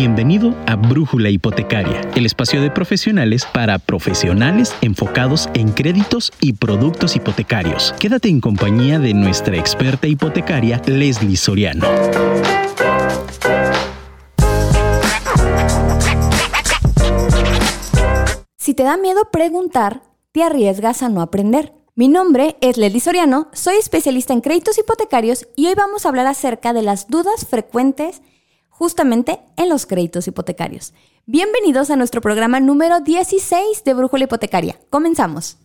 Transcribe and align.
Bienvenido 0.00 0.54
a 0.66 0.76
Brújula 0.76 1.28
Hipotecaria, 1.28 2.00
el 2.16 2.24
espacio 2.24 2.62
de 2.62 2.70
profesionales 2.70 3.44
para 3.44 3.78
profesionales 3.78 4.74
enfocados 4.80 5.50
en 5.52 5.72
créditos 5.72 6.32
y 6.40 6.54
productos 6.54 7.16
hipotecarios. 7.16 7.94
Quédate 8.00 8.30
en 8.30 8.40
compañía 8.40 8.98
de 8.98 9.12
nuestra 9.12 9.58
experta 9.58 10.06
hipotecaria, 10.06 10.80
Leslie 10.86 11.36
Soriano. 11.36 11.86
Si 18.56 18.72
te 18.72 18.84
da 18.84 18.96
miedo 18.96 19.28
preguntar, 19.30 20.00
te 20.32 20.42
arriesgas 20.42 21.02
a 21.02 21.10
no 21.10 21.20
aprender. 21.20 21.74
Mi 21.94 22.08
nombre 22.08 22.56
es 22.62 22.78
Leslie 22.78 23.00
Soriano, 23.00 23.48
soy 23.52 23.76
especialista 23.76 24.32
en 24.32 24.40
créditos 24.40 24.78
hipotecarios 24.78 25.46
y 25.56 25.66
hoy 25.66 25.74
vamos 25.74 26.06
a 26.06 26.08
hablar 26.08 26.26
acerca 26.26 26.72
de 26.72 26.80
las 26.80 27.08
dudas 27.08 27.46
frecuentes 27.46 28.22
justamente 28.80 29.40
en 29.58 29.68
los 29.68 29.84
créditos 29.84 30.26
hipotecarios. 30.26 30.94
Bienvenidos 31.26 31.90
a 31.90 31.96
nuestro 31.96 32.22
programa 32.22 32.60
número 32.60 33.00
16 33.00 33.84
de 33.84 33.92
Brújula 33.92 34.24
Hipotecaria. 34.24 34.80
Comenzamos. 34.88 35.58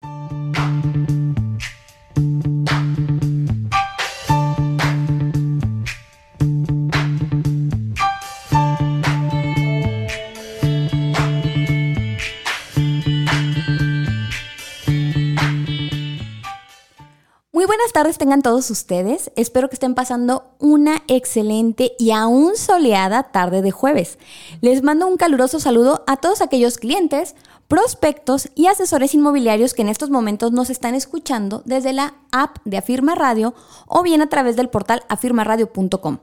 Tardes 17.95 18.17
tengan 18.17 18.41
todos 18.41 18.69
ustedes. 18.71 19.31
Espero 19.37 19.69
que 19.69 19.75
estén 19.75 19.95
pasando 19.95 20.51
una 20.59 21.03
excelente 21.07 21.93
y 21.97 22.11
aún 22.11 22.57
soleada 22.57 23.31
tarde 23.31 23.61
de 23.61 23.71
jueves. 23.71 24.19
Les 24.59 24.83
mando 24.83 25.07
un 25.07 25.15
caluroso 25.15 25.61
saludo 25.61 26.03
a 26.05 26.17
todos 26.17 26.41
aquellos 26.41 26.77
clientes, 26.77 27.35
prospectos 27.69 28.49
y 28.53 28.67
asesores 28.67 29.13
inmobiliarios 29.13 29.73
que 29.73 29.81
en 29.81 29.87
estos 29.87 30.09
momentos 30.09 30.51
nos 30.51 30.69
están 30.69 30.93
escuchando 30.93 31.63
desde 31.63 31.93
la 31.93 32.15
app 32.33 32.57
de 32.65 32.75
Afirma 32.75 33.15
Radio 33.15 33.53
o 33.87 34.03
bien 34.03 34.21
a 34.21 34.27
través 34.27 34.57
del 34.57 34.67
portal 34.67 35.03
afirmaradio.com, 35.07 36.17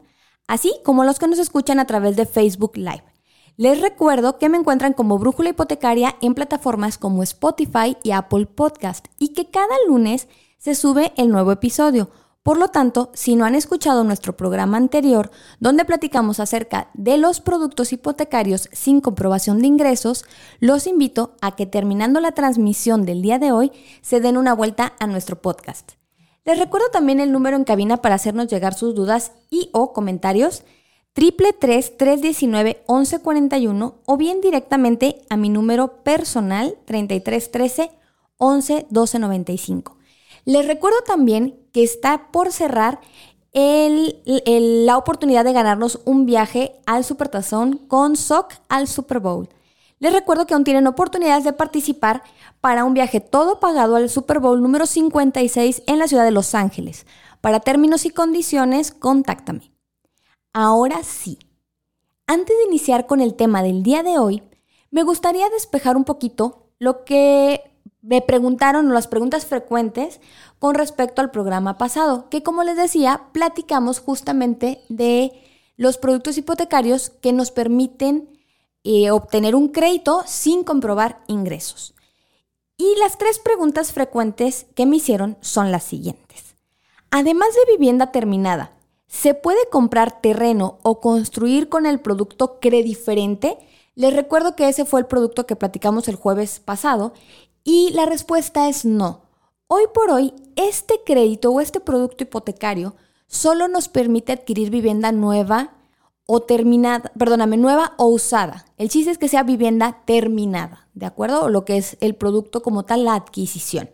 así 0.48 0.74
como 0.84 1.04
los 1.04 1.18
que 1.18 1.26
nos 1.26 1.38
escuchan 1.38 1.78
a 1.78 1.86
través 1.86 2.16
de 2.16 2.26
Facebook 2.26 2.76
Live. 2.76 3.04
Les 3.56 3.80
recuerdo 3.80 4.36
que 4.36 4.50
me 4.50 4.58
encuentran 4.58 4.92
como 4.92 5.18
Brújula 5.18 5.48
Hipotecaria 5.48 6.16
en 6.20 6.34
plataformas 6.34 6.98
como 6.98 7.22
Spotify 7.22 7.96
y 8.02 8.10
Apple 8.10 8.44
Podcast 8.44 9.06
y 9.18 9.28
que 9.28 9.50
cada 9.50 9.74
lunes 9.88 10.28
se 10.62 10.76
sube 10.76 11.12
el 11.16 11.28
nuevo 11.28 11.50
episodio. 11.50 12.10
Por 12.44 12.56
lo 12.56 12.68
tanto, 12.68 13.10
si 13.14 13.34
no 13.34 13.44
han 13.44 13.56
escuchado 13.56 14.04
nuestro 14.04 14.36
programa 14.36 14.76
anterior, 14.76 15.32
donde 15.58 15.84
platicamos 15.84 16.38
acerca 16.38 16.88
de 16.94 17.18
los 17.18 17.40
productos 17.40 17.92
hipotecarios 17.92 18.68
sin 18.70 19.00
comprobación 19.00 19.60
de 19.60 19.66
ingresos, 19.66 20.24
los 20.60 20.86
invito 20.86 21.34
a 21.40 21.56
que 21.56 21.66
terminando 21.66 22.20
la 22.20 22.30
transmisión 22.30 23.04
del 23.04 23.22
día 23.22 23.40
de 23.40 23.50
hoy, 23.50 23.72
se 24.02 24.20
den 24.20 24.36
una 24.36 24.54
vuelta 24.54 24.92
a 25.00 25.08
nuestro 25.08 25.42
podcast. 25.42 25.94
Les 26.44 26.60
recuerdo 26.60 26.86
también 26.92 27.18
el 27.18 27.32
número 27.32 27.56
en 27.56 27.64
cabina 27.64 27.96
para 27.96 28.14
hacernos 28.14 28.46
llegar 28.46 28.74
sus 28.74 28.94
dudas 28.94 29.32
y 29.50 29.68
o 29.72 29.92
comentarios, 29.92 30.62
triple 31.12 31.52
319 31.52 32.84
1141 32.88 33.96
o 34.06 34.16
bien 34.16 34.40
directamente 34.40 35.22
a 35.28 35.36
mi 35.36 35.48
número 35.48 36.04
personal 36.04 36.78
3313 36.84 37.90
11 38.38 38.74
1295. 38.90 40.01
Les 40.44 40.66
recuerdo 40.66 40.98
también 41.06 41.58
que 41.72 41.82
está 41.82 42.30
por 42.32 42.52
cerrar 42.52 43.00
la 43.54 44.96
oportunidad 44.96 45.44
de 45.44 45.52
ganarnos 45.52 46.00
un 46.04 46.26
viaje 46.26 46.80
al 46.86 47.04
Supertazón 47.04 47.76
con 47.76 48.16
SOC 48.16 48.54
al 48.68 48.88
Super 48.88 49.20
Bowl. 49.20 49.48
Les 49.98 50.12
recuerdo 50.12 50.46
que 50.46 50.54
aún 50.54 50.64
tienen 50.64 50.86
oportunidades 50.86 51.44
de 51.44 51.52
participar 51.52 52.22
para 52.60 52.84
un 52.84 52.94
viaje 52.94 53.20
todo 53.20 53.60
pagado 53.60 53.94
al 53.94 54.08
Super 54.10 54.40
Bowl 54.40 54.60
número 54.60 54.86
56 54.86 55.82
en 55.86 55.98
la 55.98 56.08
ciudad 56.08 56.24
de 56.24 56.32
Los 56.32 56.54
Ángeles. 56.54 57.06
Para 57.40 57.60
términos 57.60 58.04
y 58.04 58.10
condiciones, 58.10 58.90
contáctame. 58.90 59.72
Ahora 60.52 61.02
sí, 61.04 61.38
antes 62.26 62.56
de 62.56 62.64
iniciar 62.64 63.06
con 63.06 63.20
el 63.20 63.34
tema 63.34 63.62
del 63.62 63.82
día 63.82 64.02
de 64.02 64.18
hoy, 64.18 64.42
me 64.90 65.02
gustaría 65.04 65.48
despejar 65.50 65.96
un 65.96 66.04
poquito 66.04 66.68
lo 66.78 67.04
que 67.04 67.71
me 68.02 68.20
preguntaron 68.20 68.92
las 68.92 69.06
preguntas 69.06 69.46
frecuentes 69.46 70.20
con 70.58 70.74
respecto 70.74 71.22
al 71.22 71.30
programa 71.30 71.78
pasado, 71.78 72.28
que 72.28 72.42
como 72.42 72.64
les 72.64 72.76
decía, 72.76 73.28
platicamos 73.32 74.00
justamente 74.00 74.82
de 74.88 75.32
los 75.76 75.98
productos 75.98 76.36
hipotecarios 76.36 77.10
que 77.10 77.32
nos 77.32 77.52
permiten 77.52 78.28
eh, 78.84 79.10
obtener 79.12 79.54
un 79.54 79.68
crédito 79.68 80.22
sin 80.26 80.64
comprobar 80.64 81.22
ingresos. 81.28 81.94
Y 82.76 82.96
las 82.98 83.16
tres 83.16 83.38
preguntas 83.38 83.92
frecuentes 83.92 84.66
que 84.74 84.86
me 84.86 84.96
hicieron 84.96 85.38
son 85.40 85.70
las 85.70 85.84
siguientes. 85.84 86.56
Además 87.10 87.48
de 87.54 87.72
vivienda 87.72 88.10
terminada, 88.10 88.72
¿se 89.06 89.34
puede 89.34 89.68
comprar 89.70 90.20
terreno 90.20 90.78
o 90.82 91.00
construir 91.00 91.68
con 91.68 91.86
el 91.86 92.00
producto 92.00 92.58
Crediferente? 92.58 93.58
Les 93.94 94.14
recuerdo 94.14 94.56
que 94.56 94.68
ese 94.68 94.86
fue 94.86 95.00
el 95.00 95.06
producto 95.06 95.46
que 95.46 95.54
platicamos 95.54 96.08
el 96.08 96.16
jueves 96.16 96.60
pasado 96.60 97.12
y 97.64 97.90
la 97.92 98.06
respuesta 98.06 98.68
es 98.68 98.84
no. 98.84 99.22
Hoy 99.66 99.84
por 99.94 100.10
hoy, 100.10 100.34
este 100.56 101.00
crédito 101.04 101.50
o 101.50 101.60
este 101.60 101.80
producto 101.80 102.24
hipotecario 102.24 102.94
solo 103.26 103.68
nos 103.68 103.88
permite 103.88 104.32
adquirir 104.32 104.70
vivienda 104.70 105.12
nueva 105.12 105.74
o 106.26 106.40
terminada, 106.40 107.10
perdóname, 107.18 107.56
nueva 107.56 107.94
o 107.96 108.06
usada. 108.06 108.66
El 108.78 108.88
chiste 108.88 109.10
es 109.10 109.18
que 109.18 109.28
sea 109.28 109.42
vivienda 109.42 110.02
terminada, 110.04 110.88
¿de 110.94 111.06
acuerdo? 111.06 111.48
Lo 111.48 111.64
que 111.64 111.76
es 111.76 111.96
el 112.00 112.14
producto 112.14 112.62
como 112.62 112.84
tal, 112.84 113.04
la 113.04 113.14
adquisición. 113.14 113.90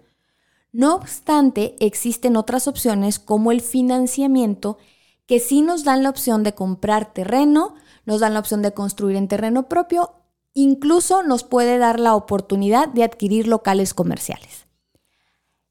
No 0.72 0.94
obstante, 0.94 1.76
existen 1.80 2.36
otras 2.36 2.68
opciones 2.68 3.18
como 3.18 3.52
el 3.52 3.60
financiamiento 3.60 4.78
que 5.26 5.40
sí 5.40 5.62
nos 5.62 5.84
dan 5.84 6.02
la 6.02 6.10
opción 6.10 6.42
de 6.42 6.54
comprar 6.54 7.12
terreno, 7.12 7.74
nos 8.04 8.20
dan 8.20 8.34
la 8.34 8.40
opción 8.40 8.62
de 8.62 8.72
construir 8.72 9.16
en 9.16 9.28
terreno 9.28 9.68
propio 9.68 10.12
Incluso 10.60 11.22
nos 11.22 11.44
puede 11.44 11.78
dar 11.78 12.00
la 12.00 12.16
oportunidad 12.16 12.88
de 12.88 13.04
adquirir 13.04 13.46
locales 13.46 13.94
comerciales. 13.94 14.66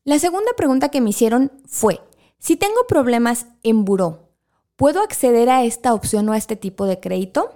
La 0.05 0.17
segunda 0.17 0.53
pregunta 0.55 0.87
que 0.87 1.01
me 1.01 1.09
hicieron 1.09 1.51
fue, 1.65 1.99
si 2.39 2.55
tengo 2.55 2.87
problemas 2.87 3.47
en 3.63 3.83
buró, 3.83 4.29
¿puedo 4.77 5.01
acceder 5.01 5.49
a 5.49 5.65
esta 5.65 5.93
opción 5.93 6.29
o 6.29 6.31
a 6.31 6.37
este 6.37 6.55
tipo 6.55 6.85
de 6.85 7.01
crédito? 7.01 7.51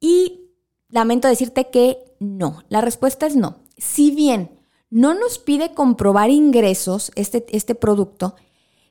Y 0.00 0.54
lamento 0.88 1.28
decirte 1.28 1.68
que 1.68 1.98
no. 2.18 2.62
La 2.70 2.80
respuesta 2.80 3.26
es 3.26 3.36
no. 3.36 3.56
Si 3.76 4.10
bien 4.10 4.58
no 4.88 5.12
nos 5.12 5.38
pide 5.38 5.74
comprobar 5.74 6.30
ingresos 6.30 7.12
este, 7.14 7.44
este 7.54 7.74
producto, 7.74 8.36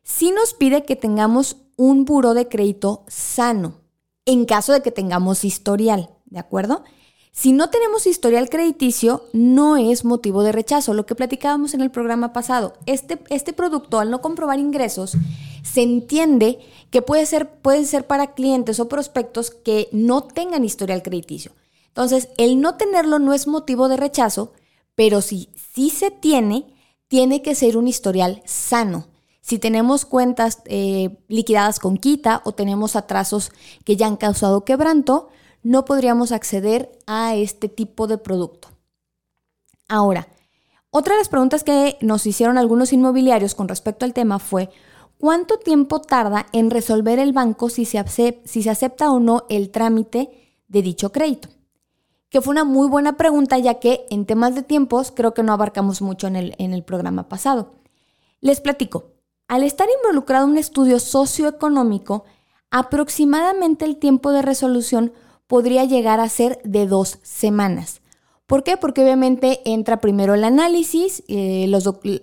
sí 0.03 0.29
nos 0.29 0.53
pide 0.53 0.85
que 0.85 0.95
tengamos 0.95 1.57
un 1.75 2.05
buró 2.05 2.35
de 2.35 2.47
crédito 2.47 3.03
sano 3.07 3.81
en 4.25 4.45
caso 4.45 4.73
de 4.73 4.83
que 4.83 4.91
tengamos 4.91 5.43
historial, 5.43 6.11
¿de 6.27 6.37
acuerdo? 6.37 6.83
Si 7.31 7.51
no 7.51 7.69
tenemos 7.69 8.07
historial 8.07 8.49
crediticio, 8.49 9.23
no 9.33 9.77
es 9.77 10.03
motivo 10.03 10.43
de 10.43 10.51
rechazo. 10.51 10.93
Lo 10.93 11.05
que 11.05 11.15
platicábamos 11.15 11.73
en 11.73 11.81
el 11.81 11.91
programa 11.91 12.33
pasado, 12.33 12.73
este, 12.85 13.19
este 13.29 13.53
producto 13.53 13.99
al 13.99 14.11
no 14.11 14.21
comprobar 14.21 14.59
ingresos, 14.59 15.15
se 15.63 15.81
entiende 15.81 16.59
que 16.89 17.01
puede 17.01 17.25
ser, 17.25 17.49
ser 17.85 18.07
para 18.07 18.33
clientes 18.33 18.79
o 18.79 18.89
prospectos 18.89 19.51
que 19.51 19.87
no 19.91 20.23
tengan 20.23 20.65
historial 20.65 21.01
crediticio. 21.01 21.53
Entonces, 21.87 22.29
el 22.37 22.59
no 22.61 22.75
tenerlo 22.75 23.19
no 23.19 23.33
es 23.33 23.47
motivo 23.47 23.87
de 23.87 23.97
rechazo, 23.97 24.53
pero 24.95 25.21
si 25.21 25.49
sí 25.73 25.89
se 25.89 26.11
tiene, 26.11 26.73
tiene 27.07 27.41
que 27.41 27.55
ser 27.55 27.77
un 27.77 27.87
historial 27.87 28.41
sano. 28.45 29.07
Si 29.41 29.59
tenemos 29.59 30.05
cuentas 30.05 30.59
eh, 30.65 31.17
liquidadas 31.27 31.79
con 31.79 31.97
quita 31.97 32.41
o 32.45 32.51
tenemos 32.51 32.95
atrasos 32.95 33.51
que 33.83 33.95
ya 33.95 34.07
han 34.07 34.17
causado 34.17 34.63
quebranto, 34.65 35.29
no 35.63 35.85
podríamos 35.85 36.31
acceder 36.31 36.91
a 37.05 37.35
este 37.35 37.69
tipo 37.69 38.07
de 38.07 38.17
producto. 38.17 38.69
Ahora, 39.87 40.27
otra 40.91 41.13
de 41.13 41.19
las 41.19 41.29
preguntas 41.29 41.63
que 41.63 41.97
nos 42.01 42.25
hicieron 42.25 42.57
algunos 42.57 42.93
inmobiliarios 42.93 43.55
con 43.55 43.67
respecto 43.67 44.05
al 44.05 44.13
tema 44.13 44.39
fue, 44.39 44.69
¿cuánto 45.17 45.57
tiempo 45.57 46.01
tarda 46.01 46.47
en 46.51 46.71
resolver 46.71 47.19
el 47.19 47.33
banco 47.33 47.69
si 47.69 47.85
se, 47.85 47.99
acepta, 47.99 49.11
o 49.11 49.19
no 49.19 49.45
el 49.49 49.69
trámite 49.69 50.57
de 50.67 50.81
dicho 50.81 51.11
crédito? 51.11 51.49
Que 52.29 52.41
fue 52.41 52.51
una 52.51 52.63
muy 52.63 52.87
buena 52.87 53.17
pregunta 53.17 53.57
ya 53.57 53.79
que 53.79 54.05
en 54.09 54.25
temas 54.25 54.55
de 54.55 54.63
tiempos 54.63 55.11
creo 55.11 55.33
que 55.33 55.43
no 55.43 55.53
abarcamos 55.53 56.01
mucho 56.01 56.27
en 56.27 56.35
el, 56.35 56.55
en 56.57 56.73
el 56.73 56.83
programa 56.83 57.27
pasado. 57.27 57.73
Les 58.39 58.61
platico, 58.61 59.11
al 59.47 59.63
estar 59.63 59.87
involucrado 60.01 60.47
un 60.47 60.57
estudio 60.57 60.99
socioeconómico, 60.99 62.23
aproximadamente 62.71 63.85
el 63.85 63.97
tiempo 63.97 64.31
de 64.31 64.43
resolución 64.43 65.11
podría 65.49 65.83
llegar 65.83 66.19
a 66.19 66.29
ser 66.29 66.61
de 66.63 66.85
dos 66.85 67.17
semanas. 67.23 68.01
¿Por 68.45 68.63
qué? 68.63 68.77
Porque 68.77 69.01
obviamente 69.01 69.61
entra 69.65 69.99
primero 69.99 70.35
el 70.35 70.43
análisis, 70.43 71.23
eh, 71.27 71.67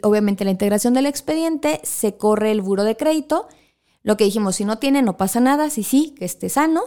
obviamente 0.05 0.45
la 0.45 0.53
integración 0.53 0.95
del 0.95 1.07
expediente, 1.07 1.81
se 1.83 2.17
corre 2.17 2.53
el 2.53 2.63
buro 2.63 2.85
de 2.85 2.97
crédito. 2.97 3.49
Lo 4.05 4.17
que 4.17 4.25
dijimos, 4.25 4.55
si 4.55 4.65
no 4.65 4.79
tiene, 4.79 5.03
no 5.03 5.17
pasa 5.17 5.41
nada, 5.41 5.71
si 5.71 5.83
sí, 5.83 6.15
que 6.17 6.25
esté 6.25 6.49
sano. 6.49 6.83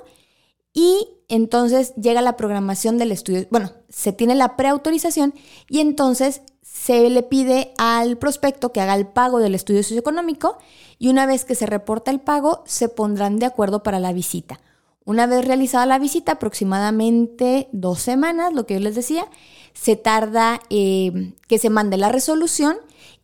y 0.74 1.10
entonces 1.28 1.94
llega 1.96 2.22
la 2.22 2.38
programación 2.38 2.98
del 2.98 3.12
estudio. 3.12 3.46
Bueno, 3.52 3.72
se 3.90 4.14
tiene 4.14 4.34
la 4.34 4.56
preautorización 4.56 5.34
y 5.68 5.80
entonces 5.80 6.42
se 6.62 7.10
le 7.10 7.24
pide 7.24 7.74
al 7.78 8.18
prospecto 8.18 8.72
que 8.72 8.80
haga 8.80 8.96
el 8.96 9.08
pago 9.08 9.40
del 9.40 9.56
estudio 9.56 9.84
socioeconómico 9.84 10.58
y 11.00 11.10
una 11.10 11.26
vez 11.26 11.44
que 11.44 11.56
se 11.56 11.66
reporta 11.66 12.12
el 12.12 12.22
pago 12.22 12.64
se 12.66 12.88
pondrán 12.88 13.40
de 13.40 13.46
acuerdo 13.46 13.84
para 13.84 14.00
la 14.00 14.14
visita. 14.14 14.60
Una 15.06 15.26
vez 15.26 15.46
realizada 15.46 15.86
la 15.86 16.00
visita, 16.00 16.34
aproximadamente 16.34 17.68
dos 17.72 18.00
semanas, 18.00 18.54
lo 18.54 18.66
que 18.66 18.76
yo 18.76 18.80
les 18.80 18.96
decía, 18.96 19.26
se 19.74 19.96
tarda 19.96 20.60
eh, 20.70 21.34
que 21.48 21.58
se 21.58 21.70
mande 21.70 21.98
la 21.98 22.10
resolución 22.10 22.78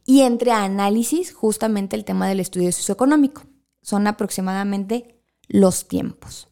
y 0.06 0.22
entre 0.22 0.52
a 0.52 0.64
análisis 0.64 1.34
justamente 1.34 1.96
el 1.96 2.06
tema 2.06 2.28
del 2.28 2.40
estudio 2.40 2.72
socioeconómico. 2.72 3.44
Son 3.82 4.08
aproximadamente 4.08 5.22
los 5.48 5.88
tiempos. 5.88 6.48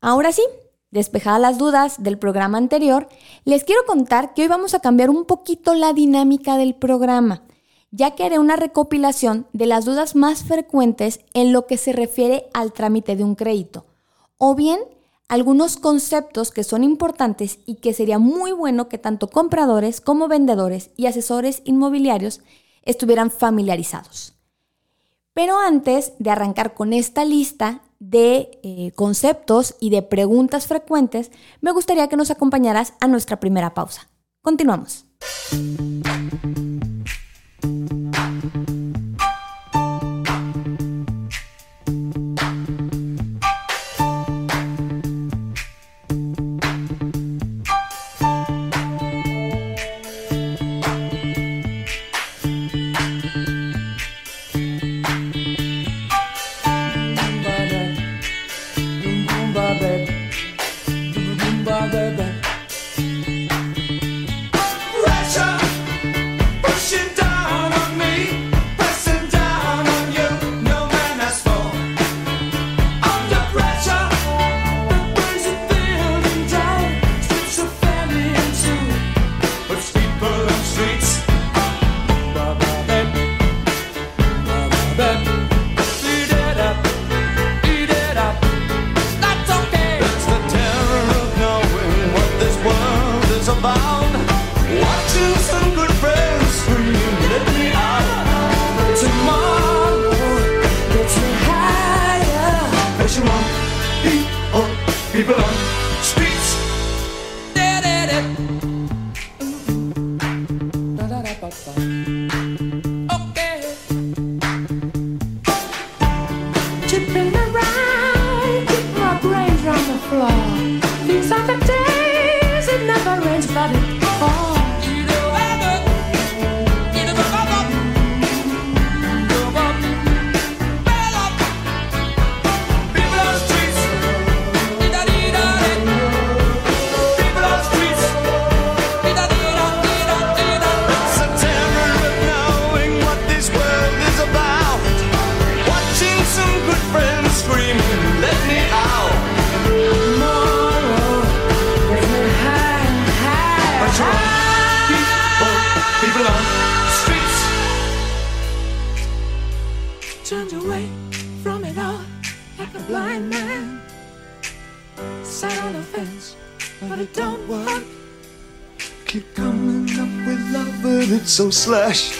Ahora 0.00 0.32
sí, 0.32 0.42
despejadas 0.90 1.40
las 1.40 1.58
dudas 1.58 2.02
del 2.02 2.18
programa 2.18 2.58
anterior, 2.58 3.08
les 3.44 3.64
quiero 3.64 3.84
contar 3.86 4.34
que 4.34 4.42
hoy 4.42 4.48
vamos 4.48 4.74
a 4.74 4.80
cambiar 4.80 5.10
un 5.10 5.24
poquito 5.24 5.74
la 5.74 5.92
dinámica 5.92 6.56
del 6.56 6.74
programa, 6.74 7.42
ya 7.90 8.12
que 8.12 8.24
haré 8.24 8.38
una 8.38 8.56
recopilación 8.56 9.46
de 9.52 9.66
las 9.66 9.84
dudas 9.84 10.14
más 10.14 10.44
frecuentes 10.44 11.20
en 11.34 11.52
lo 11.52 11.66
que 11.66 11.76
se 11.76 11.92
refiere 11.92 12.48
al 12.54 12.72
trámite 12.72 13.16
de 13.16 13.24
un 13.24 13.34
crédito, 13.34 13.86
o 14.38 14.54
bien 14.54 14.80
algunos 15.28 15.76
conceptos 15.76 16.50
que 16.50 16.64
son 16.64 16.82
importantes 16.82 17.60
y 17.64 17.76
que 17.76 17.92
sería 17.92 18.18
muy 18.18 18.52
bueno 18.52 18.88
que 18.88 18.98
tanto 18.98 19.28
compradores 19.28 20.00
como 20.00 20.28
vendedores 20.28 20.90
y 20.96 21.06
asesores 21.06 21.62
inmobiliarios 21.64 22.40
estuvieran 22.82 23.30
familiarizados. 23.30 24.34
Pero 25.32 25.58
antes 25.58 26.14
de 26.18 26.30
arrancar 26.30 26.74
con 26.74 26.92
esta 26.92 27.24
lista, 27.24 27.82
de 28.00 28.58
eh, 28.62 28.92
conceptos 28.96 29.76
y 29.78 29.90
de 29.90 30.02
preguntas 30.02 30.66
frecuentes, 30.66 31.30
me 31.60 31.70
gustaría 31.70 32.08
que 32.08 32.16
nos 32.16 32.30
acompañaras 32.30 32.94
a 33.00 33.06
nuestra 33.06 33.38
primera 33.38 33.74
pausa. 33.74 34.08
Continuamos. 34.42 35.04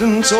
distance 0.01 0.40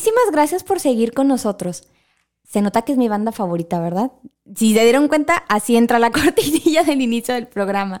Muchísimas 0.00 0.32
gracias 0.32 0.64
por 0.64 0.80
seguir 0.80 1.12
con 1.12 1.28
nosotros. 1.28 1.86
Se 2.48 2.62
nota 2.62 2.80
que 2.80 2.92
es 2.92 2.98
mi 2.98 3.08
banda 3.08 3.32
favorita, 3.32 3.80
¿verdad? 3.80 4.12
Si 4.56 4.72
se 4.72 4.82
dieron 4.82 5.08
cuenta, 5.08 5.44
así 5.46 5.76
entra 5.76 5.98
la 5.98 6.10
cortinilla 6.10 6.84
del 6.84 7.02
inicio 7.02 7.34
del 7.34 7.46
programa. 7.46 8.00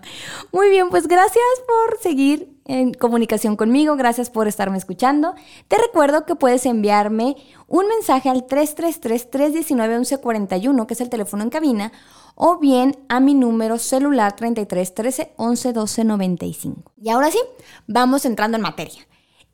Muy 0.50 0.70
bien, 0.70 0.88
pues 0.88 1.06
gracias 1.06 1.44
por 1.68 1.98
seguir 2.00 2.58
en 2.64 2.94
comunicación 2.94 3.54
conmigo, 3.54 3.96
gracias 3.96 4.30
por 4.30 4.48
estarme 4.48 4.78
escuchando. 4.78 5.34
Te 5.68 5.76
recuerdo 5.76 6.24
que 6.24 6.36
puedes 6.36 6.64
enviarme 6.64 7.36
un 7.66 7.86
mensaje 7.86 8.30
al 8.30 8.46
333-319-1141, 8.46 10.86
que 10.86 10.94
es 10.94 11.02
el 11.02 11.10
teléfono 11.10 11.42
en 11.42 11.50
cabina, 11.50 11.92
o 12.34 12.56
bien 12.56 12.96
a 13.10 13.20
mi 13.20 13.34
número 13.34 13.78
celular 13.78 14.36
33 14.36 14.94
13 14.94 15.34
11 15.36 15.74
12 15.74 16.04
95. 16.04 16.92
Y 16.96 17.10
ahora 17.10 17.30
sí, 17.30 17.40
vamos 17.86 18.24
entrando 18.24 18.56
en 18.56 18.62
materia. 18.62 19.06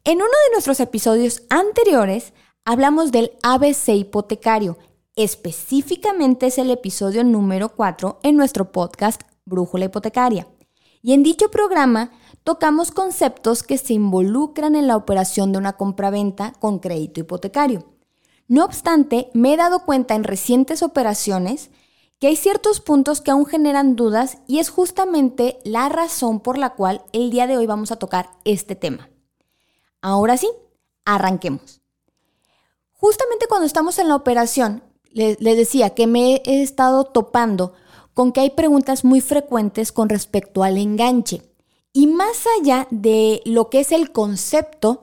En 0.06 0.18
uno 0.18 0.26
de 0.26 0.52
nuestros 0.52 0.78
episodios 0.78 1.42
anteriores 1.50 2.32
hablamos 2.64 3.10
del 3.10 3.32
ABC 3.42 3.88
hipotecario. 3.88 4.78
Específicamente 5.16 6.46
es 6.46 6.58
el 6.58 6.70
episodio 6.70 7.25
número 7.25 7.70
4 7.70 8.20
en 8.22 8.36
nuestro 8.36 8.70
podcast 8.70 9.22
Brújula 9.46 9.86
Hipotecaria. 9.86 10.46
Y 11.02 11.12
en 11.12 11.25
dicho 11.25 11.50
programa 11.50 12.12
tocamos 12.44 12.92
conceptos 12.92 13.64
que 13.64 13.78
se 13.78 13.94
involucran 13.94 14.76
en 14.76 14.86
la 14.86 14.96
operación 14.96 15.50
de 15.50 15.58
una 15.58 15.72
compraventa 15.72 16.52
con 16.60 16.78
crédito 16.78 17.18
hipotecario. 17.18 17.92
No 18.46 18.64
obstante, 18.64 19.28
me 19.34 19.54
he 19.54 19.56
dado 19.56 19.80
cuenta 19.80 20.14
en 20.14 20.22
recientes 20.22 20.84
operaciones 20.84 21.70
que 22.20 22.28
hay 22.28 22.36
ciertos 22.36 22.78
puntos 22.78 23.20
que 23.20 23.32
aún 23.32 23.44
generan 23.44 23.96
dudas 23.96 24.38
y 24.46 24.60
es 24.60 24.70
justamente 24.70 25.58
la 25.64 25.88
razón 25.88 26.38
por 26.38 26.58
la 26.58 26.75
cual 26.75 27.02
el 27.12 27.30
día 27.30 27.48
de 27.48 27.56
hoy 27.56 27.66
vamos 27.66 27.90
a 27.90 27.96
tocar 27.96 28.30
este 28.44 28.76
tema. 28.76 29.10
Ahora 30.06 30.36
sí, 30.36 30.48
arranquemos. 31.04 31.80
Justamente 32.92 33.46
cuando 33.48 33.66
estamos 33.66 33.98
en 33.98 34.06
la 34.06 34.14
operación, 34.14 34.84
les, 35.10 35.36
decía 35.40 35.96
que 35.96 36.06
me 36.06 36.42
he 36.44 36.62
estado 36.62 37.06
topando 37.06 37.72
con 38.14 38.30
que 38.30 38.38
hay 38.38 38.50
preguntas 38.50 39.04
muy 39.04 39.20
frecuentes 39.20 39.90
con 39.90 40.08
respecto 40.08 40.62
al 40.62 40.78
enganche. 40.78 41.42
Y 41.92 42.06
más 42.06 42.44
allá 42.56 42.86
de 42.92 43.42
lo 43.46 43.68
que 43.68 43.80
es 43.80 43.90
el 43.90 44.12
concepto, 44.12 45.02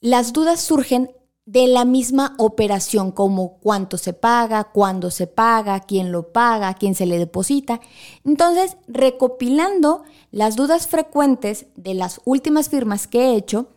las 0.00 0.32
dudas 0.32 0.62
surgen 0.62 1.10
de 1.44 1.66
la 1.66 1.84
misma 1.84 2.34
operación, 2.38 3.12
como 3.12 3.58
cuánto 3.58 3.98
se 3.98 4.14
paga, 4.14 4.64
cuándo 4.64 5.10
se 5.10 5.26
paga, 5.26 5.80
quién 5.80 6.12
lo 6.12 6.32
paga, 6.32 6.72
quién 6.72 6.94
se 6.94 7.04
le 7.04 7.18
deposita. 7.18 7.78
Entonces, 8.24 8.78
recopilando 8.88 10.02
las 10.30 10.56
dudas 10.56 10.86
frecuentes 10.86 11.66
de 11.76 11.92
las 11.92 12.22
últimas 12.24 12.70
firmas 12.70 13.06
que 13.06 13.26
he 13.26 13.36
hecho, 13.36 13.73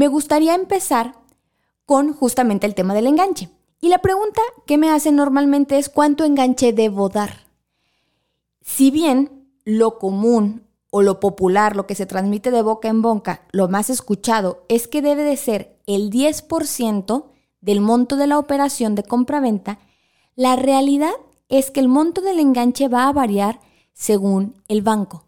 me 0.00 0.08
gustaría 0.08 0.54
empezar 0.54 1.12
con 1.84 2.14
justamente 2.14 2.66
el 2.66 2.74
tema 2.74 2.94
del 2.94 3.06
enganche. 3.06 3.50
Y 3.82 3.90
la 3.90 3.98
pregunta 3.98 4.40
que 4.64 4.78
me 4.78 4.88
hacen 4.88 5.14
normalmente 5.14 5.76
es 5.76 5.90
cuánto 5.90 6.24
enganche 6.24 6.72
debo 6.72 7.10
dar. 7.10 7.44
Si 8.62 8.90
bien 8.90 9.46
lo 9.66 9.98
común 9.98 10.66
o 10.88 11.02
lo 11.02 11.20
popular, 11.20 11.76
lo 11.76 11.86
que 11.86 11.94
se 11.94 12.06
transmite 12.06 12.50
de 12.50 12.62
boca 12.62 12.88
en 12.88 13.02
boca, 13.02 13.42
lo 13.52 13.68
más 13.68 13.90
escuchado 13.90 14.64
es 14.70 14.88
que 14.88 15.02
debe 15.02 15.22
de 15.22 15.36
ser 15.36 15.76
el 15.86 16.08
10% 16.08 17.26
del 17.60 17.82
monto 17.82 18.16
de 18.16 18.26
la 18.26 18.38
operación 18.38 18.94
de 18.94 19.02
compra-venta, 19.02 19.80
la 20.34 20.56
realidad 20.56 21.12
es 21.50 21.70
que 21.70 21.80
el 21.80 21.88
monto 21.88 22.22
del 22.22 22.40
enganche 22.40 22.88
va 22.88 23.06
a 23.06 23.12
variar 23.12 23.60
según 23.92 24.62
el 24.66 24.80
banco, 24.80 25.26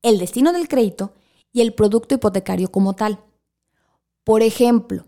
el 0.00 0.18
destino 0.18 0.54
del 0.54 0.66
crédito 0.66 1.12
y 1.52 1.60
el 1.60 1.74
producto 1.74 2.14
hipotecario 2.14 2.72
como 2.72 2.94
tal. 2.94 3.18
Por 4.24 4.42
ejemplo, 4.42 5.04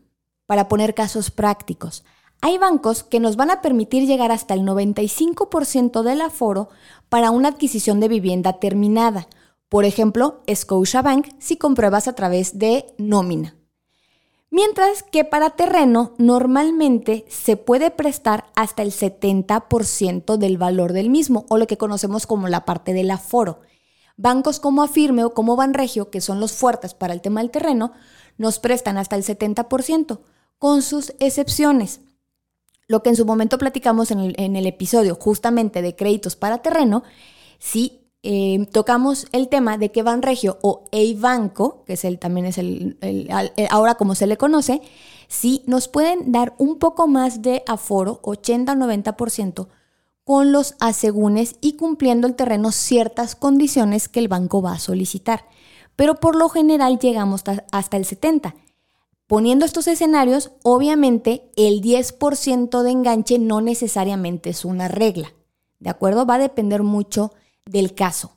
para 0.47 0.69
poner 0.69 0.95
casos 0.95 1.31
prácticos, 1.31 2.05
hay 2.43 2.59
bancos 2.59 3.03
que 3.03 3.19
nos 3.19 3.37
van 3.37 3.51
a 3.51 3.63
permitir 3.63 4.07
llegar 4.07 4.31
hasta 4.31 4.55
el 4.55 4.61
95% 4.61 6.03
del 6.03 6.21
aforo 6.21 6.69
para 7.09 7.31
una 7.31 7.49
adquisición 7.49 7.99
de 7.99 8.09
vivienda 8.09 8.61
terminada. 8.61 9.27
Por 9.69 9.85
ejemplo, 9.85 10.43
Scotiabank 10.53 11.29
si 11.39 11.57
compruebas 11.57 12.09
a 12.09 12.15
través 12.15 12.59
de 12.59 12.95
nómina. 12.99 13.57
Mientras 14.51 15.03
que 15.03 15.25
para 15.25 15.51
terreno 15.51 16.15
normalmente 16.19 17.25
se 17.29 17.57
puede 17.57 17.91
prestar 17.91 18.45
hasta 18.55 18.83
el 18.83 18.93
70% 18.93 20.37
del 20.37 20.57
valor 20.57 20.93
del 20.93 21.11
mismo 21.11 21.47
o 21.49 21.59
lo 21.59 21.67
que 21.67 21.77
conocemos 21.77 22.27
como 22.27 22.49
la 22.49 22.65
parte 22.65 22.93
del 22.93 23.11
aforo. 23.11 23.61
Bancos 24.17 24.61
como 24.61 24.83
Afirme 24.83 25.25
o 25.25 25.35
como 25.35 25.57
Banregio, 25.57 26.11
que 26.11 26.21
son 26.21 26.41
los 26.41 26.53
fuertes 26.53 26.95
para 26.95 27.13
el 27.13 27.21
tema 27.21 27.41
del 27.41 27.51
terreno, 27.51 27.93
nos 28.39 28.59
prestan 28.59 28.99
hasta 28.99 29.17
el 29.17 29.25
70%, 29.25 30.21
con 30.59 30.83
sus 30.83 31.13
excepciones. 31.21 32.01
Lo 32.89 33.03
que 33.03 33.11
en 33.11 33.17
su 33.17 33.27
momento 33.27 33.59
platicamos 33.59 34.11
en 34.11 34.21
el, 34.21 34.67
episodio 34.67 35.17
justamente 35.17 35.83
de 35.83 35.97
créditos 35.97 36.37
para 36.37 36.63
terreno, 36.63 37.03
sí 37.59 38.01
eh, 38.23 38.67
tocamos 38.73 39.27
el 39.33 39.49
tema 39.49 39.77
de 39.77 39.91
que 39.91 40.03
Banregio 40.03 40.59
o 40.63 40.85
Eibanco, 40.93 41.85
que 41.85 41.95
es 41.95 42.05
el, 42.05 42.19
también 42.19 42.47
es 42.47 42.59
el, 42.59 42.97
ahora 43.71 43.97
como 43.97 44.15
se 44.15 44.27
le 44.27 44.37
conoce, 44.37 44.81
sí 45.29 45.63
nos 45.67 45.89
pueden 45.89 46.33
dar 46.33 46.55
un 46.59 46.79
poco 46.79 47.09
más 47.09 47.43
de 47.43 47.63
aforo, 47.67 48.21
80 48.23 48.73
o 48.73 48.77
90%, 48.77 49.69
con 50.27 50.51
los 50.51 50.75
asegúnes 50.81 51.55
y 51.61 51.75
cumpliendo 51.75 52.27
el 52.27 52.35
terreno 52.35 52.73
ciertas 52.73 53.37
condiciones 53.37 54.09
que 54.09 54.19
el 54.19 54.27
banco 54.27 54.61
va 54.61 54.73
a 54.73 54.81
solicitar. 54.81 55.47
Pero 55.95 56.17
por 56.17 56.35
lo 56.35 56.49
general 56.49 56.99
llegamos 56.99 57.45
hasta 57.71 57.97
el 57.97 58.05
70%. 58.05 58.53
Poniendo 59.29 59.65
estos 59.65 59.87
escenarios, 59.87 60.51
obviamente 60.65 61.53
el 61.55 61.81
10% 61.81 62.83
de 62.83 62.91
enganche 62.91 63.39
no 63.39 63.61
necesariamente 63.61 64.51
es 64.51 64.65
una 64.65 64.89
regla. 64.89 65.33
¿De 65.79 65.91
acuerdo? 65.91 66.27
Va 66.27 66.35
a 66.35 66.39
depender 66.39 66.83
mucho 66.83 67.33
del 67.65 67.95
caso. 67.95 68.33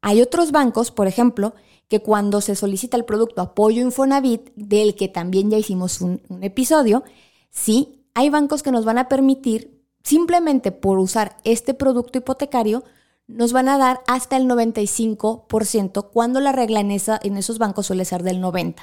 Hay 0.00 0.22
otros 0.22 0.52
bancos, 0.52 0.90
por 0.90 1.06
ejemplo, 1.06 1.54
que 1.88 2.00
cuando 2.00 2.40
se 2.40 2.56
solicita 2.56 2.96
el 2.96 3.04
producto 3.04 3.42
apoyo 3.42 3.82
Infonavit, 3.82 4.54
del 4.56 4.94
que 4.94 5.08
también 5.08 5.50
ya 5.50 5.58
hicimos 5.58 6.00
un, 6.00 6.22
un 6.30 6.44
episodio, 6.44 7.04
sí, 7.50 8.06
hay 8.14 8.30
bancos 8.30 8.62
que 8.62 8.72
nos 8.72 8.86
van 8.86 8.96
a 8.96 9.08
permitir, 9.08 9.75
simplemente 10.06 10.70
por 10.70 11.00
usar 11.00 11.36
este 11.42 11.74
producto 11.74 12.18
hipotecario, 12.18 12.84
nos 13.26 13.52
van 13.52 13.68
a 13.68 13.76
dar 13.76 14.02
hasta 14.06 14.36
el 14.36 14.46
95% 14.46 16.10
cuando 16.12 16.38
la 16.38 16.52
regla 16.52 16.78
en, 16.78 16.92
esa, 16.92 17.18
en 17.20 17.36
esos 17.36 17.58
bancos 17.58 17.86
suele 17.86 18.04
ser 18.04 18.22
del 18.22 18.40
90%. 18.40 18.76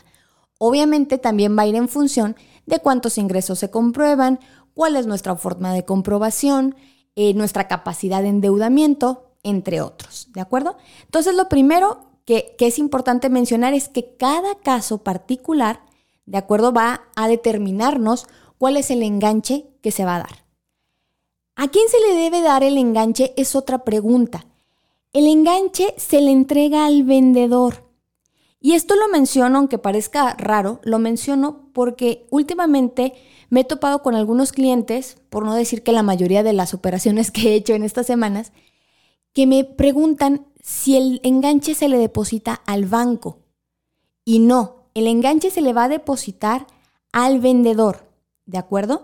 Obviamente 0.60 1.18
también 1.18 1.58
va 1.58 1.64
a 1.64 1.68
ir 1.68 1.76
en 1.76 1.88
función 1.88 2.36
de 2.66 2.80
cuántos 2.80 3.18
ingresos 3.18 3.58
se 3.58 3.72
comprueban, 3.72 4.40
cuál 4.74 4.98
es 4.98 5.08
nuestra 5.08 5.36
forma 5.38 5.74
de 5.74 5.86
comprobación, 5.86 6.76
eh, 7.16 7.34
nuestra 7.34 7.70
capacidad 7.70 8.22
de 8.22 8.28
endeudamiento, 8.28 9.32
entre 9.44 9.80
otros. 9.80 10.28
¿De 10.34 10.42
acuerdo? 10.42 10.76
Entonces 11.06 11.36
lo 11.36 11.48
primero 11.48 12.06
que, 12.26 12.54
que 12.58 12.68
es 12.68 12.80
importante 12.80 13.30
mencionar 13.30 13.74
es 13.74 13.88
que 13.88 14.18
cada 14.18 14.56
caso 14.56 15.04
particular, 15.04 15.80
¿de 16.26 16.38
acuerdo? 16.38 16.74
Va 16.74 17.04
a 17.16 17.30
determinarnos 17.30 18.28
cuál 18.58 18.76
es 18.76 18.92
el 18.92 19.04
enganche 19.04 19.70
que 19.82 19.92
se 19.92 20.04
va 20.04 20.18
a 20.18 20.20
dar. 20.20 20.43
¿A 21.56 21.68
quién 21.68 21.88
se 21.88 22.00
le 22.00 22.16
debe 22.20 22.42
dar 22.42 22.64
el 22.64 22.78
enganche? 22.78 23.34
Es 23.38 23.56
otra 23.56 23.84
pregunta. 23.84 24.46
El 25.14 25.28
enganche 25.28 25.94
se 25.98 26.20
le 26.20 26.32
entrega 26.32 26.88
al 26.88 27.04
vendedor. 27.04 27.84
Y 28.60 28.74
esto 28.74 28.96
lo 28.96 29.08
menciono, 29.10 29.60
aunque 29.60 29.78
parezca 29.78 30.34
raro, 30.34 30.80
lo 30.84 30.98
menciono 30.98 31.70
porque 31.74 32.26
últimamente 32.32 33.14
me 33.50 33.60
he 33.60 33.66
topado 33.66 34.02
con 34.02 34.16
algunos 34.16 34.52
clientes, 34.52 35.18
por 35.30 35.46
no 35.46 35.54
decir 35.54 35.84
que 35.84 35.92
la 35.92 36.02
mayoría 36.02 36.42
de 36.42 36.54
las 36.54 36.74
operaciones 36.74 37.30
que 37.30 37.50
he 37.50 37.56
hecho 37.56 37.74
en 37.74 37.84
estas 37.84 38.08
semanas, 38.08 38.52
que 39.34 39.46
me 39.46 39.64
preguntan 39.64 40.48
si 40.62 40.98
el 40.98 41.20
enganche 41.24 41.76
se 41.76 41.90
le 41.90 42.00
deposita 42.00 42.54
al 42.66 42.86
banco. 42.86 43.40
Y 44.26 44.40
no, 44.40 44.88
el 44.96 45.08
enganche 45.08 45.52
se 45.52 45.62
le 45.62 45.74
va 45.74 45.84
a 45.84 45.90
depositar 45.90 46.66
al 47.12 47.40
vendedor, 47.40 48.08
¿de 48.46 48.58
acuerdo? 48.58 49.04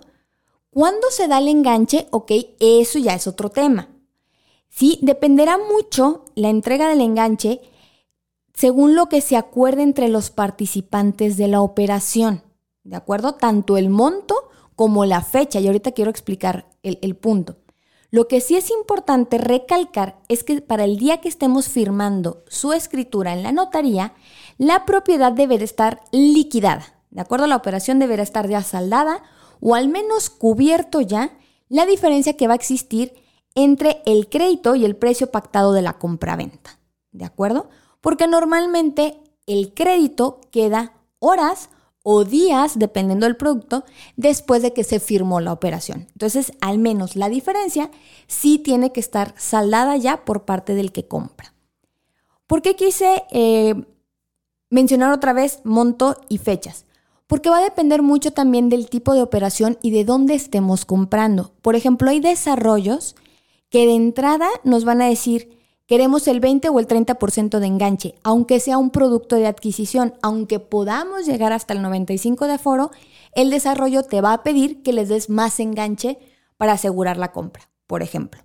¿Cuándo 0.71 1.09
se 1.09 1.27
da 1.27 1.39
el 1.39 1.47
enganche? 1.47 2.07
Ok, 2.11 2.31
eso 2.59 2.99
ya 2.99 3.15
es 3.15 3.25
otro 3.25 3.49
tema. 3.49 3.89
Sí, 4.69 4.99
dependerá 5.01 5.57
mucho 5.57 6.25
la 6.35 6.49
entrega 6.49 6.87
del 6.87 7.01
enganche 7.01 7.61
según 8.53 8.93
lo 8.93 9.07
que 9.07 9.21
se 9.21 9.35
acuerde 9.35 9.81
entre 9.81 10.09
los 10.09 10.29
participantes 10.29 11.37
de 11.37 11.47
la 11.47 11.61
operación. 11.61 12.43
¿De 12.83 12.95
acuerdo? 12.95 13.33
Tanto 13.33 13.77
el 13.77 13.89
monto 13.89 14.35
como 14.75 15.05
la 15.05 15.21
fecha. 15.21 15.59
Y 15.59 15.67
ahorita 15.67 15.91
quiero 15.91 16.11
explicar 16.11 16.69
el, 16.83 17.15
punto. 17.15 17.57
Lo 18.11 18.27
que 18.27 18.41
sí 18.41 18.55
es 18.55 18.69
importante 18.69 19.37
recalcar 19.37 20.19
es 20.27 20.43
que 20.43 20.61
para 20.61 20.83
el 20.83 20.97
día 20.97 21.19
que 21.19 21.29
estemos 21.29 21.67
firmando 21.67 22.43
su 22.47 22.73
escritura 22.73 23.33
en 23.33 23.43
la 23.43 23.51
notaría, 23.51 24.13
la 24.57 24.85
propiedad 24.85 25.31
debe 25.31 25.57
de 25.57 25.65
estar 25.65 26.01
liquidada. 26.11 27.01
¿De 27.11 27.21
acuerdo? 27.21 27.47
La 27.47 27.55
operación 27.55 27.97
deberá 27.97 28.23
estar 28.23 28.47
ya 28.47 28.61
saldada 28.61 29.23
o 29.59 29.75
al 29.75 29.89
menos 29.89 30.29
cubierto 30.29 31.01
ya 31.01 31.37
la 31.67 31.85
diferencia 31.85 32.37
que 32.37 32.47
va 32.47 32.53
a 32.53 32.57
existir 32.57 33.13
entre 33.55 34.01
el 34.05 34.29
crédito 34.29 34.75
y 34.75 34.85
el 34.85 34.95
precio 34.95 35.31
pactado 35.31 35.73
de 35.73 35.81
la 35.81 35.93
compraventa. 35.93 36.79
¿De 37.11 37.25
acuerdo? 37.25 37.69
porque 38.01 38.27
normalmente 38.27 39.17
el 39.45 39.73
crédito 39.73 40.41
queda 40.51 40.93
horas 41.19 41.69
o 42.03 42.23
días, 42.23 42.79
dependiendo 42.79 43.25
del 43.25 43.35
producto, 43.35 43.83
después 44.15 44.61
de 44.61 44.73
que 44.73 44.83
se 44.83 44.99
firmó 44.99 45.41
la 45.41 45.51
operación. 45.51 46.07
Entonces, 46.13 46.53
al 46.61 46.79
menos 46.79 47.15
la 47.15 47.29
diferencia 47.29 47.91
sí 48.27 48.57
tiene 48.57 48.91
que 48.91 49.01
estar 49.01 49.33
saldada 49.37 49.97
ya 49.97 50.23
por 50.23 50.45
parte 50.45 50.75
del 50.75 50.91
que 50.91 51.07
compra. 51.07 51.53
¿Por 52.47 52.61
qué 52.61 52.75
quise 52.75 53.25
eh, 53.31 53.75
mencionar 54.69 55.11
otra 55.11 55.33
vez 55.33 55.59
monto 55.63 56.19
y 56.29 56.37
fechas? 56.37 56.85
Porque 57.29 57.51
va 57.51 57.59
a 57.59 57.63
depender 57.63 58.01
mucho 58.01 58.33
también 58.33 58.69
del 58.69 58.89
tipo 58.89 59.13
de 59.13 59.21
operación 59.21 59.77
y 59.83 59.91
de 59.91 60.03
dónde 60.03 60.33
estemos 60.33 60.83
comprando. 60.83 61.51
Por 61.61 61.75
ejemplo, 61.75 62.09
hay 62.09 62.19
desarrollos 62.19 63.15
que 63.69 63.85
de 63.85 63.93
entrada 63.93 64.47
nos 64.63 64.83
van 64.83 64.99
a 64.99 65.05
decir, 65.05 65.55
queremos 65.85 66.27
el 66.27 66.39
20 66.39 66.69
o 66.69 66.79
el 66.79 66.87
30% 66.87 67.59
de 67.59 67.67
enganche, 67.67 68.15
aunque 68.23 68.59
sea 68.59 68.79
un 68.79 68.89
producto 68.89 69.35
de 69.35 69.45
adquisición, 69.45 70.15
aunque 70.23 70.57
podamos 70.59 71.27
llegar 71.27 71.53
hasta 71.53 71.75
el 71.75 71.83
95 71.83 72.47
de 72.47 72.53
aforo, 72.53 72.89
el 73.33 73.51
desarrollo 73.51 74.01
te 74.01 74.21
va 74.21 74.33
a 74.33 74.41
pedir 74.41 74.81
que 74.81 74.91
les 74.91 75.07
des 75.07 75.29
más 75.29 75.59
enganche 75.59 76.17
para 76.57 76.71
asegurar 76.71 77.17
la 77.17 77.31
compra, 77.31 77.69
por 77.85 78.01
ejemplo. 78.01 78.41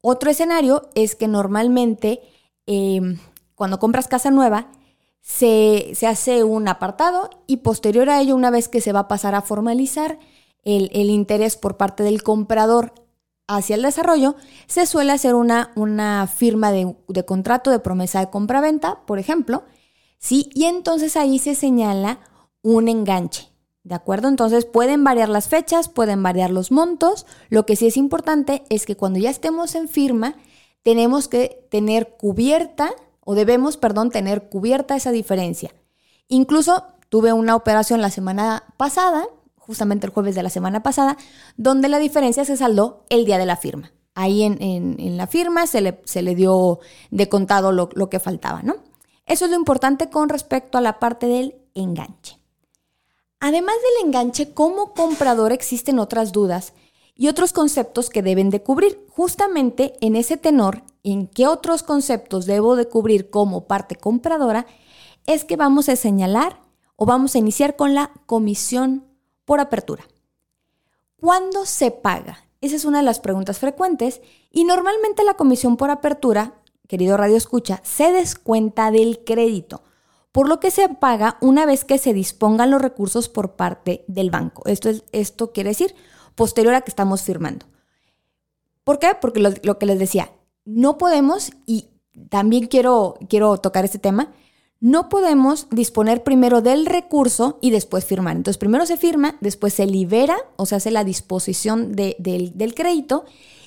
Otro 0.00 0.28
escenario 0.28 0.88
es 0.96 1.14
que 1.14 1.28
normalmente 1.28 2.20
em, 2.66 3.18
cuando 3.54 3.78
compras 3.78 4.08
casa 4.08 4.32
nueva, 4.32 4.72
se, 5.28 5.92
hace 6.06 6.42
un 6.42 6.68
apartado 6.68 7.28
y 7.46 7.58
posterior 7.58 8.08
a 8.08 8.18
ello, 8.18 8.34
una 8.34 8.50
vez 8.50 8.66
que 8.66 8.80
se 8.80 8.92
va 8.92 9.00
a 9.00 9.08
pasar 9.08 9.34
a 9.34 9.42
formalizar 9.42 10.18
el, 10.64 10.90
interés 11.10 11.56
por 11.56 11.76
parte 11.76 12.02
del 12.02 12.22
comprador 12.22 12.94
hacia 13.46 13.76
el 13.76 13.82
desarrollo, 13.82 14.36
se 14.66 14.86
suele 14.86 15.12
hacer 15.12 15.34
una, 15.34 15.70
una 15.76 16.26
firma 16.26 16.72
de, 16.72 16.96
contrato 17.26 17.70
de 17.70 17.78
promesa 17.78 18.20
de 18.20 18.30
compra-venta, 18.30 19.04
por 19.06 19.18
ejemplo, 19.18 19.64
¿sí? 20.18 20.48
Y 20.54 20.64
entonces 20.64 21.14
ahí 21.14 21.38
se 21.38 21.54
señala 21.54 22.20
un 22.62 22.88
enganche, 22.88 23.50
¿de 23.84 23.94
acuerdo? 23.94 24.28
Entonces 24.28 24.64
pueden 24.64 25.04
variar 25.04 25.28
las 25.28 25.48
fechas, 25.48 25.90
pueden 25.90 26.22
variar 26.22 26.50
los 26.50 26.72
montos. 26.72 27.26
Lo 27.50 27.66
que 27.66 27.76
sí 27.76 27.86
es 27.86 27.98
importante 27.98 28.64
es 28.70 28.86
que 28.86 28.96
cuando 28.96 29.18
ya 29.18 29.30
estemos 29.30 29.74
en 29.74 29.88
firma, 29.88 30.36
tenemos 30.82 31.28
que 31.28 31.66
tener 31.70 32.16
cubierta 32.16 32.94
o 33.30 33.34
debemos, 33.34 33.76
perdón, 33.76 34.08
tener 34.08 34.48
cubierta 34.48 34.96
esa 34.96 35.12
diferencia. 35.12 35.74
Incluso 36.28 36.84
tuve 37.10 37.34
una 37.34 37.56
operación 37.56 38.00
la 38.00 38.08
semana 38.10 38.64
pasada, 38.78 39.28
justamente 39.58 40.06
el 40.06 40.14
jueves 40.14 40.34
de 40.34 40.42
la 40.42 40.48
semana 40.48 40.82
pasada, 40.82 41.18
donde 41.58 41.90
la 41.90 41.98
diferencia 41.98 42.46
se 42.46 42.56
saldó 42.56 43.04
el 43.10 43.26
día 43.26 43.36
de 43.36 43.44
la 43.44 43.58
firma. 43.58 43.92
Ahí 44.14 44.44
en, 44.44 45.16
la 45.18 45.26
firma 45.26 45.66
se 45.66 45.82
le, 45.82 46.34
dio 46.34 46.78
de 47.10 47.28
contado 47.28 47.70
lo, 47.70 47.90
lo 47.92 48.08
que 48.08 48.18
faltaba, 48.18 48.62
¿no? 48.62 48.76
Eso 49.26 49.44
es 49.44 49.50
lo 49.50 49.58
importante 49.58 50.08
con 50.08 50.30
respecto 50.30 50.78
a 50.78 50.80
la 50.80 50.98
parte 50.98 51.26
del 51.26 51.54
enganche. 51.74 52.38
Además 53.40 53.74
del 53.76 54.06
enganche, 54.06 54.54
como 54.54 54.94
comprador 54.94 55.52
existen 55.52 55.98
otras 55.98 56.32
dudas 56.32 56.72
y 57.14 57.28
otros 57.28 57.52
conceptos 57.52 58.08
que 58.08 58.22
deben 58.22 58.48
de 58.48 58.62
cubrir. 58.62 59.04
Justamente 59.10 59.96
en 60.00 60.16
ese 60.16 60.38
tenor 60.38 60.82
en 61.12 61.26
qué 61.26 61.46
otros 61.46 61.82
conceptos 61.82 62.46
debo 62.46 62.76
de 62.76 62.88
cubrir 62.88 63.30
como 63.30 63.66
parte 63.66 63.96
compradora, 63.96 64.66
es 65.26 65.44
que 65.44 65.56
vamos 65.56 65.88
a 65.88 65.96
señalar 65.96 66.60
o 66.96 67.06
vamos 67.06 67.34
a 67.34 67.38
iniciar 67.38 67.76
con 67.76 67.94
la 67.94 68.10
comisión 68.26 69.04
por 69.44 69.60
apertura. 69.60 70.04
¿Cuándo 71.20 71.66
se 71.66 71.90
paga? 71.90 72.44
Esa 72.60 72.76
es 72.76 72.84
una 72.84 72.98
de 72.98 73.04
las 73.04 73.20
preguntas 73.20 73.58
frecuentes 73.58 74.20
y 74.50 74.64
normalmente 74.64 75.24
la 75.24 75.34
comisión 75.34 75.76
por 75.76 75.90
apertura, 75.90 76.54
querido 76.88 77.16
Radio 77.16 77.36
Escucha, 77.36 77.80
se 77.84 78.12
descuenta 78.12 78.90
del 78.90 79.22
crédito, 79.24 79.82
por 80.32 80.48
lo 80.48 80.60
que 80.60 80.70
se 80.70 80.88
paga 80.88 81.38
una 81.40 81.66
vez 81.66 81.84
que 81.84 81.98
se 81.98 82.12
dispongan 82.12 82.70
los 82.70 82.82
recursos 82.82 83.28
por 83.28 83.56
parte 83.56 84.04
del 84.08 84.30
banco. 84.30 84.62
Esto, 84.66 84.88
es, 84.88 85.04
esto 85.12 85.52
quiere 85.52 85.70
decir 85.70 85.94
posterior 86.34 86.74
a 86.74 86.80
que 86.80 86.90
estamos 86.90 87.22
firmando. 87.22 87.66
¿Por 88.84 88.98
qué? 88.98 89.16
Porque 89.20 89.40
lo, 89.40 89.50
lo 89.62 89.78
que 89.78 89.86
les 89.86 89.98
decía, 89.98 90.32
no 90.68 90.98
podemos, 90.98 91.50
y 91.64 91.86
también 92.28 92.66
quiero, 92.66 93.14
quiero 93.30 93.56
tocar 93.56 93.86
este 93.86 93.98
tema, 93.98 94.34
no 94.80 95.08
podemos 95.08 95.66
disponer 95.70 96.22
primero 96.22 96.60
del 96.60 96.84
recurso 96.84 97.58
y 97.62 97.70
después 97.70 98.04
firmar. 98.04 98.36
Entonces, 98.36 98.58
primero 98.58 98.84
se 98.84 98.98
firma, 98.98 99.38
después 99.40 99.72
se 99.72 99.86
libera, 99.86 100.36
o 100.56 100.66
se 100.66 100.76
hace 100.76 100.90
la 100.90 101.04
disposición 101.04 101.92
del, 101.92 102.16
del 102.18 102.74
crédito, 102.74 103.24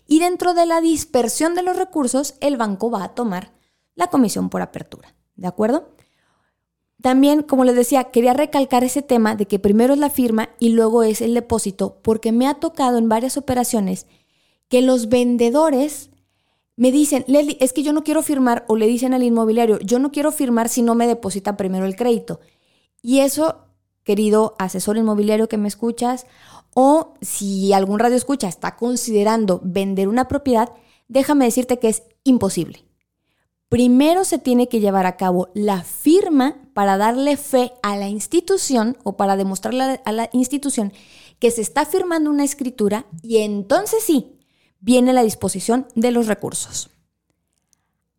y 0.07 0.19
dentro 0.19 0.53
de 0.53 0.67
la 0.67 0.79
dispersión 0.79 1.55
de 1.55 1.63
los 1.63 1.75
recursos, 1.75 2.35
el 2.39 2.55
banco 2.55 2.91
va 2.91 3.03
a 3.03 3.15
tomar 3.15 3.51
la 3.95 4.07
comisión 4.07 4.49
por 4.49 4.61
apertura. 4.61 5.15
¿De 5.35 5.47
acuerdo? 5.47 5.89
También, 7.01 7.41
como 7.41 7.63
les 7.63 7.75
decía, 7.75 8.05
quería 8.05 8.33
recalcar 8.33 8.83
ese 8.83 9.01
tema 9.01 9.35
de 9.35 9.47
que 9.47 9.57
primero 9.57 9.93
es 9.93 9.99
la 9.99 10.11
firma 10.11 10.49
y 10.59 10.69
luego 10.69 11.01
es 11.01 11.21
el 11.21 11.33
depósito, 11.33 11.97
porque 12.03 12.31
me 12.31 12.47
ha 12.47 12.53
tocado 12.53 12.99
en 12.99 13.09
varias 13.09 13.37
operaciones 13.37 14.05
que 14.69 14.83
los 14.83 15.09
vendedores 15.09 16.10
me 16.75 16.91
dicen, 16.91 17.23
Leslie, 17.27 17.57
es 17.59 17.73
que 17.73 17.83
yo 17.83 17.93
no 17.93 18.03
quiero 18.03 18.23
firmar, 18.23 18.65
o 18.67 18.75
le 18.75 18.87
dicen 18.87 19.13
al 19.13 19.23
inmobiliario, 19.23 19.79
yo 19.79 19.99
no 19.99 20.11
quiero 20.11 20.31
firmar 20.31 20.69
si 20.69 20.81
no 20.81 20.95
me 20.95 21.07
deposita 21.07 21.57
primero 21.57 21.85
el 21.85 21.95
crédito. 21.95 22.39
Y 23.01 23.19
eso, 23.19 23.65
querido 24.03 24.55
asesor 24.57 24.97
inmobiliario 24.97 25.49
que 25.49 25.57
me 25.57 25.67
escuchas, 25.67 26.25
o 26.73 27.15
si 27.21 27.73
algún 27.73 27.99
radio 27.99 28.15
escucha 28.15 28.47
está 28.47 28.75
considerando 28.75 29.61
vender 29.63 30.07
una 30.07 30.27
propiedad, 30.27 30.69
déjame 31.07 31.45
decirte 31.45 31.79
que 31.79 31.89
es 31.89 32.03
imposible. 32.23 32.85
Primero 33.69 34.25
se 34.25 34.37
tiene 34.37 34.67
que 34.67 34.81
llevar 34.81 35.05
a 35.05 35.15
cabo 35.15 35.49
la 35.53 35.83
firma 35.83 36.57
para 36.73 36.97
darle 36.97 37.37
fe 37.37 37.71
a 37.81 37.95
la 37.95 38.09
institución 38.09 38.97
o 39.03 39.15
para 39.15 39.37
demostrarle 39.37 40.01
a 40.03 40.11
la 40.11 40.29
institución 40.33 40.91
que 41.39 41.51
se 41.51 41.61
está 41.61 41.85
firmando 41.85 42.29
una 42.29 42.43
escritura 42.43 43.05
y 43.23 43.37
entonces 43.37 44.03
sí, 44.03 44.40
viene 44.81 45.13
la 45.13 45.23
disposición 45.23 45.87
de 45.95 46.11
los 46.11 46.27
recursos. 46.27 46.89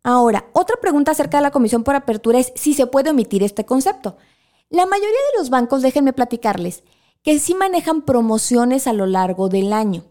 Ahora, 0.01 0.45
otra 0.53 0.77
pregunta 0.81 1.11
acerca 1.11 1.37
de 1.37 1.43
la 1.43 1.51
comisión 1.51 1.83
por 1.83 1.95
apertura 1.95 2.39
es 2.39 2.51
si 2.55 2.73
se 2.73 2.87
puede 2.87 3.11
omitir 3.11 3.43
este 3.43 3.65
concepto. 3.65 4.17
La 4.69 4.85
mayoría 4.85 5.09
de 5.09 5.39
los 5.39 5.49
bancos, 5.49 5.81
déjenme 5.81 6.11
platicarles, 6.13 6.83
que 7.21 7.39
sí 7.39 7.53
manejan 7.53 8.01
promociones 8.01 8.87
a 8.87 8.93
lo 8.93 9.05
largo 9.05 9.47
del 9.47 9.71
año. 9.71 10.03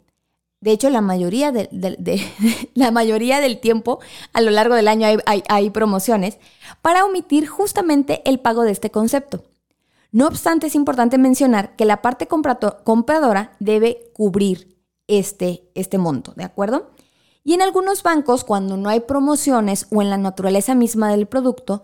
De 0.60 0.70
hecho, 0.70 0.88
la 0.88 1.00
mayoría, 1.00 1.50
de, 1.50 1.68
la 2.74 2.90
mayoría 2.90 3.40
del 3.40 3.60
tiempo, 3.60 3.98
a 4.32 4.40
lo 4.40 4.50
largo 4.50 4.76
del 4.76 4.88
año 4.88 5.08
hay, 5.26 5.42
hay 5.48 5.70
promociones 5.70 6.38
para 6.80 7.04
omitir 7.04 7.48
justamente 7.48 8.22
el 8.24 8.38
pago 8.38 8.62
de 8.62 8.70
este 8.70 8.90
concepto. 8.90 9.44
No 10.12 10.26
obstante, 10.26 10.68
es 10.68 10.74
importante 10.74 11.18
mencionar 11.18 11.74
que 11.74 11.84
la 11.84 12.00
parte 12.00 12.28
compradora 12.28 13.56
debe 13.58 14.10
cubrir 14.14 14.71
este, 15.18 15.70
este 15.74 15.98
monto, 15.98 16.32
¿de 16.36 16.44
acuerdo? 16.44 16.90
Y 17.44 17.54
en 17.54 17.62
algunos 17.62 18.02
bancos, 18.02 18.44
cuando 18.44 18.76
no 18.76 18.88
hay 18.88 19.00
promociones 19.00 19.86
o 19.90 20.00
en 20.02 20.10
la 20.10 20.18
naturaleza 20.18 20.74
misma 20.74 21.10
del 21.10 21.26
producto, 21.26 21.82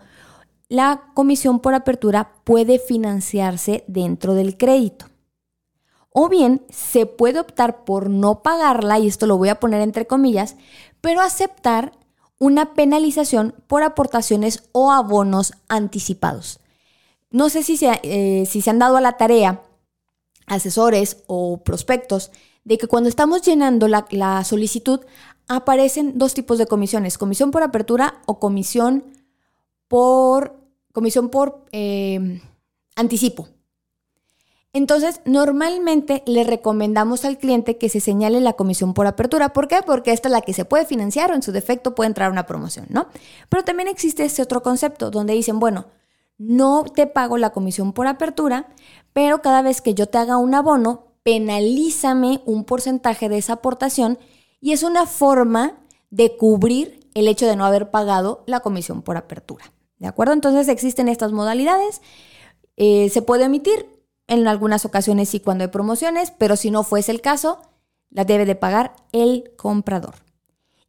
la 0.69 1.11
comisión 1.15 1.59
por 1.59 1.73
apertura 1.73 2.31
puede 2.43 2.79
financiarse 2.79 3.83
dentro 3.87 4.35
del 4.35 4.57
crédito. 4.57 5.07
O 6.11 6.29
bien 6.29 6.65
se 6.69 7.05
puede 7.05 7.39
optar 7.39 7.83
por 7.83 8.09
no 8.09 8.41
pagarla, 8.41 8.99
y 8.99 9.07
esto 9.07 9.25
lo 9.25 9.37
voy 9.37 9.49
a 9.49 9.59
poner 9.59 9.81
entre 9.81 10.07
comillas, 10.07 10.55
pero 11.01 11.21
aceptar 11.21 11.93
una 12.39 12.73
penalización 12.73 13.53
por 13.67 13.83
aportaciones 13.83 14.63
o 14.71 14.91
abonos 14.91 15.53
anticipados. 15.67 16.59
No 17.31 17.49
sé 17.49 17.63
si 17.63 17.77
se, 17.77 17.99
eh, 18.03 18.45
si 18.45 18.61
se 18.61 18.69
han 18.69 18.79
dado 18.79 18.97
a 18.97 19.01
la 19.01 19.17
tarea 19.17 19.61
asesores 20.47 21.23
o 21.27 21.63
prospectos 21.63 22.31
de 22.69 22.77
que 22.77 22.87
cuando 22.87 23.09
estamos 23.09 23.41
llenando 23.41 23.87
la, 23.87 24.43
solicitud 24.43 24.99
aparecen 25.47 26.19
dos 26.19 26.35
tipos 26.35 26.59
de 26.59 26.67
comisiones, 26.67 27.17
comisión 27.17 27.49
por 27.49 27.63
apertura 27.63 28.21
o 28.27 28.39
comisión 28.39 29.05
por, 29.87 30.55
comisión 30.93 31.29
por 31.29 31.65
em, 31.71 32.41
anticipo. 32.95 33.47
Entonces, 34.71 35.21
normalmente 35.25 36.21
le 36.27 36.43
recomendamos 36.43 37.25
al 37.25 37.39
cliente 37.39 37.79
que 37.79 37.89
se 37.89 37.99
señale 37.99 38.39
la 38.39 38.53
comisión 38.53 38.93
por 38.93 39.07
apertura. 39.07 39.51
¿Por 39.51 39.67
qué? 39.67 39.79
Porque 39.83 40.11
esta 40.11 40.27
es 40.27 40.31
la 40.31 40.41
que 40.41 40.53
se 40.53 40.63
puede 40.63 40.85
financiar 40.85 41.31
o 41.31 41.33
en 41.33 41.41
su 41.41 41.51
defecto 41.51 41.95
puede 41.95 42.09
entrar 42.09 42.29
una 42.29 42.45
promoción, 42.45 42.85
¿no? 42.89 43.07
Pero 43.49 43.63
también 43.63 43.87
existe 43.87 44.25
ese 44.25 44.43
otro 44.43 44.61
concepto 44.61 45.09
donde 45.09 45.33
dicen, 45.33 45.59
bueno, 45.59 45.87
no 46.37 46.83
te 46.83 47.07
pago 47.07 47.39
la 47.39 47.49
comisión 47.49 47.93
por 47.93 48.05
apertura, 48.05 48.67
pero 49.11 49.41
cada 49.41 49.63
vez 49.63 49.81
que 49.81 49.95
yo 49.95 50.05
te 50.05 50.19
haga 50.19 50.37
un 50.37 50.53
abono, 50.53 51.08
penalízame 51.23 52.41
un 52.45 52.63
porcentaje 52.63 53.29
de 53.29 53.37
esa 53.37 53.53
aportación 53.53 54.17
y 54.61 54.71
es 54.73 54.83
una 54.83 55.05
forma 55.05 55.79
de 56.09 56.37
cubrir 56.37 57.07
el 57.13 57.27
hecho 57.27 57.45
de 57.45 57.55
no 57.55 57.65
haber 57.65 57.91
pagado 57.91 58.43
la 58.47 58.61
comisión 58.61 59.01
por 59.01 59.17
apertura. 59.17 59.71
¿De 59.97 60.07
acuerdo? 60.07 60.33
Entonces 60.33 60.67
existen 60.67 61.09
estas 61.09 61.31
modalidades. 61.31 62.01
Eh, 62.77 63.09
se 63.09 63.21
puede 63.21 63.45
emitir 63.45 63.85
en 64.27 64.47
algunas 64.47 64.85
ocasiones 64.85 65.33
y 65.33 65.39
cuando 65.39 65.63
hay 65.63 65.69
promociones, 65.69 66.31
pero 66.31 66.55
si 66.55 66.71
no 66.71 66.83
fuese 66.83 67.11
el 67.11 67.21
caso, 67.21 67.59
la 68.09 68.25
debe 68.25 68.45
de 68.45 68.55
pagar 68.55 68.95
el 69.11 69.51
comprador. 69.57 70.15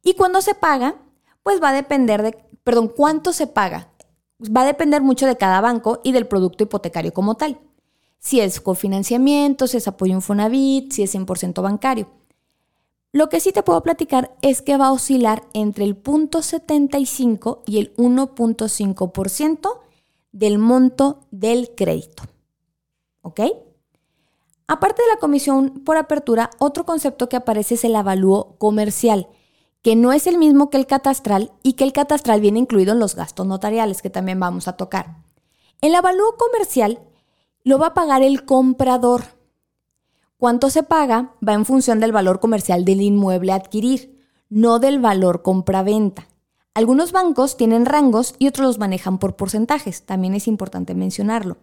Y 0.03 0.13
cuando 0.13 0.41
se 0.41 0.55
paga, 0.55 0.95
pues 1.43 1.61
va 1.61 1.69
a 1.69 1.73
depender 1.73 2.21
de, 2.23 2.37
perdón, 2.63 2.87
cuánto 2.87 3.33
se 3.33 3.47
paga. 3.47 3.89
Va 4.43 4.61
a 4.61 4.65
depender 4.65 5.01
mucho 5.01 5.27
de 5.27 5.37
cada 5.37 5.61
banco 5.61 6.01
y 6.03 6.13
del 6.13 6.27
producto 6.27 6.63
hipotecario 6.63 7.13
como 7.13 7.35
tal. 7.35 7.59
Si 8.21 8.39
es 8.39 8.61
cofinanciamiento, 8.61 9.67
si 9.67 9.77
es 9.77 9.87
apoyo 9.87 10.13
Infonavit, 10.13 10.93
si 10.93 11.01
es 11.01 11.13
100% 11.13 11.61
bancario. 11.61 12.07
Lo 13.11 13.27
que 13.27 13.41
sí 13.41 13.51
te 13.51 13.63
puedo 13.63 13.81
platicar 13.81 14.37
es 14.41 14.61
que 14.61 14.77
va 14.77 14.87
a 14.87 14.91
oscilar 14.93 15.43
entre 15.53 15.83
el 15.83 16.01
0.75 16.01 17.61
y 17.65 17.79
el 17.79 17.93
1.5% 17.97 19.79
del 20.31 20.59
monto 20.59 21.19
del 21.31 21.73
crédito. 21.75 22.23
¿Ok? 23.21 23.41
Aparte 24.67 25.01
de 25.01 25.09
la 25.09 25.19
comisión 25.19 25.81
por 25.83 25.97
apertura, 25.97 26.51
otro 26.59 26.85
concepto 26.85 27.27
que 27.27 27.35
aparece 27.35 27.73
es 27.73 27.83
el 27.83 27.95
avalúo 27.95 28.55
comercial, 28.59 29.27
que 29.81 29.95
no 29.95 30.13
es 30.13 30.27
el 30.27 30.37
mismo 30.37 30.69
que 30.69 30.77
el 30.77 30.85
catastral 30.85 31.51
y 31.63 31.73
que 31.73 31.83
el 31.83 31.91
catastral 31.91 32.39
viene 32.39 32.59
incluido 32.59 32.93
en 32.93 32.99
los 32.99 33.15
gastos 33.15 33.47
notariales, 33.47 34.01
que 34.01 34.11
también 34.11 34.39
vamos 34.39 34.67
a 34.67 34.77
tocar. 34.77 35.17
El 35.81 35.95
avalúo 35.95 36.37
comercial 36.37 36.99
lo 37.63 37.77
va 37.77 37.87
a 37.87 37.93
pagar 37.93 38.21
el 38.21 38.45
comprador. 38.45 39.23
Cuánto 40.37 40.69
se 40.69 40.83
paga 40.83 41.35
va 41.47 41.53
en 41.53 41.65
función 41.65 41.99
del 41.99 42.11
valor 42.11 42.39
comercial 42.39 42.83
del 42.83 43.01
inmueble 43.01 43.51
a 43.51 43.55
adquirir, 43.55 44.19
no 44.49 44.79
del 44.79 44.99
valor 44.99 45.43
compra-venta. 45.43 46.27
Algunos 46.73 47.11
bancos 47.11 47.57
tienen 47.57 47.85
rangos 47.85 48.35
y 48.39 48.47
otros 48.47 48.65
los 48.65 48.79
manejan 48.79 49.19
por 49.19 49.35
porcentajes, 49.35 50.03
también 50.03 50.33
es 50.33 50.47
importante 50.47 50.95
mencionarlo. 50.95 51.57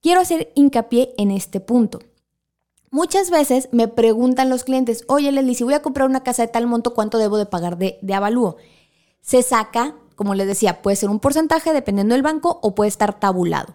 Quiero 0.00 0.20
hacer 0.20 0.52
hincapié 0.54 1.14
en 1.18 1.30
este 1.30 1.60
punto. 1.60 1.98
Muchas 2.90 3.30
veces 3.30 3.68
me 3.72 3.88
preguntan 3.88 4.48
los 4.48 4.64
clientes, 4.64 5.04
oye 5.08 5.32
Leslie, 5.32 5.54
si 5.54 5.64
voy 5.64 5.74
a 5.74 5.82
comprar 5.82 6.08
una 6.08 6.22
casa 6.22 6.42
de 6.42 6.48
tal 6.48 6.66
monto, 6.66 6.94
¿cuánto 6.94 7.18
debo 7.18 7.36
de 7.36 7.46
pagar 7.46 7.76
de, 7.76 7.98
de 8.00 8.14
avalúo? 8.14 8.56
Se 9.20 9.42
saca, 9.42 9.96
como 10.14 10.34
les 10.34 10.46
decía, 10.46 10.80
puede 10.80 10.96
ser 10.96 11.10
un 11.10 11.18
porcentaje 11.20 11.72
dependiendo 11.72 12.14
del 12.14 12.22
banco 12.22 12.60
o 12.62 12.74
puede 12.74 12.88
estar 12.88 13.18
tabulado. 13.18 13.74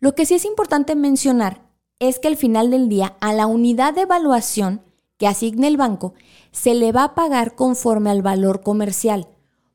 Lo 0.00 0.14
que 0.14 0.24
sí 0.24 0.34
es 0.34 0.46
importante 0.46 0.94
mencionar 0.94 1.68
es 1.98 2.18
que 2.18 2.28
al 2.28 2.36
final 2.36 2.70
del 2.70 2.88
día 2.88 3.16
a 3.20 3.34
la 3.34 3.46
unidad 3.46 3.92
de 3.92 4.02
evaluación 4.02 4.80
que 5.18 5.26
asigne 5.26 5.68
el 5.68 5.76
banco 5.76 6.14
se 6.50 6.72
le 6.72 6.90
va 6.90 7.04
a 7.04 7.14
pagar 7.14 7.54
conforme 7.54 8.08
al 8.08 8.22
valor 8.22 8.62
comercial. 8.62 9.28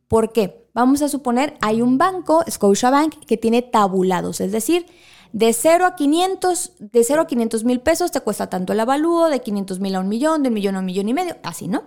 ¿Por 0.07 0.33
qué? 0.33 0.67
Vamos 0.73 1.03
a 1.03 1.09
suponer 1.09 1.55
hay 1.61 1.83
un 1.83 1.99
banco, 1.99 2.43
Scotiabank, 2.49 3.25
que 3.25 3.37
tiene 3.37 3.61
tabulados, 3.61 4.41
es 4.41 4.51
decir, 4.51 4.87
de 5.31 5.53
0 5.53 5.85
a 5.85 5.95
500, 5.95 6.71
de 6.79 7.03
0 7.03 7.21
a 7.21 7.27
500 7.27 7.63
mil 7.63 7.79
pesos 7.81 8.11
te 8.11 8.21
cuesta 8.21 8.49
tanto 8.49 8.73
el 8.73 8.79
avalúo, 8.79 9.29
de 9.29 9.41
500 9.41 9.79
mil 9.79 9.95
a 9.95 9.99
un 9.99 10.09
millón, 10.09 10.41
de 10.41 10.49
un 10.49 10.55
millón 10.55 10.75
a 10.75 10.79
un 10.79 10.85
millón 10.85 11.07
y 11.07 11.13
medio, 11.13 11.37
así, 11.43 11.67
¿no? 11.67 11.83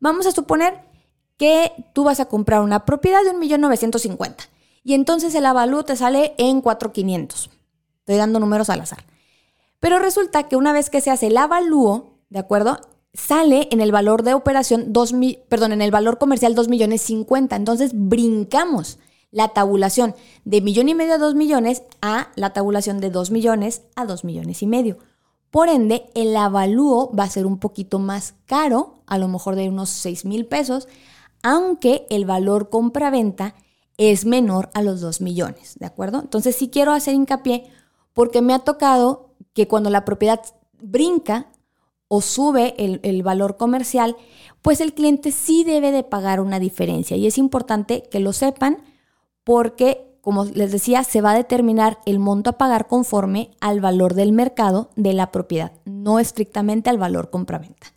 Vamos 0.00 0.26
a 0.26 0.32
suponer 0.32 0.82
que 1.38 1.72
tú 1.94 2.04
vas 2.04 2.20
a 2.20 2.26
comprar 2.26 2.60
una 2.60 2.84
propiedad 2.84 3.24
de 3.24 3.30
un 3.30 3.38
millón 3.38 3.62
950 3.62 4.44
y 4.84 4.92
entonces 4.92 5.34
el 5.34 5.46
avalúo 5.46 5.84
te 5.84 5.96
sale 5.96 6.34
en 6.36 6.60
4,500. 6.60 7.50
Estoy 8.10 8.18
dando 8.18 8.40
números 8.40 8.68
al 8.70 8.80
azar. 8.80 9.04
Pero 9.78 10.00
resulta 10.00 10.48
que 10.48 10.56
una 10.56 10.72
vez 10.72 10.90
que 10.90 11.00
se 11.00 11.12
hace 11.12 11.28
el 11.28 11.36
avalúo, 11.36 12.18
¿de 12.28 12.40
acuerdo? 12.40 12.80
Sale 13.14 13.68
en 13.70 13.80
el 13.80 13.92
valor 13.92 14.24
de 14.24 14.34
operación 14.34 14.92
2 14.92 15.14
perdón, 15.48 15.70
en 15.70 15.80
el 15.80 15.92
valor 15.92 16.18
comercial 16.18 16.56
2 16.56 16.66
millones 16.66 17.02
50. 17.02 17.54
Entonces 17.54 17.92
brincamos 17.94 18.98
la 19.30 19.50
tabulación 19.50 20.16
de 20.44 20.60
millón 20.60 20.88
y 20.88 20.96
medio 20.96 21.14
a 21.14 21.18
2 21.18 21.36
millones 21.36 21.84
a 22.02 22.32
la 22.34 22.52
tabulación 22.52 23.00
de 23.00 23.10
2 23.10 23.30
millones 23.30 23.82
a 23.94 24.06
2 24.06 24.24
millones 24.24 24.60
y 24.62 24.66
medio. 24.66 24.98
Por 25.52 25.68
ende, 25.68 26.10
el 26.16 26.36
avalúo 26.36 27.14
va 27.14 27.22
a 27.22 27.30
ser 27.30 27.46
un 27.46 27.60
poquito 27.60 28.00
más 28.00 28.34
caro, 28.46 29.04
a 29.06 29.18
lo 29.18 29.28
mejor 29.28 29.54
de 29.54 29.68
unos 29.68 29.88
6 29.88 30.24
mil 30.24 30.46
pesos, 30.46 30.88
aunque 31.44 32.08
el 32.10 32.24
valor 32.24 32.70
compra-venta 32.70 33.54
es 33.98 34.24
menor 34.24 34.68
a 34.74 34.82
los 34.82 35.00
2 35.00 35.20
millones, 35.20 35.76
¿de 35.78 35.86
acuerdo? 35.86 36.18
Entonces 36.18 36.56
sí 36.56 36.70
quiero 36.70 36.90
hacer 36.90 37.14
hincapié 37.14 37.70
porque 38.12 38.42
me 38.42 38.54
ha 38.54 38.60
tocado 38.60 39.30
que 39.52 39.68
cuando 39.68 39.90
la 39.90 40.04
propiedad 40.04 40.40
brinca 40.80 41.48
o 42.08 42.20
sube 42.20 42.74
el, 42.78 43.22
valor 43.22 43.56
comercial, 43.56 44.16
pues 44.62 44.80
el 44.80 44.94
cliente 44.94 45.30
sí 45.30 45.62
debe 45.62 45.92
de 45.92 46.02
pagar 46.02 46.40
una 46.40 46.58
diferencia 46.58 47.16
y 47.16 47.26
es 47.26 47.38
importante 47.38 48.02
que 48.10 48.18
lo 48.18 48.32
sepan 48.32 48.78
porque, 49.44 50.18
como 50.20 50.44
les 50.44 50.72
decía, 50.72 51.04
se 51.04 51.20
va 51.20 51.30
a 51.30 51.36
determinar 51.36 52.00
el 52.06 52.18
monto 52.18 52.50
a 52.50 52.58
pagar 52.58 52.88
conforme 52.88 53.52
al 53.60 53.80
valor 53.80 54.14
del 54.14 54.32
mercado 54.32 54.90
de 54.96 55.12
la 55.12 55.30
propiedad, 55.30 55.72
no 55.84 56.18
estrictamente 56.18 56.90
al 56.90 56.98
valor 56.98 57.30
compraventa. 57.30 57.92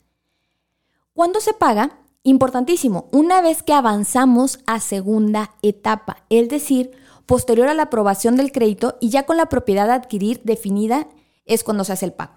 ¿Cuándo 1.13 1.39
se 1.39 1.53
paga? 1.53 1.97
Importantísimo, 2.21 3.07
una 3.11 3.41
vez 3.41 3.63
que 3.63 3.73
avanzamos 3.73 4.59
a 4.67 4.79
segunda 4.79 5.55
etapa, 5.61 6.23
es 6.29 6.49
decir, 6.49 6.91
posterior 7.25 7.67
a 7.67 7.73
la 7.73 7.83
aprobación 7.83 8.35
del 8.35 8.51
crédito 8.51 8.97
y 8.99 9.09
ya 9.09 9.23
con 9.23 9.37
la 9.37 9.47
propiedad 9.47 9.89
a 9.89 9.95
adquirir 9.95 10.41
definida 10.43 11.07
es 11.45 11.63
cuando 11.63 11.83
se 11.83 11.93
hace 11.93 12.05
el 12.05 12.13
pago. 12.13 12.33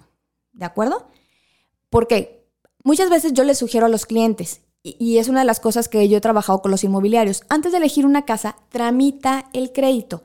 ¿De 0.52 0.64
acuerdo? 0.64 1.08
Porque 1.90 2.46
muchas 2.82 3.10
veces 3.10 3.32
yo 3.32 3.44
les 3.44 3.58
sugiero 3.58 3.86
a 3.86 3.90
los 3.90 4.06
clientes, 4.06 4.62
y 4.98 5.18
es 5.18 5.28
una 5.28 5.40
de 5.40 5.46
las 5.46 5.58
cosas 5.58 5.88
que 5.88 6.08
yo 6.08 6.18
he 6.18 6.20
trabajado 6.20 6.62
con 6.62 6.70
los 6.70 6.84
inmobiliarios, 6.84 7.42
antes 7.48 7.72
de 7.72 7.78
elegir 7.78 8.06
una 8.06 8.24
casa, 8.24 8.56
tramita 8.70 9.50
el 9.52 9.72
crédito. 9.72 10.22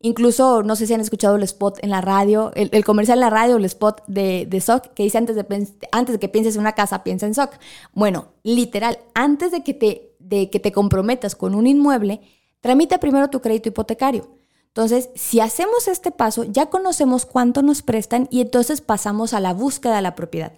Incluso, 0.00 0.62
no 0.62 0.76
sé 0.76 0.86
si 0.86 0.94
han 0.94 1.00
escuchado 1.00 1.34
el 1.34 1.42
spot 1.42 1.78
en 1.82 1.90
la 1.90 2.00
radio, 2.00 2.52
el, 2.54 2.84
comercial 2.84 3.18
en 3.18 3.22
la 3.22 3.30
radio, 3.30 3.56
el 3.56 3.64
spot 3.64 4.04
de, 4.06 4.46
de 4.48 4.60
SOC, 4.60 4.94
que 4.94 5.02
dice 5.02 5.18
antes 5.18 5.34
de, 5.34 5.44
antes 5.90 6.12
de 6.12 6.20
que 6.20 6.28
pienses 6.28 6.54
en 6.54 6.60
una 6.60 6.76
casa, 6.76 7.02
piensa 7.02 7.26
en 7.26 7.34
SOC. 7.34 7.58
Bueno, 7.92 8.28
literal, 8.44 9.00
antes 9.14 9.50
de 9.50 9.64
que, 9.64 9.74
te, 9.74 10.14
de 10.20 10.50
que 10.50 10.60
te 10.60 10.70
comprometas 10.70 11.34
con 11.34 11.56
un 11.56 11.66
inmueble, 11.66 12.20
Tramita 12.60 12.98
primero 12.98 13.28
tu 13.28 13.40
crédito 13.40 13.68
hipotecario. 13.68 14.28
Entonces, 14.68 15.10
si 15.14 15.40
hacemos 15.40 15.88
este 15.88 16.10
paso, 16.10 16.44
ya 16.44 16.66
conocemos 16.66 17.26
cuánto 17.26 17.62
nos 17.62 17.82
prestan 17.82 18.28
y 18.30 18.40
entonces 18.40 18.80
pasamos 18.80 19.34
a 19.34 19.40
la 19.40 19.52
búsqueda 19.52 19.96
de 19.96 20.02
la 20.02 20.14
propiedad. 20.14 20.52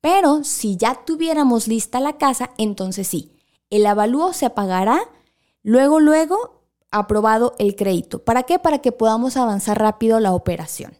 Pero 0.00 0.44
si 0.44 0.76
ya 0.76 1.04
tuviéramos 1.04 1.68
lista 1.68 2.00
la 2.00 2.18
casa, 2.18 2.50
entonces 2.58 3.06
sí, 3.06 3.32
el 3.70 3.86
avalúo 3.86 4.32
se 4.32 4.50
pagará 4.50 5.00
luego, 5.62 6.00
luego, 6.00 6.62
aprobado 6.90 7.54
el 7.58 7.74
crédito. 7.74 8.22
¿Para 8.22 8.44
qué? 8.44 8.58
Para 8.58 8.78
que 8.78 8.92
podamos 8.92 9.36
avanzar 9.36 9.78
rápido 9.78 10.20
la 10.20 10.32
operación. 10.32 10.96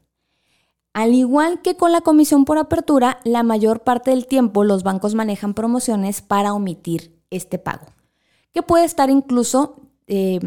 Al 0.93 1.13
igual 1.13 1.61
que 1.61 1.77
con 1.77 1.93
la 1.93 2.03
comisión 2.03 2.45
por 2.45 2.59
apertura, 2.59 3.19
la 3.25 3.43
mayor 3.43 3.81
parte 3.81 4.11
del 4.13 4.27
tiempo 4.27 4.65
los 4.65 4.85
bancos 4.85 5.15
manejan 5.15 5.55
promociones 5.55 6.23
para 6.23 6.55
omitir 6.55 7.21
este 7.31 7.59
pago, 7.59 7.87
que 8.53 8.63
puede 8.63 8.85
estar 8.85 9.11
incluso 9.11 9.84
eh, 10.07 10.41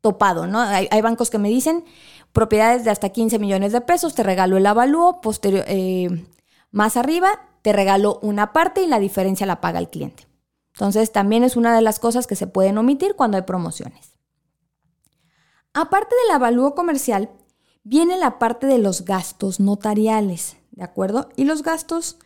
topado, 0.00 0.46
¿no? 0.46 0.60
Hay, 0.60 1.00
bancos 1.00 1.30
que 1.30 1.38
me 1.38 1.48
dicen 1.48 1.84
propiedades 2.32 2.84
de 2.84 2.90
hasta 2.90 3.08
15 3.08 3.38
millones 3.38 3.72
de 3.72 3.80
pesos, 3.80 4.14
te 4.14 4.22
regalo 4.22 4.56
el 4.56 4.66
avalúo, 4.66 5.20
posterior, 5.20 5.64
eh, 5.66 6.26
más 6.70 6.96
arriba 6.96 7.48
te 7.64 7.72
regalo 7.72 8.18
una 8.20 8.52
parte 8.52 8.82
y 8.82 8.86
la 8.86 8.98
diferencia 8.98 9.46
la 9.46 9.62
paga 9.62 9.78
el 9.78 9.88
cliente. 9.88 10.28
Entonces 10.74 11.12
también 11.12 11.44
es 11.44 11.56
una 11.56 11.74
de 11.74 11.80
las 11.80 11.98
cosas 11.98 12.26
que 12.26 12.36
se 12.36 12.46
pueden 12.46 12.76
omitir 12.76 13.16
cuando 13.16 13.38
hay 13.38 13.44
promociones. 13.44 14.18
Aparte 15.72 16.14
del 16.22 16.34
avalúo 16.34 16.74
comercial, 16.74 17.30
viene 17.82 18.18
la 18.18 18.38
parte 18.38 18.66
de 18.66 18.76
los 18.76 19.06
gastos 19.06 19.60
notariales, 19.60 20.58
¿de 20.72 20.84
acuerdo? 20.84 21.30
Y 21.36 21.44
los 21.44 21.62
gastos 21.62 22.18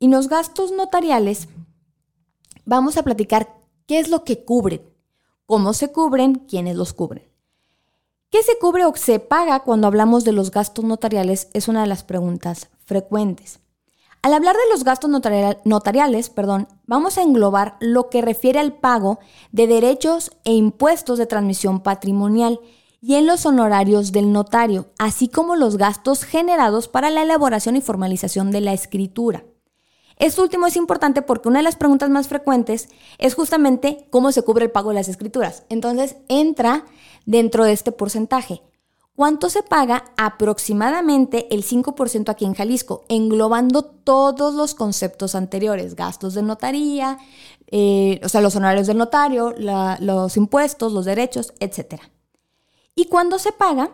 y 0.00 0.08
los 0.08 0.28
gastos 0.28 0.72
notariales 0.72 1.46
vamos 2.64 2.96
a 2.96 3.04
platicar 3.04 3.54
qué 3.86 4.00
es 4.00 4.08
lo 4.08 4.24
que 4.24 4.44
cubren 4.44 4.89
cómo 5.50 5.72
se 5.72 5.90
cubren, 5.90 6.36
quiénes 6.36 6.76
los 6.76 6.92
cubren. 6.92 7.28
¿Qué 8.30 8.40
se 8.44 8.56
cubre 8.60 8.84
o 8.84 8.94
se 8.94 9.18
paga 9.18 9.64
cuando 9.64 9.88
hablamos 9.88 10.22
de 10.22 10.30
los 10.30 10.52
gastos 10.52 10.84
notariales? 10.84 11.48
Es 11.54 11.66
una 11.66 11.80
de 11.80 11.88
las 11.88 12.04
preguntas 12.04 12.68
frecuentes. 12.84 13.58
Al 14.22 14.32
hablar 14.32 14.54
de 14.54 14.70
los 14.70 14.84
gastos 14.84 15.10
notariales, 15.64 16.30
perdón, 16.30 16.68
vamos 16.86 17.18
a 17.18 17.22
englobar 17.22 17.76
lo 17.80 18.10
que 18.10 18.22
refiere 18.22 18.60
al 18.60 18.74
pago 18.74 19.18
de 19.50 19.66
derechos 19.66 20.30
e 20.44 20.52
impuestos 20.52 21.18
de 21.18 21.26
transmisión 21.26 21.80
patrimonial 21.80 22.60
y 23.00 23.16
en 23.16 23.26
los 23.26 23.44
honorarios 23.44 24.12
del 24.12 24.30
notario, 24.30 24.92
así 24.98 25.26
como 25.26 25.56
los 25.56 25.78
gastos 25.78 26.22
generados 26.22 26.86
para 26.86 27.10
la 27.10 27.22
elaboración 27.22 27.74
y 27.74 27.80
formalización 27.80 28.52
de 28.52 28.60
la 28.60 28.72
escritura. 28.72 29.42
Esto 30.20 30.42
último 30.42 30.66
es 30.66 30.76
importante 30.76 31.22
porque 31.22 31.48
una 31.48 31.60
de 31.60 31.62
las 31.62 31.76
preguntas 31.76 32.10
más 32.10 32.28
frecuentes 32.28 32.90
es 33.16 33.34
justamente 33.34 34.06
cómo 34.10 34.32
se 34.32 34.42
cubre 34.42 34.66
el 34.66 34.70
pago 34.70 34.90
de 34.90 34.96
las 34.96 35.08
escrituras. 35.08 35.64
Entonces 35.70 36.16
entra 36.28 36.84
dentro 37.24 37.64
de 37.64 37.72
este 37.72 37.90
porcentaje. 37.90 38.62
¿Cuánto 39.16 39.48
se 39.48 39.62
paga? 39.62 40.12
Aproximadamente 40.18 41.48
el 41.54 41.64
5% 41.64 42.28
aquí 42.28 42.44
en 42.44 42.52
Jalisco, 42.52 43.04
englobando 43.08 43.82
todos 43.82 44.54
los 44.54 44.74
conceptos 44.74 45.34
anteriores, 45.34 45.96
gastos 45.96 46.34
de 46.34 46.42
notaría, 46.42 47.18
eh, 47.68 48.20
o 48.22 48.28
sea, 48.28 48.42
los 48.42 48.54
honorarios 48.56 48.88
del 48.88 48.98
notario, 48.98 49.54
los 49.56 50.36
impuestos, 50.36 50.92
los 50.92 51.06
derechos, 51.06 51.54
etc. 51.60 51.98
¿Y 52.94 53.06
cuándo 53.06 53.38
se 53.38 53.52
paga? 53.52 53.90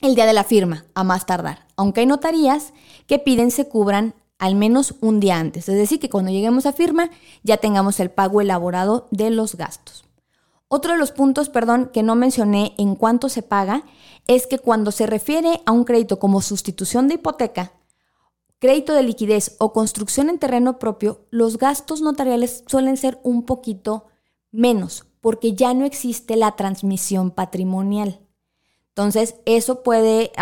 El 0.00 0.14
día 0.14 0.26
de 0.26 0.32
la 0.32 0.44
firma, 0.44 0.84
a 0.94 1.02
más 1.02 1.26
tardar, 1.26 1.66
aunque 1.76 2.00
hay 2.00 2.06
notarías 2.06 2.72
que 3.06 3.18
piden 3.18 3.50
se 3.50 3.68
cubran 3.68 4.14
al 4.42 4.56
menos 4.56 4.96
un 5.00 5.20
día 5.20 5.38
antes. 5.38 5.68
Es 5.68 5.76
decir, 5.76 6.00
que 6.00 6.10
cuando 6.10 6.32
lleguemos 6.32 6.66
a 6.66 6.72
firma 6.72 7.10
ya 7.44 7.58
tengamos 7.58 8.00
el 8.00 8.10
pago 8.10 8.40
elaborado 8.40 9.06
de 9.12 9.30
los 9.30 9.54
gastos. 9.54 10.04
Otro 10.66 10.94
de 10.94 10.98
los 10.98 11.12
puntos, 11.12 11.48
perdón, 11.48 11.90
que 11.92 12.02
no 12.02 12.16
mencioné 12.16 12.74
en 12.76 12.96
cuánto 12.96 13.28
se 13.28 13.42
paga 13.42 13.84
es 14.26 14.48
que 14.48 14.58
cuando 14.58 14.90
se 14.90 15.06
refiere 15.06 15.62
a 15.64 15.70
un 15.70 15.84
crédito 15.84 16.18
como 16.18 16.42
sustitución 16.42 17.06
de 17.06 17.14
hipoteca, 17.14 17.70
crédito 18.58 18.94
de 18.94 19.04
liquidez 19.04 19.54
o 19.60 19.72
construcción 19.72 20.28
en 20.28 20.40
terreno 20.40 20.80
propio, 20.80 21.20
los 21.30 21.56
gastos 21.56 22.00
notariales 22.00 22.64
suelen 22.66 22.96
ser 22.96 23.20
un 23.22 23.44
poquito 23.44 24.08
menos, 24.50 25.06
porque 25.20 25.52
ya 25.52 25.72
no 25.72 25.84
existe 25.84 26.34
la 26.34 26.56
transmisión 26.56 27.30
patrimonial. 27.30 28.18
Entonces, 28.88 29.36
eso 29.44 29.84
puede 29.84 30.32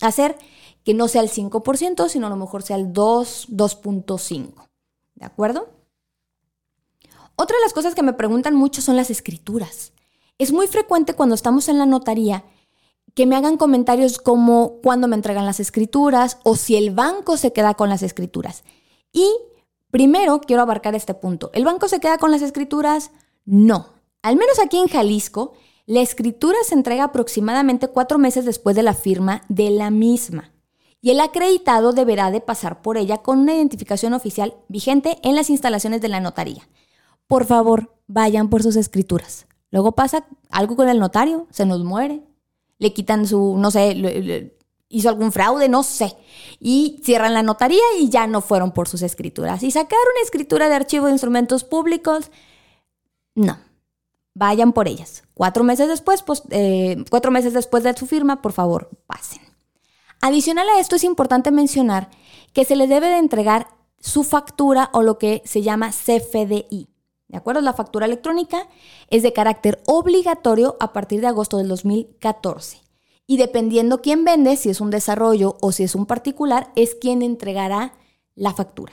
hacer 0.00 0.38
que 0.86 0.94
no 0.94 1.08
sea 1.08 1.20
el 1.20 1.30
5%, 1.30 2.08
sino 2.08 2.28
a 2.28 2.30
lo 2.30 2.36
mejor 2.36 2.62
sea 2.62 2.76
el 2.76 2.92
2, 2.92 3.48
2.5. 3.50 4.68
¿De 5.16 5.26
acuerdo? 5.26 5.68
Otra 7.34 7.56
de 7.56 7.62
las 7.64 7.72
cosas 7.72 7.96
que 7.96 8.04
me 8.04 8.12
preguntan 8.12 8.54
mucho 8.54 8.80
son 8.80 8.94
las 8.94 9.10
escrituras. 9.10 9.92
Es 10.38 10.52
muy 10.52 10.68
frecuente 10.68 11.14
cuando 11.14 11.34
estamos 11.34 11.68
en 11.68 11.78
la 11.78 11.86
notaría 11.86 12.44
que 13.14 13.26
me 13.26 13.34
hagan 13.34 13.56
comentarios 13.56 14.18
como 14.18 14.80
cuándo 14.80 15.08
me 15.08 15.16
entregan 15.16 15.44
las 15.44 15.58
escrituras 15.58 16.38
o 16.44 16.54
si 16.54 16.76
el 16.76 16.92
banco 16.94 17.36
se 17.36 17.52
queda 17.52 17.74
con 17.74 17.88
las 17.88 18.04
escrituras. 18.04 18.62
Y 19.12 19.28
primero 19.90 20.40
quiero 20.40 20.62
abarcar 20.62 20.94
este 20.94 21.14
punto. 21.14 21.50
¿El 21.52 21.64
banco 21.64 21.88
se 21.88 21.98
queda 21.98 22.18
con 22.18 22.30
las 22.30 22.42
escrituras? 22.42 23.10
No. 23.44 23.88
Al 24.22 24.36
menos 24.36 24.60
aquí 24.60 24.78
en 24.78 24.86
Jalisco, 24.86 25.54
la 25.84 26.00
escritura 26.00 26.58
se 26.64 26.76
entrega 26.76 27.02
aproximadamente 27.02 27.88
cuatro 27.88 28.18
meses 28.18 28.44
después 28.44 28.76
de 28.76 28.84
la 28.84 28.94
firma 28.94 29.42
de 29.48 29.70
la 29.70 29.90
misma 29.90 30.52
y 31.00 31.10
el 31.10 31.20
acreditado 31.20 31.92
deberá 31.92 32.30
de 32.30 32.40
pasar 32.40 32.82
por 32.82 32.96
ella 32.96 33.18
con 33.18 33.38
una 33.38 33.54
identificación 33.54 34.14
oficial 34.14 34.54
vigente 34.68 35.18
en 35.22 35.36
las 35.36 35.50
instalaciones 35.50 36.00
de 36.00 36.08
la 36.08 36.20
notaría. 36.20 36.68
Por 37.26 37.44
favor, 37.44 37.94
vayan 38.06 38.48
por 38.48 38.62
sus 38.62 38.76
escrituras. 38.76 39.46
Luego 39.70 39.92
pasa 39.92 40.26
algo 40.50 40.76
con 40.76 40.88
el 40.88 40.98
notario, 40.98 41.46
se 41.50 41.66
nos 41.66 41.84
muere, 41.84 42.22
le 42.78 42.92
quitan 42.92 43.26
su, 43.26 43.56
no 43.58 43.70
sé, 43.70 44.52
hizo 44.88 45.08
algún 45.08 45.32
fraude, 45.32 45.68
no 45.68 45.82
sé, 45.82 46.16
y 46.60 47.00
cierran 47.04 47.34
la 47.34 47.42
notaría 47.42 47.82
y 47.98 48.08
ya 48.08 48.26
no 48.26 48.40
fueron 48.40 48.72
por 48.72 48.88
sus 48.88 49.02
escrituras. 49.02 49.62
Y 49.62 49.70
sacar 49.70 49.98
una 50.14 50.22
escritura 50.22 50.68
de 50.68 50.74
archivo 50.74 51.06
de 51.06 51.12
instrumentos 51.12 51.64
públicos, 51.64 52.30
no. 53.34 53.58
Vayan 54.34 54.72
por 54.72 54.86
ellas. 54.86 55.22
Cuatro 55.34 55.64
meses 55.64 55.88
después, 55.88 56.22
pues, 56.22 56.42
eh, 56.50 57.04
cuatro 57.10 57.30
meses 57.30 57.54
después 57.54 57.82
de 57.82 57.96
su 57.96 58.06
firma, 58.06 58.42
por 58.42 58.52
favor, 58.52 58.90
pasen. 59.06 59.45
Adicional 60.20 60.68
a 60.68 60.80
esto 60.80 60.96
es 60.96 61.04
importante 61.04 61.50
mencionar 61.50 62.10
que 62.52 62.64
se 62.64 62.76
les 62.76 62.88
debe 62.88 63.08
de 63.08 63.18
entregar 63.18 63.68
su 64.00 64.24
factura 64.24 64.90
o 64.92 65.02
lo 65.02 65.18
que 65.18 65.42
se 65.44 65.62
llama 65.62 65.90
CFDI. 65.90 66.88
¿De 67.28 67.36
acuerdo? 67.36 67.60
La 67.60 67.72
factura 67.72 68.06
electrónica 68.06 68.68
es 69.10 69.22
de 69.22 69.32
carácter 69.32 69.82
obligatorio 69.86 70.76
a 70.80 70.92
partir 70.92 71.20
de 71.20 71.26
agosto 71.26 71.58
del 71.58 71.68
2014. 71.68 72.80
Y 73.26 73.36
dependiendo 73.36 74.00
quién 74.00 74.24
vende, 74.24 74.56
si 74.56 74.70
es 74.70 74.80
un 74.80 74.90
desarrollo 74.90 75.56
o 75.60 75.72
si 75.72 75.82
es 75.82 75.96
un 75.96 76.06
particular, 76.06 76.70
es 76.76 76.94
quien 76.94 77.22
entregará 77.22 77.94
la 78.36 78.54
factura. 78.54 78.92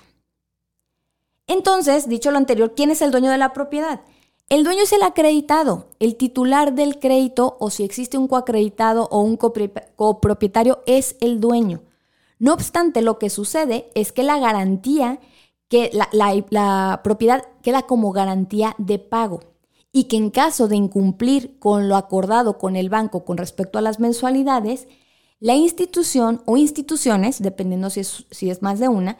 Entonces, 1.46 2.10
dicho 2.10 2.32
lo 2.32 2.38
anterior, 2.38 2.74
¿quién 2.76 2.90
es 2.90 3.02
el 3.02 3.12
dueño 3.12 3.30
de 3.30 3.38
la 3.38 3.54
propiedad? 3.54 4.02
El 4.50 4.64
dueño 4.64 4.84
es 4.84 4.94
el 4.94 5.04
acreditado, 5.04 5.88
el 6.00 6.16
titular 6.16 6.76
del 6.76 7.00
crédito 7.00 7.58
o 7.60 7.70
si 7.70 7.84
existe 7.84 8.18
un 8.18 8.28
coacreditado 8.28 9.08
o 9.10 9.22
un 9.22 9.38
copropietario 9.38 10.84
es 10.86 11.16
el 11.22 11.40
dueño. 11.40 11.82
No 12.40 12.54
obstante, 12.54 13.02
lo 13.02 13.20
que 13.20 13.30
sucede 13.30 13.90
es 13.96 14.12
que 14.12 14.22
la 14.22 14.38
garantía, 14.38 15.20
que 15.70 15.92
la, 15.94 17.02
propiedad 17.04 17.46
queda 17.64 17.84
como 17.84 18.12
garantía 18.12 18.76
de 18.78 19.00
pago 19.00 19.40
y 19.92 20.04
que 20.06 20.18
en 20.18 20.30
caso 20.30 20.68
de 20.68 20.76
incumplir 20.76 21.58
con 21.58 21.88
lo 21.88 21.96
acordado 21.96 22.58
con 22.58 22.76
el 22.76 22.90
banco 22.90 23.24
con 23.26 23.38
respecto 23.38 23.80
a 23.80 23.82
las 23.82 24.00
mensualidades, 24.00 24.88
la 25.40 25.56
institución 25.56 26.42
o 26.46 26.58
instituciones, 26.58 27.42
dependiendo 27.42 27.90
si 27.90 28.02
es, 28.02 28.26
si 28.30 28.50
es 28.50 28.62
más 28.62 28.80
de 28.80 28.90
una, 28.90 29.18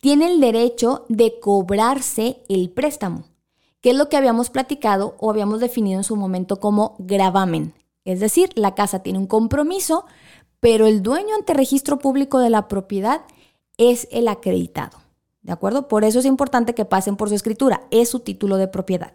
tiene 0.00 0.26
el 0.26 0.40
derecho 0.40 1.04
de 1.08 1.38
cobrarse 1.40 2.42
el 2.48 2.70
préstamo 2.70 3.29
que 3.80 3.90
es 3.90 3.96
lo 3.96 4.08
que 4.08 4.16
habíamos 4.16 4.50
platicado 4.50 5.16
o 5.18 5.30
habíamos 5.30 5.60
definido 5.60 5.98
en 5.98 6.04
su 6.04 6.16
momento 6.16 6.60
como 6.60 6.96
gravamen. 6.98 7.74
Es 8.04 8.20
decir, 8.20 8.50
la 8.54 8.74
casa 8.74 9.02
tiene 9.02 9.18
un 9.18 9.26
compromiso, 9.26 10.04
pero 10.60 10.86
el 10.86 11.02
dueño 11.02 11.34
ante 11.34 11.54
registro 11.54 11.98
público 11.98 12.38
de 12.38 12.50
la 12.50 12.68
propiedad 12.68 13.22
es 13.78 14.08
el 14.10 14.28
acreditado. 14.28 14.98
¿De 15.42 15.52
acuerdo? 15.52 15.88
Por 15.88 16.04
eso 16.04 16.18
es 16.18 16.26
importante 16.26 16.74
que 16.74 16.84
pasen 16.84 17.16
por 17.16 17.28
su 17.30 17.34
escritura, 17.34 17.86
es 17.90 18.10
su 18.10 18.20
título 18.20 18.56
de 18.56 18.68
propiedad. 18.68 19.14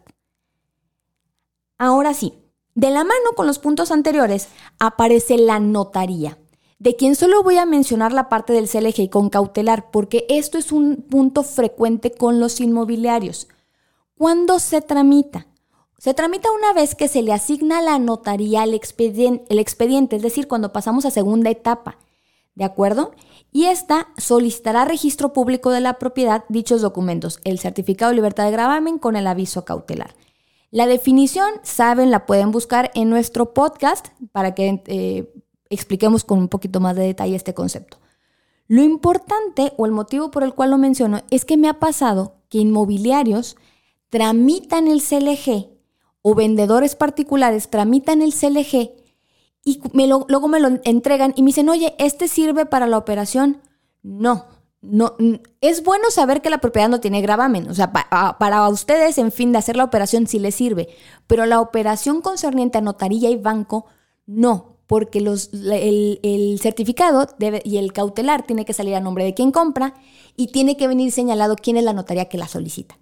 Ahora 1.78 2.13
sí, 2.13 2.34
de 2.73 2.89
la 2.89 3.04
mano 3.04 3.32
con 3.36 3.47
los 3.47 3.60
puntos 3.60 3.91
anteriores 3.91 4.47
aparece 4.80 5.38
la 5.38 5.60
notaría, 5.60 6.39
de 6.80 6.95
quien 6.95 7.15
solo 7.15 7.43
voy 7.43 7.58
a 7.58 7.65
mencionar 7.65 8.12
la 8.12 8.28
parte 8.28 8.54
del 8.54 8.67
CLG 8.67 9.10
con 9.10 9.30
cautelar, 9.30 9.91
porque 9.91 10.25
esto 10.30 10.58
es 10.58 10.71
un 10.71 10.97
punto 10.97 11.43
frecuente 11.43 12.12
con 12.12 12.39
los 12.39 12.60
inmobiliarios. 12.60 13.47
¿Cuándo 14.17 14.60
se 14.60 14.82
tramita? 14.82 15.45
Se 15.97 16.13
tramita 16.13 16.49
una 16.51 16.71
vez 16.71 16.95
que 16.95 17.10
se 17.10 17.21
le 17.21 17.34
asigna 17.34 17.82
la 17.82 17.99
notaría 17.99 18.63
el 18.63 18.73
expediente, 18.73 20.15
es 20.15 20.21
decir, 20.21 20.47
cuando 20.47 20.71
pasamos 20.71 21.06
a 21.06 21.12
segunda 21.12 21.49
etapa. 21.49 21.97
¿De 22.54 22.63
acuerdo? 22.63 23.12
Y 23.51 23.65
esta 23.65 24.08
solicitará 24.17 24.86
registro 24.86 25.34
público 25.34 25.69
de 25.71 25.82
la 25.82 25.99
propiedad 25.99 26.45
dichos 26.47 26.82
documentos, 26.82 27.41
el 27.43 27.60
certificado 27.60 28.12
de 28.12 28.15
libertad 28.15 28.45
de 28.45 28.51
gravamen 28.51 28.99
con 28.99 29.17
el 29.17 29.28
aviso 29.28 29.65
cautelar. 29.65 30.15
La 30.71 30.88
definición, 30.88 31.49
saben, 31.63 32.10
la 32.10 32.25
pueden 32.25 32.51
buscar 32.51 32.91
en 32.95 33.10
nuestro 33.10 33.54
podcast 33.54 34.08
para 34.32 34.56
que 34.56 34.82
eh, 34.88 35.34
expliquemos 35.69 36.23
con 36.23 36.39
un 36.39 36.47
poquito 36.47 36.80
más 36.80 36.95
de 36.95 37.04
detalle 37.04 37.36
este 37.36 37.54
concepto. 37.54 37.97
Lo 38.67 38.82
importante 38.82 39.73
o 39.75 39.86
el 39.86 39.91
motivo 39.91 40.32
por 40.32 40.43
el 40.43 40.54
cual 40.54 40.71
lo 40.71 40.78
menciono 40.78 41.21
es 41.30 41.43
que 41.43 41.58
me 41.58 41.67
ha 41.67 41.80
pasado 41.80 42.38
que 42.49 42.60
inmobiliarios 42.60 43.58
tramitan 44.10 44.88
el 44.88 45.02
CLG 45.02 45.70
o 46.22 46.36
vendedores 46.36 46.96
particulares 46.96 47.70
tramitan 47.70 48.22
el 48.22 48.34
CLG 48.34 48.91
y 49.63 49.82
luego 50.28 50.48
me 50.48 50.60
lo 50.60 50.80
entregan 50.84 51.34
y 51.36 51.41
me 51.41 51.48
dicen, 51.48 51.70
oye, 51.70 51.96
¿este 51.98 52.28
sirve 52.28 52.65
para 52.65 52.88
la 52.88 52.98
operación? 52.98 53.62
No, 54.04 54.46
no, 54.82 55.15
es 55.62 55.84
bueno 55.84 56.12
saber 56.12 56.41
que 56.41 56.52
la 56.52 56.60
propiedad 56.60 56.89
no 56.89 57.00
tiene 57.00 57.22
gravamen, 57.22 57.70
o 57.70 57.74
sea, 57.74 57.91
para 57.91 58.70
ustedes, 58.70 59.18
en 59.18 59.32
fin, 59.32 59.52
de 59.52 59.58
hacer 59.58 59.76
la 59.76 59.84
operación 59.84 60.28
sí 60.28 60.38
les 60.38 60.54
sirve, 60.54 60.89
pero 61.26 61.46
la 61.48 61.60
operación 61.60 62.22
concerniente 62.22 62.78
a 62.78 62.82
notaría 62.82 63.32
y 63.32 63.38
banco, 63.38 63.88
no, 64.28 64.78
porque 64.86 65.22
los, 65.22 65.50
el, 65.54 66.60
certificado 66.62 67.28
y 67.63 67.78
el 67.78 67.94
cautelar 67.94 68.46
tiene 68.46 68.65
que 68.65 68.74
salir 68.74 68.94
a 68.96 69.00
nombre 69.00 69.24
de 69.24 69.34
quien 69.34 69.52
compra 69.52 69.96
y 70.36 70.48
tiene 70.48 70.78
que 70.78 70.88
venir 70.88 71.12
señalado 71.12 71.56
quién 71.56 71.78
es 71.78 71.84
la 71.84 71.94
notaría 71.94 72.30
que 72.30 72.38
la 72.38 72.48
solicita. 72.48 73.00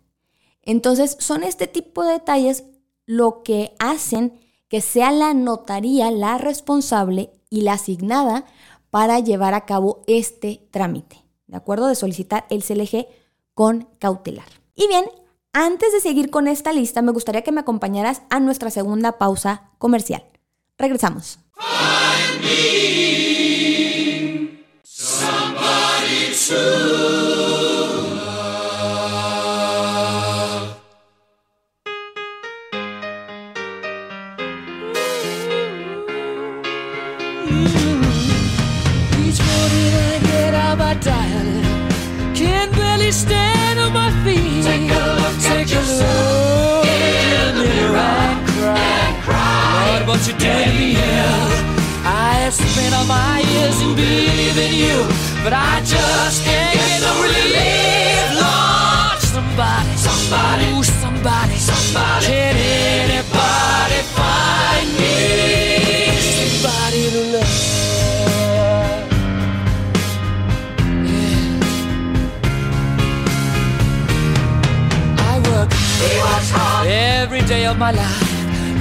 Entonces, 0.64 1.18
son 1.20 1.44
este 1.44 1.68
tipo 1.68 2.04
de 2.04 2.14
detalles 2.14 2.64
lo 3.06 3.44
que 3.44 3.76
hacen 3.80 4.40
que 4.70 4.82
sea 4.82 5.12
la 5.12 5.36
notaría 5.36 6.10
la 6.10 6.40
responsable 6.40 7.32
y 7.50 7.62
la 7.62 7.74
asignada 7.74 8.46
para 8.90 9.20
llevar 9.20 9.54
a 9.54 9.66
cabo 9.66 10.04
este 10.08 10.68
trámite, 10.72 11.24
¿de 11.46 11.58
acuerdo? 11.58 11.88
De 11.88 11.96
solicitar 11.96 12.48
el 12.50 12.64
CLG 12.64 13.06
con 13.54 13.88
cautelar. 14.00 14.48
Y 14.74 14.88
bien, 14.88 15.06
antes 15.52 15.94
de 15.94 16.00
seguir 16.00 16.32
con 16.32 16.48
esta 16.48 16.74
lista, 16.74 17.04
me 17.04 17.12
gustaría 17.12 17.44
que 17.44 17.52
me 17.52 17.62
acompañaras 17.62 18.24
a 18.32 18.40
nuestra 18.40 18.72
segunda 18.72 19.20
pausa 19.20 19.70
comercial. 19.78 20.24
Regresamos. 20.80 21.38
Spent 52.54 52.94
all 52.94 53.06
my 53.06 53.40
years 53.40 53.82
in 53.82 53.96
believing 53.96 54.74
you, 54.74 54.98
but 55.44 55.54
I 55.54 55.82
just 55.82 56.44
can't 56.44 56.74
get 56.74 57.02
no 57.02 57.14
relief. 57.22 58.26
Lord, 58.44 59.20
somebody, 59.34 59.94
somebody, 59.98 60.66
ooh, 60.74 60.84
somebody, 60.84 61.58
somebody, 61.58 62.26
can 62.26 62.56
anybody 62.56 64.00
find 64.18 64.88
me 65.00 65.16
somebody 66.38 67.04
to 67.16 67.22
love? 67.34 67.62
I 75.30 75.34
work, 75.50 75.70
every 76.88 77.42
day 77.42 77.66
of 77.66 77.78
my 77.78 77.92
life. 77.92 78.34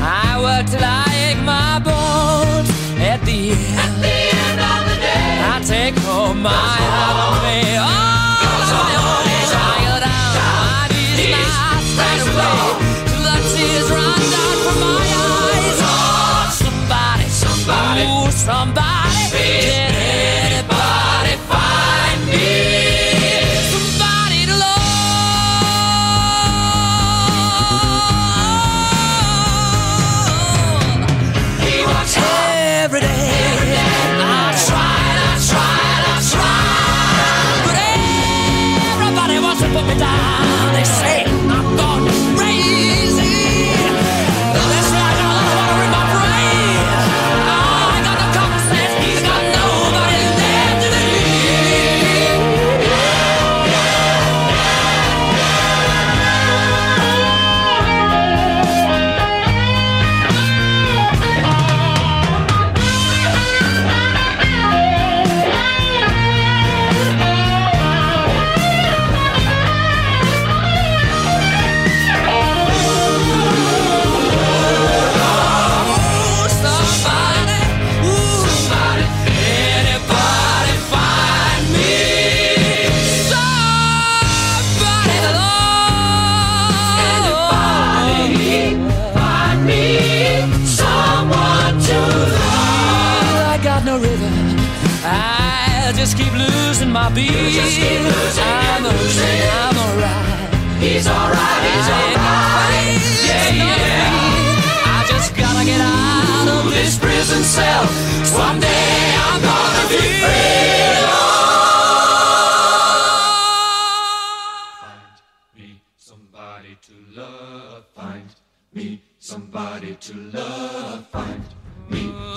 I 0.04 0.40
work 0.42 0.66
till 0.66 0.84
I 0.84 1.11
my 1.44 1.78
bones. 1.78 2.70
At 3.00 3.20
the 3.24 3.50
end, 3.50 3.78
at 3.84 3.92
the 4.04 4.16
end 4.42 4.60
of 4.72 4.80
the 4.88 4.96
day, 5.00 5.40
I 5.52 5.60
take 5.64 5.96
home 6.04 6.42
my 6.42 6.50
happy. 6.50 8.31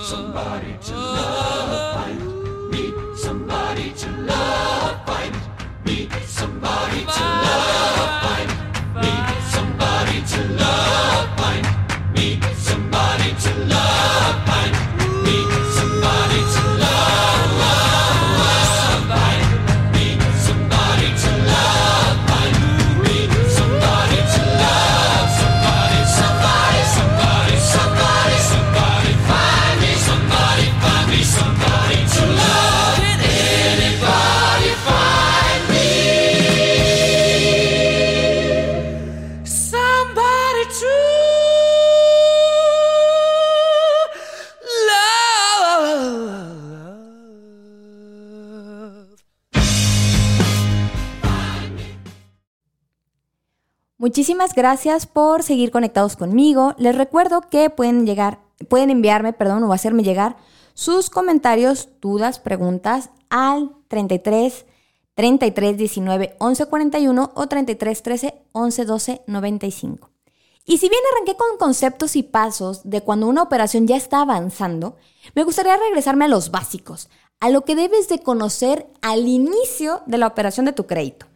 Somebody 0.06 0.78
to 0.80 0.94
love. 0.94 1.35
Muchísimas 54.16 54.54
gracias 54.54 55.04
por 55.04 55.42
seguir 55.42 55.70
conectados 55.70 56.16
conmigo. 56.16 56.74
Les 56.78 56.96
recuerdo 56.96 57.42
que 57.42 57.68
pueden 57.68 58.06
llegar, 58.06 58.38
pueden 58.66 58.88
enviarme, 58.88 59.34
perdón, 59.34 59.62
o 59.64 59.74
hacerme 59.74 60.04
llegar 60.04 60.38
sus 60.72 61.10
comentarios, 61.10 61.90
dudas, 62.00 62.38
preguntas 62.38 63.10
al 63.28 63.72
33 63.88 64.64
33 65.14 65.76
19 65.76 66.34
11 66.38 66.64
41 66.64 67.32
o 67.34 67.46
33 67.46 68.02
13 68.02 68.34
11 68.52 68.84
12 68.86 69.22
95. 69.26 70.10
Y 70.64 70.78
si 70.78 70.88
bien 70.88 71.02
arranqué 71.12 71.36
con 71.36 71.58
conceptos 71.58 72.16
y 72.16 72.22
pasos 72.22 72.88
de 72.88 73.02
cuando 73.02 73.26
una 73.26 73.42
operación 73.42 73.86
ya 73.86 73.96
está 73.96 74.22
avanzando, 74.22 74.96
me 75.34 75.44
gustaría 75.44 75.76
regresarme 75.76 76.24
a 76.24 76.28
los 76.28 76.50
básicos, 76.50 77.10
a 77.38 77.50
lo 77.50 77.66
que 77.66 77.76
debes 77.76 78.08
de 78.08 78.20
conocer 78.20 78.86
al 79.02 79.28
inicio 79.28 80.00
de 80.06 80.16
la 80.16 80.26
operación 80.26 80.64
de 80.64 80.72
tu 80.72 80.86
crédito. 80.86 81.26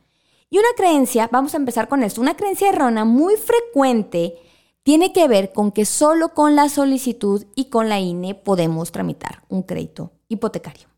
Y 0.51 0.59
una 0.59 0.69
creencia, 0.77 1.29
vamos 1.31 1.55
a 1.55 1.59
empezar 1.59 1.89
con 1.89 2.03
esto, 2.03 2.21
una 2.21 2.37
creencia 2.37 2.69
errónea 2.69 3.05
muy 3.05 3.37
frecuente 3.37 4.37
tiene 4.83 5.13
que 5.13 5.29
ver 5.29 5.53
con 5.53 5.71
que 5.71 5.85
solo 5.85 6.35
con 6.35 6.57
la 6.57 6.69
solicitud 6.69 7.45
y 7.55 7.67
con 7.67 7.89
la 7.89 8.01
INE 8.01 8.35
podemos 8.35 8.91
tramitar 8.91 9.45
un 9.49 9.63
crédito 9.63 10.11
hipotecario. 10.29 10.89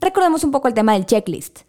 Recordemos 0.00 0.44
un 0.44 0.52
poco 0.52 0.68
el 0.68 0.74
tema 0.74 0.92
del 0.92 1.06
checklist. 1.06 1.60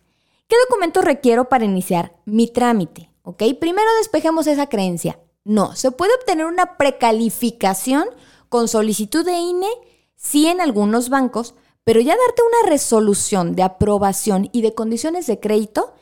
¿Qué 0.47 0.55
documentos 0.67 1.03
requiero 1.03 1.49
para 1.49 1.65
iniciar 1.65 2.15
mi 2.25 2.47
trámite? 2.47 3.11
¿Ok? 3.23 3.43
Primero 3.59 3.87
despejemos 3.97 4.45
esa 4.45 4.67
creencia. 4.67 5.19
No, 5.43 5.75
se 5.75 5.89
puede 5.89 6.13
obtener 6.15 6.45
una 6.45 6.77
precalificación 6.77 8.05
con 8.49 8.67
solicitud 8.67 9.25
de 9.25 9.37
INE, 9.37 9.69
sí 10.15 10.47
en 10.47 10.61
algunos 10.61 11.09
bancos, 11.09 11.55
pero 11.83 12.01
ya 12.01 12.15
darte 12.15 12.41
una 12.43 12.69
resolución 12.69 13.55
de 13.55 13.63
aprobación 13.63 14.49
y 14.51 14.61
de 14.61 14.75
condiciones 14.75 15.25
de 15.25 15.39
crédito 15.39 15.93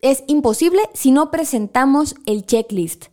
es 0.00 0.24
imposible 0.26 0.80
si 0.94 1.10
no 1.10 1.30
presentamos 1.30 2.14
el 2.26 2.44
checklist. 2.46 3.06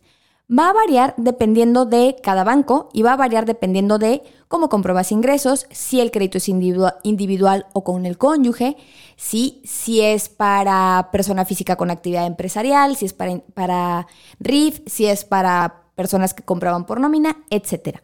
Va 0.50 0.68
a 0.68 0.72
variar 0.74 1.14
dependiendo 1.16 1.86
de 1.86 2.16
cada 2.22 2.44
banco 2.44 2.90
y 2.92 3.02
va 3.02 3.14
a 3.14 3.16
variar 3.16 3.46
dependiendo 3.46 3.98
de 3.98 4.22
cómo 4.46 4.68
compruebas 4.68 5.10
ingresos, 5.10 5.66
si 5.70 6.00
el 6.00 6.10
crédito 6.10 6.36
es 6.36 6.48
individua- 6.48 6.98
individual 7.02 7.66
o 7.72 7.82
con 7.82 8.04
el 8.04 8.18
cónyuge, 8.18 8.76
si, 9.16 9.62
si 9.64 10.02
es 10.02 10.28
para 10.28 11.08
persona 11.10 11.46
física 11.46 11.76
con 11.76 11.90
actividad 11.90 12.26
empresarial, 12.26 12.94
si 12.96 13.06
es 13.06 13.14
para, 13.14 13.38
para 13.54 14.06
RIF, 14.38 14.82
si 14.86 15.06
es 15.06 15.24
para 15.24 15.84
personas 15.94 16.34
que 16.34 16.42
compraban 16.42 16.84
por 16.84 17.00
nómina, 17.00 17.42
etc. 17.48 18.00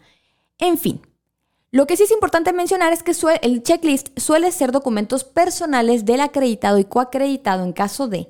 En 0.58 0.78
fin, 0.78 1.02
lo 1.72 1.86
que 1.86 1.96
sí 1.96 2.04
es 2.04 2.10
importante 2.10 2.52
mencionar 2.54 2.92
es 2.92 3.02
que 3.02 3.12
el 3.42 3.62
checklist 3.62 4.18
suele 4.18 4.50
ser 4.50 4.72
documentos 4.72 5.24
personales 5.24 6.04
del 6.04 6.20
acreditado 6.20 6.78
y 6.78 6.84
coacreditado 6.84 7.64
en 7.64 7.72
caso 7.72 8.08
de, 8.08 8.28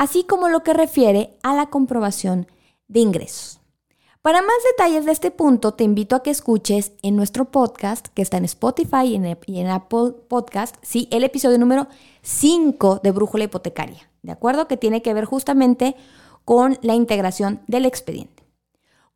así 0.00 0.24
como 0.24 0.48
lo 0.48 0.62
que 0.62 0.72
refiere 0.72 1.36
a 1.42 1.54
la 1.54 1.66
comprobación 1.66 2.46
de 2.88 3.00
ingresos. 3.00 3.60
Para 4.22 4.40
más 4.40 4.56
detalles 4.70 5.04
de 5.04 5.12
este 5.12 5.30
punto, 5.30 5.74
te 5.74 5.84
invito 5.84 6.16
a 6.16 6.22
que 6.22 6.30
escuches 6.30 6.92
en 7.02 7.16
nuestro 7.16 7.50
podcast, 7.50 8.08
que 8.08 8.22
está 8.22 8.38
en 8.38 8.46
Spotify 8.46 9.04
y 9.04 9.60
en, 9.60 9.66
Apple 9.68 10.12
Podcast, 10.26 10.76
sí, 10.80 11.06
el 11.10 11.22
episodio 11.22 11.58
número 11.58 11.86
5 12.22 13.00
de 13.02 13.10
Brújula 13.10 13.44
Hipotecaria, 13.44 14.10
¿de 14.22 14.32
acuerdo? 14.32 14.68
Que 14.68 14.78
tiene 14.78 15.02
que 15.02 15.12
ver 15.12 15.26
justamente 15.26 15.96
con 16.46 16.78
la 16.80 16.94
integración 16.94 17.60
del 17.66 17.84
expediente. 17.84 18.42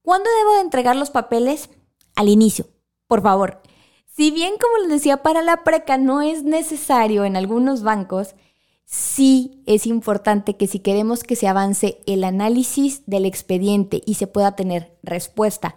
¿Cuándo 0.03 0.29
debo 0.39 0.57
de 0.57 0.61
entregar 0.61 0.97
los 0.97 1.09
papeles? 1.09 1.71
Al 2.15 2.29
inicio, 2.29 2.67
por 3.09 3.23
favor. 3.23 3.63
Si 4.05 4.31
bien, 4.31 4.57
como 4.61 4.77
les 4.83 4.91
decía, 4.91 5.23
para 5.23 5.41
la 5.41 5.65
preca 5.65 5.97
no 5.97 6.21
es 6.21 6.43
necesario 6.43 7.25
en 7.25 7.39
algunos 7.39 7.83
bancos, 7.83 8.35
sí 8.85 9.63
es 9.67 9.87
importante 9.87 10.57
que 10.57 10.67
si 10.67 10.79
queremos 10.79 11.23
que 11.23 11.37
se 11.37 11.49
avance 11.49 12.01
el 12.07 12.25
análisis 12.25 13.03
del 13.07 13.27
expediente 13.27 14.03
y 14.07 14.15
se 14.15 14.27
pueda 14.27 14.57
tener 14.57 14.97
respuesta 15.03 15.75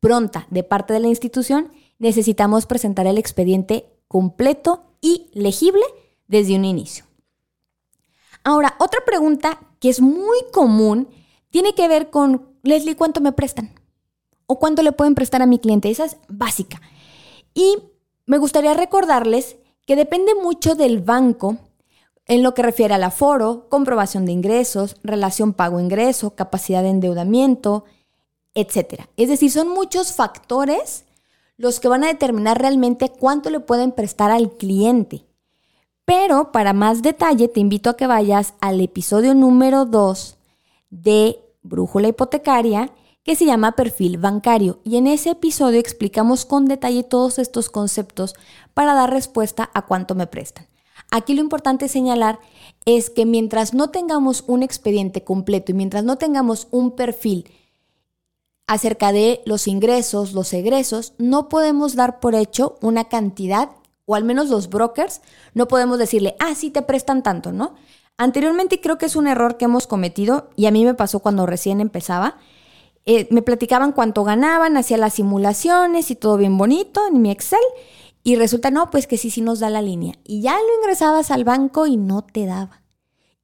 pronta 0.00 0.46
de 0.50 0.62
parte 0.62 0.92
de 0.92 1.00
la 1.00 1.08
institución, 1.08 1.72
necesitamos 1.98 2.66
presentar 2.66 3.06
el 3.06 3.18
expediente 3.18 3.86
completo 4.08 4.84
y 5.00 5.30
legible 5.32 5.82
desde 6.28 6.56
un 6.56 6.64
inicio. 6.64 7.04
Ahora, 8.42 8.76
otra 8.78 9.00
pregunta 9.06 9.60
que 9.80 9.88
es 9.88 10.00
muy 10.00 10.38
común 10.52 11.08
tiene 11.50 11.74
que 11.74 11.88
ver 11.88 12.10
con, 12.10 12.50
Leslie, 12.62 12.96
¿cuánto 12.96 13.20
me 13.20 13.32
prestan? 13.32 13.74
¿O 14.46 14.58
cuánto 14.58 14.82
le 14.82 14.92
pueden 14.92 15.14
prestar 15.14 15.40
a 15.40 15.46
mi 15.46 15.58
cliente? 15.58 15.90
Esa 15.90 16.04
es 16.04 16.18
básica. 16.28 16.80
Y 17.54 17.78
me 18.26 18.38
gustaría 18.38 18.74
recordarles 18.74 19.56
que 19.86 19.96
depende 19.96 20.34
mucho 20.34 20.74
del 20.74 21.00
banco 21.00 21.58
en 22.26 22.42
lo 22.42 22.54
que 22.54 22.62
refiere 22.62 22.94
al 22.94 23.04
aforo, 23.04 23.66
comprobación 23.68 24.24
de 24.24 24.32
ingresos, 24.32 24.96
relación 25.02 25.52
pago-ingreso, 25.52 26.34
capacidad 26.34 26.82
de 26.82 26.90
endeudamiento, 26.90 27.84
etc. 28.54 29.02
Es 29.16 29.28
decir, 29.28 29.50
son 29.50 29.68
muchos 29.68 30.12
factores 30.12 31.04
los 31.56 31.80
que 31.80 31.88
van 31.88 32.04
a 32.04 32.08
determinar 32.08 32.60
realmente 32.60 33.10
cuánto 33.10 33.50
le 33.50 33.60
pueden 33.60 33.92
prestar 33.92 34.30
al 34.30 34.52
cliente. 34.52 35.24
Pero 36.04 36.52
para 36.52 36.72
más 36.72 37.02
detalle 37.02 37.48
te 37.48 37.60
invito 37.60 37.90
a 37.90 37.96
que 37.96 38.06
vayas 38.06 38.54
al 38.60 38.80
episodio 38.80 39.34
número 39.34 39.84
2 39.84 40.36
de 40.90 41.38
Brújula 41.62 42.08
Hipotecaria 42.08 42.90
que 43.22 43.36
se 43.36 43.46
llama 43.46 43.72
perfil 43.72 44.18
bancario 44.18 44.80
y 44.84 44.98
en 44.98 45.06
ese 45.06 45.30
episodio 45.30 45.80
explicamos 45.80 46.44
con 46.44 46.66
detalle 46.66 47.04
todos 47.04 47.38
estos 47.38 47.70
conceptos 47.70 48.34
para 48.74 48.92
dar 48.92 49.10
respuesta 49.10 49.70
a 49.72 49.86
cuánto 49.86 50.14
me 50.14 50.26
prestan. 50.26 50.66
Aquí 51.10 51.34
lo 51.34 51.40
importante 51.40 51.88
señalar 51.88 52.40
es 52.84 53.10
que 53.10 53.26
mientras 53.26 53.74
no 53.74 53.90
tengamos 53.90 54.44
un 54.46 54.62
expediente 54.62 55.24
completo 55.24 55.72
y 55.72 55.74
mientras 55.74 56.04
no 56.04 56.16
tengamos 56.16 56.68
un 56.70 56.96
perfil 56.96 57.50
acerca 58.66 59.12
de 59.12 59.42
los 59.44 59.68
ingresos, 59.68 60.32
los 60.32 60.52
egresos, 60.52 61.14
no 61.18 61.48
podemos 61.48 61.94
dar 61.94 62.20
por 62.20 62.34
hecho 62.34 62.78
una 62.80 63.04
cantidad, 63.04 63.70
o 64.06 64.14
al 64.14 64.24
menos 64.24 64.48
los 64.48 64.68
brokers, 64.68 65.20
no 65.54 65.68
podemos 65.68 65.98
decirle, 65.98 66.34
ah, 66.40 66.54
sí 66.54 66.70
te 66.70 66.82
prestan 66.82 67.22
tanto, 67.22 67.52
¿no? 67.52 67.74
Anteriormente 68.16 68.80
creo 68.80 68.96
que 68.96 69.06
es 69.06 69.16
un 69.16 69.26
error 69.26 69.56
que 69.56 69.64
hemos 69.64 69.86
cometido 69.86 70.50
y 70.56 70.66
a 70.66 70.70
mí 70.70 70.84
me 70.84 70.94
pasó 70.94 71.20
cuando 71.20 71.46
recién 71.46 71.80
empezaba. 71.80 72.36
Eh, 73.06 73.26
me 73.30 73.42
platicaban 73.42 73.92
cuánto 73.92 74.24
ganaban, 74.24 74.76
hacía 74.76 74.96
las 74.96 75.14
simulaciones 75.14 76.10
y 76.10 76.16
todo 76.16 76.36
bien 76.36 76.56
bonito 76.56 77.06
en 77.06 77.20
mi 77.20 77.30
Excel. 77.30 77.58
Y 78.26 78.36
resulta, 78.36 78.70
no, 78.70 78.90
pues 78.90 79.06
que 79.06 79.18
sí, 79.18 79.30
sí 79.30 79.42
nos 79.42 79.60
da 79.60 79.68
la 79.68 79.82
línea. 79.82 80.14
Y 80.24 80.40
ya 80.40 80.54
lo 80.54 80.82
ingresabas 80.82 81.30
al 81.30 81.44
banco 81.44 81.86
y 81.86 81.98
no 81.98 82.22
te 82.22 82.46
daba. 82.46 82.82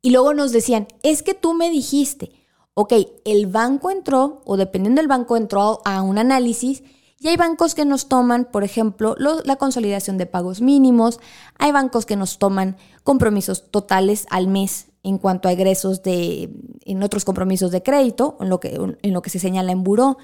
Y 0.00 0.10
luego 0.10 0.32
nos 0.32 0.52
decían, 0.52 0.88
es 1.02 1.22
que 1.22 1.34
tú 1.34 1.52
me 1.52 1.68
dijiste, 1.68 2.32
ok, 2.72 2.94
el 3.26 3.46
banco 3.46 3.90
entró, 3.90 4.40
o 4.46 4.56
dependiendo 4.56 5.00
del 5.00 5.08
banco, 5.08 5.36
entró 5.36 5.82
a 5.84 6.00
un 6.00 6.16
análisis. 6.16 6.82
Y 7.18 7.28
hay 7.28 7.36
bancos 7.36 7.74
que 7.74 7.84
nos 7.84 8.08
toman, 8.08 8.46
por 8.50 8.64
ejemplo, 8.64 9.14
la 9.18 9.56
consolidación 9.56 10.16
de 10.16 10.24
pagos 10.24 10.62
mínimos. 10.62 11.20
Hay 11.58 11.72
bancos 11.72 12.06
que 12.06 12.16
nos 12.16 12.38
toman 12.38 12.78
compromisos 13.04 13.70
totales 13.70 14.26
al 14.30 14.48
mes 14.48 14.86
en 15.02 15.18
cuanto 15.18 15.48
a 15.48 15.52
egresos 15.52 16.02
de, 16.02 16.50
en 16.86 17.02
otros 17.02 17.26
compromisos 17.26 17.70
de 17.70 17.82
crédito, 17.82 18.38
en 18.40 18.48
lo, 18.48 18.60
que, 18.60 18.74
en 18.74 19.12
lo 19.12 19.20
que 19.20 19.28
se 19.28 19.38
señala 19.38 19.72
en 19.72 19.84
buró. 19.84 20.16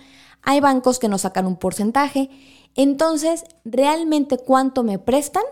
Hay 0.43 0.61
bancos 0.61 0.99
que 0.99 1.09
nos 1.09 1.23
sacan 1.23 1.47
un 1.47 1.57
porcentaje. 1.57 2.31
Entonces, 2.77 3.45
realmente 3.65 4.39
cuánto 4.39 4.83
me 4.83 4.99
prestan, 4.99 5.45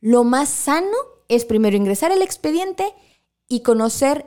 lo 0.00 0.24
más 0.24 0.48
sano 0.48 0.96
es 1.28 1.44
primero 1.44 1.76
ingresar 1.76 2.12
el 2.12 2.20
expediente 2.20 2.92
y 3.48 3.60
conocer 3.60 4.26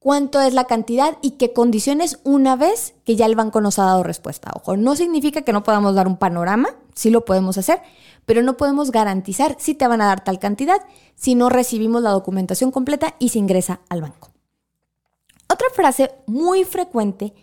cuánto 0.00 0.40
es 0.40 0.54
la 0.54 0.64
cantidad 0.64 1.18
y 1.20 1.32
qué 1.32 1.52
condiciones 1.52 2.18
una 2.24 2.56
vez 2.56 2.94
que 3.04 3.16
ya 3.16 3.26
el 3.26 3.36
banco 3.36 3.60
nos 3.60 3.78
ha 3.78 3.84
dado 3.84 4.02
respuesta. 4.02 4.50
Ojo, 4.56 4.76
no 4.76 4.96
significa 4.96 5.42
que 5.42 5.52
no 5.52 5.62
podamos 5.62 5.94
dar 5.94 6.08
un 6.08 6.16
panorama, 6.16 6.70
sí 6.94 7.10
lo 7.10 7.24
podemos 7.24 7.58
hacer, 7.58 7.80
pero 8.24 8.42
no 8.42 8.56
podemos 8.56 8.90
garantizar 8.90 9.56
si 9.58 9.74
te 9.74 9.86
van 9.86 10.00
a 10.00 10.06
dar 10.06 10.24
tal 10.24 10.38
cantidad 10.38 10.80
si 11.14 11.34
no 11.34 11.50
recibimos 11.50 12.02
la 12.02 12.10
documentación 12.10 12.70
completa 12.70 13.14
y 13.18 13.28
se 13.28 13.38
ingresa 13.38 13.80
al 13.90 14.00
banco. 14.00 14.30
Otra 15.52 15.66
frase 15.74 16.12
muy 16.26 16.64
frecuente 16.64 17.34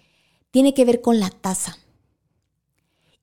tiene 0.49 0.73
que 0.73 0.85
ver 0.85 1.01
con 1.01 1.19
la 1.19 1.29
tasa. 1.29 1.77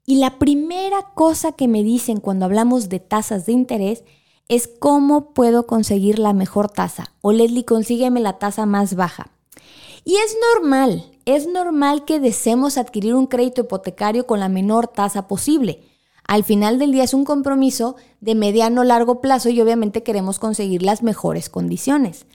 Y 0.07 0.17
la 0.17 0.39
primera 0.39 1.03
cosa 1.15 1.53
que 1.53 1.69
me 1.69 1.83
dicen 1.83 2.21
cuando 2.21 2.45
hablamos 2.45 2.89
de 2.89 3.01
tasas 3.01 3.47
de 3.47 3.53
interés 3.53 4.05
es 4.49 4.69
cómo 4.69 5.33
puedo 5.33 5.67
conseguir 5.67 6.19
la 6.19 6.35
mejor 6.35 6.69
tasa. 6.69 7.13
O 7.23 7.33
Leslie, 7.33 7.65
consígueme 7.65 8.21
la 8.21 8.39
tasa 8.39 8.67
más 8.67 8.95
baja. 8.95 9.31
Y 10.05 10.17
es 10.17 10.37
normal, 10.55 11.11
es 11.25 11.47
normal 11.47 12.05
que 12.05 12.21
deseemos 12.21 12.77
adquirir 12.77 13.15
un 13.15 13.27
crédito 13.27 13.63
hipotecario 13.63 14.27
con 14.27 14.41
la 14.41 14.51
menor 14.51 14.89
tasa 14.89 15.27
posible. 15.27 15.81
Al 16.27 16.45
final 16.45 16.79
del 16.79 16.93
día 16.93 17.05
es 17.05 17.15
un 17.15 17.25
compromiso 17.25 17.97
de 18.21 18.35
mediano 18.35 18.85
largo 18.85 19.23
plazo 19.23 19.49
y 19.49 19.61
obviamente 19.63 20.03
queremos 20.03 20.39
conseguir 20.39 20.83
las 20.83 21.03
mejores 21.03 21.49
condiciones. 21.49 22.27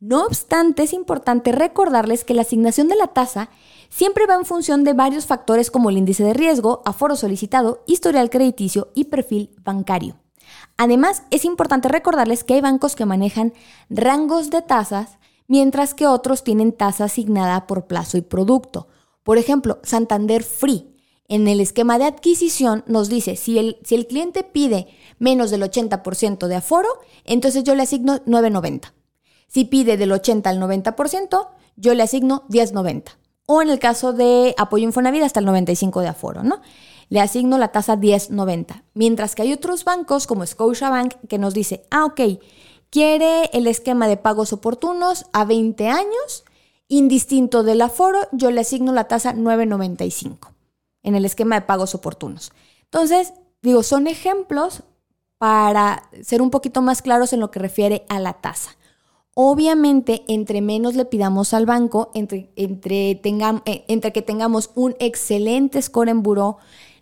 No 0.00 0.24
obstante, 0.24 0.84
es 0.84 0.92
importante 0.92 1.50
recordarles 1.50 2.24
que 2.24 2.34
la 2.34 2.42
asignación 2.42 2.86
de 2.86 2.94
la 2.94 3.08
tasa 3.08 3.50
siempre 3.88 4.26
va 4.26 4.36
en 4.36 4.44
función 4.44 4.84
de 4.84 4.92
varios 4.92 5.26
factores 5.26 5.72
como 5.72 5.90
el 5.90 5.98
índice 5.98 6.22
de 6.22 6.34
riesgo, 6.34 6.82
aforo 6.84 7.16
solicitado, 7.16 7.82
historial 7.86 8.30
crediticio 8.30 8.92
y 8.94 9.04
perfil 9.04 9.50
bancario. 9.64 10.16
Además, 10.76 11.24
es 11.32 11.44
importante 11.44 11.88
recordarles 11.88 12.44
que 12.44 12.54
hay 12.54 12.60
bancos 12.60 12.94
que 12.94 13.06
manejan 13.06 13.52
rangos 13.90 14.50
de 14.50 14.62
tasas, 14.62 15.18
mientras 15.48 15.94
que 15.94 16.06
otros 16.06 16.44
tienen 16.44 16.72
tasa 16.72 17.04
asignada 17.04 17.66
por 17.66 17.86
plazo 17.86 18.18
y 18.18 18.22
producto. 18.22 18.86
Por 19.24 19.36
ejemplo, 19.36 19.80
Santander 19.82 20.44
Free 20.44 20.94
en 21.26 21.48
el 21.48 21.60
esquema 21.60 21.98
de 21.98 22.04
adquisición 22.04 22.84
nos 22.86 23.08
dice, 23.08 23.36
si 23.36 23.58
el, 23.58 24.06
cliente 24.06 24.44
pide 24.44 24.86
menos 25.18 25.50
del 25.50 25.62
80% 25.62 26.46
de 26.46 26.56
aforo, 26.56 26.88
entonces 27.24 27.64
yo 27.64 27.74
le 27.74 27.82
asigno 27.82 28.18
9.90. 28.24 28.92
Si 29.48 29.64
pide 29.64 29.96
del 29.96 30.12
80 30.12 30.48
al 30.48 30.60
90%, 30.60 31.48
yo 31.76 31.94
le 31.94 32.02
asigno 32.02 32.44
10.90. 32.48 33.16
O 33.46 33.62
en 33.62 33.70
el 33.70 33.78
caso 33.78 34.12
de 34.12 34.54
apoyo 34.58 34.84
Infonavit 34.84 35.22
hasta 35.22 35.40
el 35.40 35.46
95 35.46 36.02
de 36.02 36.08
aforo, 36.08 36.42
¿no? 36.42 36.60
Le 37.08 37.20
asigno 37.20 37.56
la 37.56 37.68
tasa 37.68 37.96
10.90. 37.96 38.82
Mientras 38.92 39.34
que 39.34 39.42
hay 39.42 39.54
otros 39.54 39.84
bancos 39.84 40.26
como 40.26 40.44
Scotiabank 40.44 41.14
que 41.28 41.38
nos 41.38 41.54
dice, 41.54 41.86
ah, 41.90 42.04
ok, 42.04 42.20
quiere 42.90 43.48
el 43.54 43.66
esquema 43.66 44.06
de 44.06 44.18
pagos 44.18 44.52
oportunos 44.52 45.24
a 45.32 45.46
20 45.46 45.88
años, 45.88 46.44
indistinto 46.88 47.62
del 47.62 47.80
aforo, 47.80 48.18
yo 48.32 48.50
le 48.50 48.60
asigno 48.60 48.92
la 48.92 49.04
tasa 49.04 49.34
9.95 49.34 50.52
en 51.02 51.14
el 51.14 51.24
esquema 51.24 51.54
de 51.54 51.62
pagos 51.62 51.94
oportunos. 51.94 52.52
Entonces, 52.84 53.32
digo, 53.62 53.82
son 53.82 54.06
ejemplos 54.06 54.82
para 55.38 56.10
ser 56.22 56.42
un 56.42 56.50
poquito 56.50 56.82
más 56.82 57.00
claros 57.00 57.32
en 57.32 57.40
lo 57.40 57.50
que 57.50 57.60
refiere 57.60 58.04
a 58.08 58.18
la 58.18 58.34
tasa. 58.34 58.76
Obviamente, 59.40 60.24
entre 60.26 60.60
menos 60.60 60.96
le 60.96 61.04
pidamos 61.04 61.54
al 61.54 61.64
banco, 61.64 62.10
entre, 62.12 62.50
entre, 62.56 63.12
eh, 63.12 63.84
entre 63.86 64.12
que 64.12 64.20
tengamos 64.20 64.72
un 64.74 64.96
excelente 64.98 65.80
score 65.80 66.08
en 66.08 66.24
buró, 66.24 66.56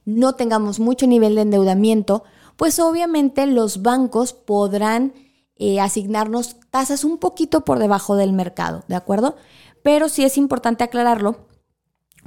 no 0.04 0.34
tengamos 0.34 0.78
mucho 0.78 1.06
nivel 1.06 1.34
de 1.34 1.40
endeudamiento, 1.40 2.24
pues 2.56 2.78
obviamente 2.78 3.46
los 3.46 3.80
bancos 3.80 4.34
podrán 4.34 5.14
eh, 5.56 5.80
asignarnos 5.80 6.56
tasas 6.68 7.04
un 7.04 7.16
poquito 7.16 7.64
por 7.64 7.78
debajo 7.78 8.16
del 8.16 8.34
mercado, 8.34 8.84
¿de 8.86 8.96
acuerdo? 8.96 9.36
Pero 9.82 10.10
sí 10.10 10.22
es 10.22 10.36
importante 10.36 10.84
aclararlo 10.84 11.46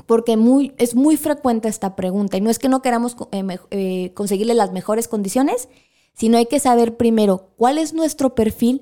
porque 0.07 0.37
muy, 0.37 0.73
es 0.79 0.95
muy 0.95 1.17
frecuente 1.17 1.67
esta 1.67 1.95
pregunta 1.95 2.35
y 2.35 2.41
no 2.41 2.49
es 2.49 2.57
que 2.57 2.67
no 2.67 2.81
queramos 2.81 3.15
eh, 3.69 4.11
conseguirle 4.15 4.55
las 4.55 4.71
mejores 4.71 5.07
condiciones, 5.07 5.69
sino 6.15 6.39
hay 6.39 6.47
que 6.47 6.59
saber 6.59 6.97
primero 6.97 7.51
cuál 7.57 7.77
es 7.77 7.93
nuestro 7.93 8.33
perfil, 8.33 8.81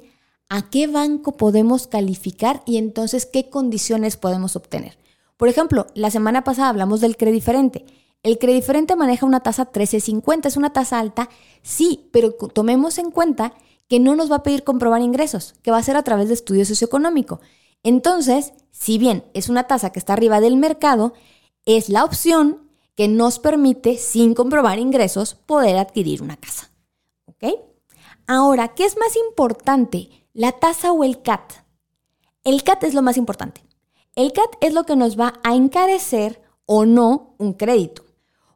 a 0.50 0.70
qué 0.70 0.88
banco 0.88 1.34
podemos 1.34 1.88
calificar 1.88 2.62
y 2.66 2.78
entonces 2.78 3.26
qué 3.26 3.50
condiciones 3.50 4.18
podemos 4.18 4.56
obtener. 4.56 4.98
Por 5.38 5.50
ejemplo, 5.50 5.88
la 5.94 6.10
semana 6.10 6.44
pasada 6.44 6.70
hablamos 6.70 7.02
del 7.02 7.18
crediferente. 7.18 7.86
El 8.24 8.40
crediferente 8.40 8.96
maneja 8.96 9.26
una 9.26 9.42
tasa 9.42 9.66
1350, 9.66 10.48
es 10.48 10.58
una 10.58 10.74
tasa 10.74 11.00
alta, 11.00 11.30
sí, 11.62 12.10
pero 12.12 12.32
tomemos 12.34 12.98
en 12.98 13.12
cuenta 13.12 13.54
que 13.88 14.00
no 14.00 14.16
nos 14.16 14.32
va 14.32 14.38
a 14.38 14.44
pedir 14.44 14.64
comprobar 14.64 15.02
ingresos, 15.02 15.56
que 15.62 15.72
va 15.72 15.78
a 15.78 15.84
ser 15.84 15.96
a 15.96 16.04
través 16.04 16.28
de 16.28 16.34
estudio 16.34 16.66
socioeconómico. 16.66 17.40
Entonces, 17.84 18.54
si 18.72 18.98
bien 18.98 19.24
es 19.34 19.50
una 19.50 19.66
tasa 19.66 19.92
que 19.92 20.00
está 20.00 20.14
arriba 20.14 20.42
del 20.42 20.58
mercado, 20.58 21.14
es 21.66 21.90
la 21.90 22.04
opción 22.04 22.68
que 22.96 23.08
nos 23.08 23.40
permite, 23.40 23.98
sin 23.98 24.34
comprobar 24.34 24.80
ingresos, 24.80 25.36
poder 25.36 25.78
adquirir 25.78 26.22
una 26.24 26.36
casa. 26.36 26.72
¿Ok? 27.26 27.60
Ahora, 28.26 28.70
¿qué 28.70 28.86
es 28.86 28.98
más 28.98 29.16
importante, 29.16 30.10
la 30.38 30.52
tasa 30.52 30.92
o 30.92 31.04
el 31.04 31.24
CAT? 31.24 31.66
El 32.44 32.62
CAT 32.62 32.84
es 32.84 32.94
lo 32.94 33.02
más 33.02 33.18
importante. 33.18 33.66
El 34.16 34.34
CAT 34.34 34.52
es 34.62 34.72
lo 34.72 34.84
que 34.84 34.96
nos 34.96 35.20
va 35.20 35.34
a 35.44 35.56
encarecer 35.56 36.44
o 36.68 36.86
no 36.86 37.34
un 37.40 37.54
crédito. 37.54 38.04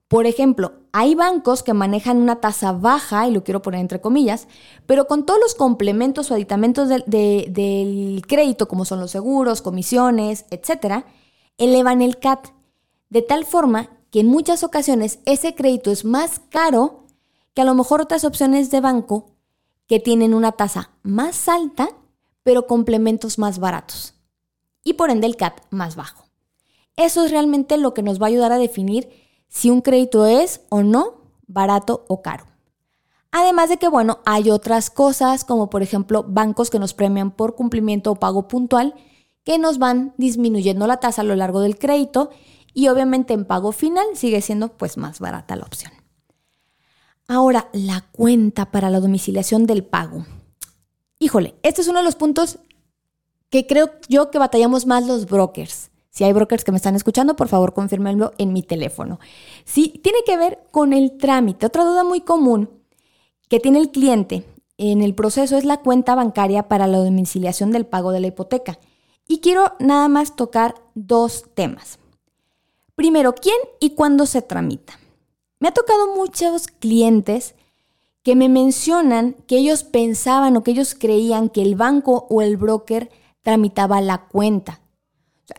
Por 0.07 0.27
ejemplo, 0.27 0.73
hay 0.91 1.15
bancos 1.15 1.63
que 1.63 1.73
manejan 1.73 2.17
una 2.17 2.39
tasa 2.39 2.71
baja, 2.71 3.27
y 3.27 3.31
lo 3.31 3.43
quiero 3.43 3.63
poner 3.63 3.79
entre 3.79 3.99
comillas, 3.99 4.47
pero 4.85 5.07
con 5.07 5.25
todos 5.25 5.39
los 5.39 5.55
complementos 5.55 6.29
o 6.29 6.35
aditamentos 6.35 6.87
del 6.87 8.21
crédito, 8.27 8.67
como 8.67 8.85
son 8.85 8.99
los 8.99 9.09
seguros, 9.09 9.63
comisiones, 9.63 10.45
etcétera, 10.51 11.05
elevan 11.57 12.03
el 12.03 12.19
CAT. 12.19 12.49
De 13.09 13.23
tal 13.23 13.43
forma 13.43 13.89
que 14.11 14.19
en 14.19 14.27
muchas 14.27 14.63
ocasiones 14.63 15.17
ese 15.25 15.55
crédito 15.55 15.89
es 15.89 16.05
más 16.05 16.41
caro 16.51 17.07
que 17.55 17.63
a 17.63 17.65
lo 17.65 17.73
mejor 17.73 18.01
otras 18.01 18.23
opciones 18.23 18.69
de 18.69 18.81
banco 18.81 19.30
que 19.91 19.99
tienen 19.99 20.33
una 20.33 20.53
tasa 20.53 20.91
más 21.03 21.49
alta, 21.49 21.89
pero 22.43 22.65
complementos 22.65 23.37
más 23.37 23.59
baratos. 23.59 24.13
Y 24.85 24.93
por 24.93 25.09
ende 25.09 25.27
el 25.27 25.35
CAT 25.35 25.65
más 25.69 25.97
bajo. 25.97 26.29
Eso 26.95 27.25
es 27.25 27.31
realmente 27.31 27.75
lo 27.75 27.93
que 27.93 28.01
nos 28.01 28.17
va 28.17 28.27
a 28.27 28.29
ayudar 28.29 28.53
a 28.53 28.57
definir 28.57 29.09
si 29.49 29.69
un 29.69 29.81
crédito 29.81 30.25
es 30.25 30.61
o 30.69 30.81
no 30.81 31.33
barato 31.45 32.05
o 32.07 32.21
caro. 32.21 32.45
Además 33.31 33.67
de 33.67 33.75
que, 33.75 33.89
bueno, 33.89 34.19
hay 34.25 34.49
otras 34.49 34.89
cosas 34.89 35.43
como 35.43 35.69
por 35.69 35.83
ejemplo 35.83 36.23
bancos 36.25 36.69
que 36.69 36.79
nos 36.79 36.93
premian 36.93 37.29
por 37.29 37.55
cumplimiento 37.55 38.11
o 38.11 38.15
pago 38.15 38.47
puntual 38.47 38.95
que 39.43 39.57
nos 39.57 39.77
van 39.77 40.13
disminuyendo 40.17 40.87
la 40.87 41.01
tasa 41.01 41.23
a 41.23 41.25
lo 41.25 41.35
largo 41.35 41.59
del 41.59 41.77
crédito 41.77 42.29
y 42.73 42.87
obviamente 42.87 43.33
en 43.33 43.43
pago 43.43 43.73
final 43.73 44.05
sigue 44.13 44.39
siendo 44.39 44.69
pues 44.69 44.95
más 44.95 45.19
barata 45.19 45.57
la 45.57 45.65
opción. 45.65 45.91
Ahora, 47.33 47.69
la 47.71 48.01
cuenta 48.11 48.71
para 48.71 48.89
la 48.89 48.99
domiciliación 48.99 49.65
del 49.65 49.85
pago. 49.85 50.25
Híjole, 51.17 51.55
este 51.63 51.79
es 51.79 51.87
uno 51.87 51.99
de 51.99 52.03
los 52.03 52.15
puntos 52.15 52.59
que 53.49 53.65
creo 53.65 53.89
yo 54.09 54.29
que 54.31 54.37
batallamos 54.37 54.85
más 54.85 55.07
los 55.07 55.27
brokers. 55.27 55.91
Si 56.09 56.25
hay 56.25 56.33
brokers 56.33 56.65
que 56.65 56.73
me 56.73 56.75
están 56.75 56.97
escuchando, 56.97 57.37
por 57.37 57.47
favor 57.47 57.73
confírmenlo 57.73 58.33
en 58.37 58.51
mi 58.51 58.63
teléfono. 58.63 59.17
Sí, 59.63 60.01
tiene 60.03 60.17
que 60.25 60.35
ver 60.35 60.59
con 60.71 60.91
el 60.91 61.17
trámite. 61.17 61.65
Otra 61.65 61.85
duda 61.85 62.03
muy 62.03 62.19
común 62.19 62.69
que 63.47 63.61
tiene 63.61 63.79
el 63.79 63.91
cliente 63.91 64.43
en 64.77 65.01
el 65.01 65.15
proceso 65.15 65.55
es 65.55 65.63
la 65.63 65.77
cuenta 65.77 66.15
bancaria 66.15 66.67
para 66.67 66.85
la 66.85 66.97
domiciliación 66.97 67.71
del 67.71 67.85
pago 67.85 68.11
de 68.11 68.19
la 68.19 68.27
hipoteca. 68.27 68.77
Y 69.25 69.39
quiero 69.39 69.71
nada 69.79 70.09
más 70.09 70.35
tocar 70.35 70.75
dos 70.95 71.45
temas. 71.53 71.97
Primero, 72.95 73.33
¿quién 73.35 73.55
y 73.79 73.91
cuándo 73.91 74.25
se 74.25 74.41
tramita? 74.41 74.99
Me 75.61 75.67
ha 75.67 75.71
tocado 75.71 76.15
muchos 76.15 76.67
clientes 76.67 77.53
que 78.23 78.35
me 78.35 78.49
mencionan 78.49 79.33
que 79.45 79.57
ellos 79.57 79.83
pensaban 79.83 80.57
o 80.57 80.63
que 80.63 80.71
ellos 80.71 80.95
creían 80.95 81.49
que 81.49 81.61
el 81.61 81.75
banco 81.75 82.25
o 82.31 82.41
el 82.41 82.57
broker 82.57 83.11
tramitaba 83.43 84.01
la 84.01 84.27
cuenta. 84.27 84.81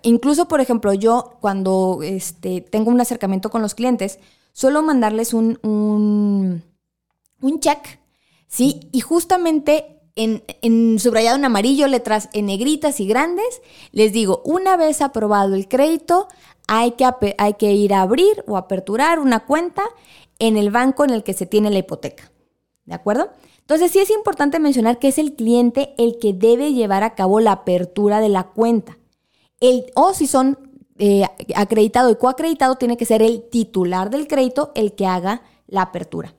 incluso, 0.02 0.48
por 0.48 0.60
ejemplo, 0.60 0.92
yo 0.92 1.38
cuando 1.40 2.00
este, 2.02 2.62
tengo 2.62 2.90
un 2.90 3.00
acercamiento 3.00 3.50
con 3.50 3.62
los 3.62 3.74
clientes, 3.74 4.18
suelo 4.52 4.82
mandarles 4.82 5.34
un, 5.34 5.58
un, 5.62 7.60
check, 7.60 8.00
¿sí? 8.48 8.88
Y 8.90 9.00
justamente 9.00 10.00
en, 10.16 10.42
en, 10.62 10.98
subrayado 10.98 11.36
en 11.36 11.44
amarillo, 11.44 11.86
letras 11.86 12.28
en 12.32 12.46
negritas 12.46 12.98
y 12.98 13.06
grandes, 13.06 13.62
les 13.92 14.12
digo, 14.12 14.42
una 14.44 14.76
vez 14.76 15.00
aprobado 15.00 15.54
el 15.54 15.68
crédito, 15.68 16.26
hay 16.74 16.92
que, 16.92 17.04
hay 17.36 17.54
que 17.54 17.72
ir 17.72 17.92
a 17.92 18.00
abrir 18.00 18.42
o 18.46 18.56
aperturar 18.56 19.18
una 19.18 19.44
cuenta 19.44 19.82
en 20.38 20.56
el 20.56 20.70
banco 20.70 21.04
en 21.04 21.10
el 21.10 21.22
que 21.22 21.34
se 21.34 21.44
tiene 21.44 21.68
la 21.68 21.80
hipoteca. 21.80 22.32
¿De 22.86 22.94
acuerdo? 22.94 23.28
Entonces 23.58 23.90
sí 23.90 23.98
es 23.98 24.08
importante 24.08 24.58
mencionar 24.58 24.98
que 24.98 25.08
es 25.08 25.18
el 25.18 25.34
cliente 25.34 25.94
el 25.98 26.18
que 26.18 26.32
debe 26.32 26.72
llevar 26.72 27.02
a 27.02 27.14
cabo 27.14 27.40
la 27.40 27.52
apertura 27.52 28.20
de 28.20 28.30
la 28.30 28.44
cuenta. 28.44 28.96
O 29.94 30.14
si 30.14 30.26
son 30.26 30.58
eh, 30.96 31.24
acreditado 31.54 32.10
y 32.10 32.16
coacreditado, 32.16 32.76
tiene 32.76 32.96
que 32.96 33.04
ser 33.04 33.22
el 33.22 33.42
titular 33.50 34.08
del 34.08 34.26
crédito 34.26 34.72
el 34.74 34.94
que 34.94 35.06
haga 35.06 35.42
la 35.66 35.82
apertura. 35.82 36.34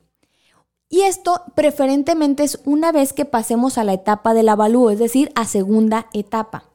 Y 0.89 1.01
esto 1.01 1.43
preferentemente 1.53 2.43
es 2.43 2.59
una 2.65 2.91
vez 2.91 3.13
que 3.13 3.25
pasemos 3.25 3.77
a 3.77 3.83
la 3.83 3.93
etapa 3.93 4.33
del 4.33 4.49
avalúo, 4.49 4.89
es 4.89 4.97
decir, 4.97 5.31
a 5.35 5.45
segunda 5.45 6.07
etapa. 6.11 6.71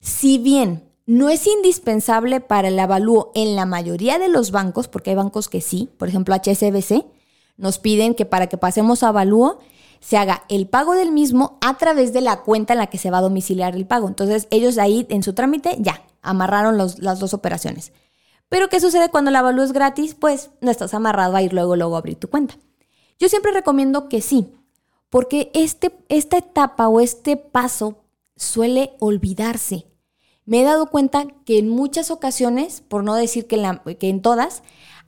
Si 0.00 0.38
bien 0.38 0.86
no 1.06 1.30
es 1.30 1.46
indispensable 1.46 2.40
para 2.40 2.68
el 2.68 2.78
avalúo 2.78 3.30
en 3.36 3.54
la 3.54 3.64
mayoría 3.64 4.18
de 4.18 4.28
los 4.28 4.50
bancos, 4.50 4.88
porque 4.88 5.10
hay 5.10 5.16
bancos 5.16 5.48
que 5.48 5.60
sí, 5.60 5.88
por 5.98 6.08
ejemplo 6.08 6.34
HSBC, 6.34 7.06
nos 7.56 7.78
piden 7.78 8.14
que 8.14 8.26
para 8.26 8.48
que 8.48 8.58
pasemos 8.58 9.02
a 9.02 9.08
avalúo 9.08 9.60
se 10.00 10.18
haga 10.18 10.44
el 10.48 10.68
pago 10.68 10.94
del 10.94 11.12
mismo 11.12 11.58
a 11.60 11.78
través 11.78 12.12
de 12.12 12.20
la 12.20 12.42
cuenta 12.42 12.74
en 12.74 12.80
la 12.80 12.88
que 12.88 12.98
se 12.98 13.10
va 13.10 13.18
a 13.18 13.22
domiciliar 13.22 13.76
el 13.76 13.86
pago. 13.86 14.08
Entonces 14.08 14.46
ellos 14.50 14.78
ahí 14.78 15.06
en 15.08 15.22
su 15.22 15.32
trámite 15.32 15.76
ya 15.78 16.02
amarraron 16.22 16.76
las 16.76 17.18
dos 17.18 17.34
operaciones. 17.34 17.92
Pero 18.48 18.68
¿qué 18.68 18.80
sucede 18.80 19.08
cuando 19.08 19.30
el 19.30 19.36
avalúo 19.36 19.64
es 19.64 19.72
gratis? 19.72 20.14
Pues 20.14 20.50
no 20.60 20.70
estás 20.70 20.92
amarrado 20.92 21.36
a 21.36 21.42
ir 21.42 21.52
luego, 21.52 21.76
luego 21.76 21.94
a 21.94 21.98
abrir 21.98 22.16
tu 22.16 22.28
cuenta. 22.28 22.58
Yo 23.18 23.28
siempre 23.28 23.52
recomiendo 23.52 24.08
que 24.08 24.20
sí, 24.20 24.52
porque 25.08 25.50
este, 25.54 25.96
esta 26.08 26.36
etapa 26.36 26.88
o 26.88 27.00
este 27.00 27.36
paso 27.36 28.04
suele 28.36 28.92
olvidarse 28.98 29.86
me 30.46 30.60
he 30.60 30.64
dado 30.64 30.86
cuenta 30.86 31.26
que 31.44 31.58
en 31.58 31.68
muchas 31.68 32.10
ocasiones, 32.10 32.80
por 32.80 33.04
no 33.04 33.14
decir 33.14 33.46
que, 33.46 33.60
en 34.00 34.22
todas, 34.22 34.62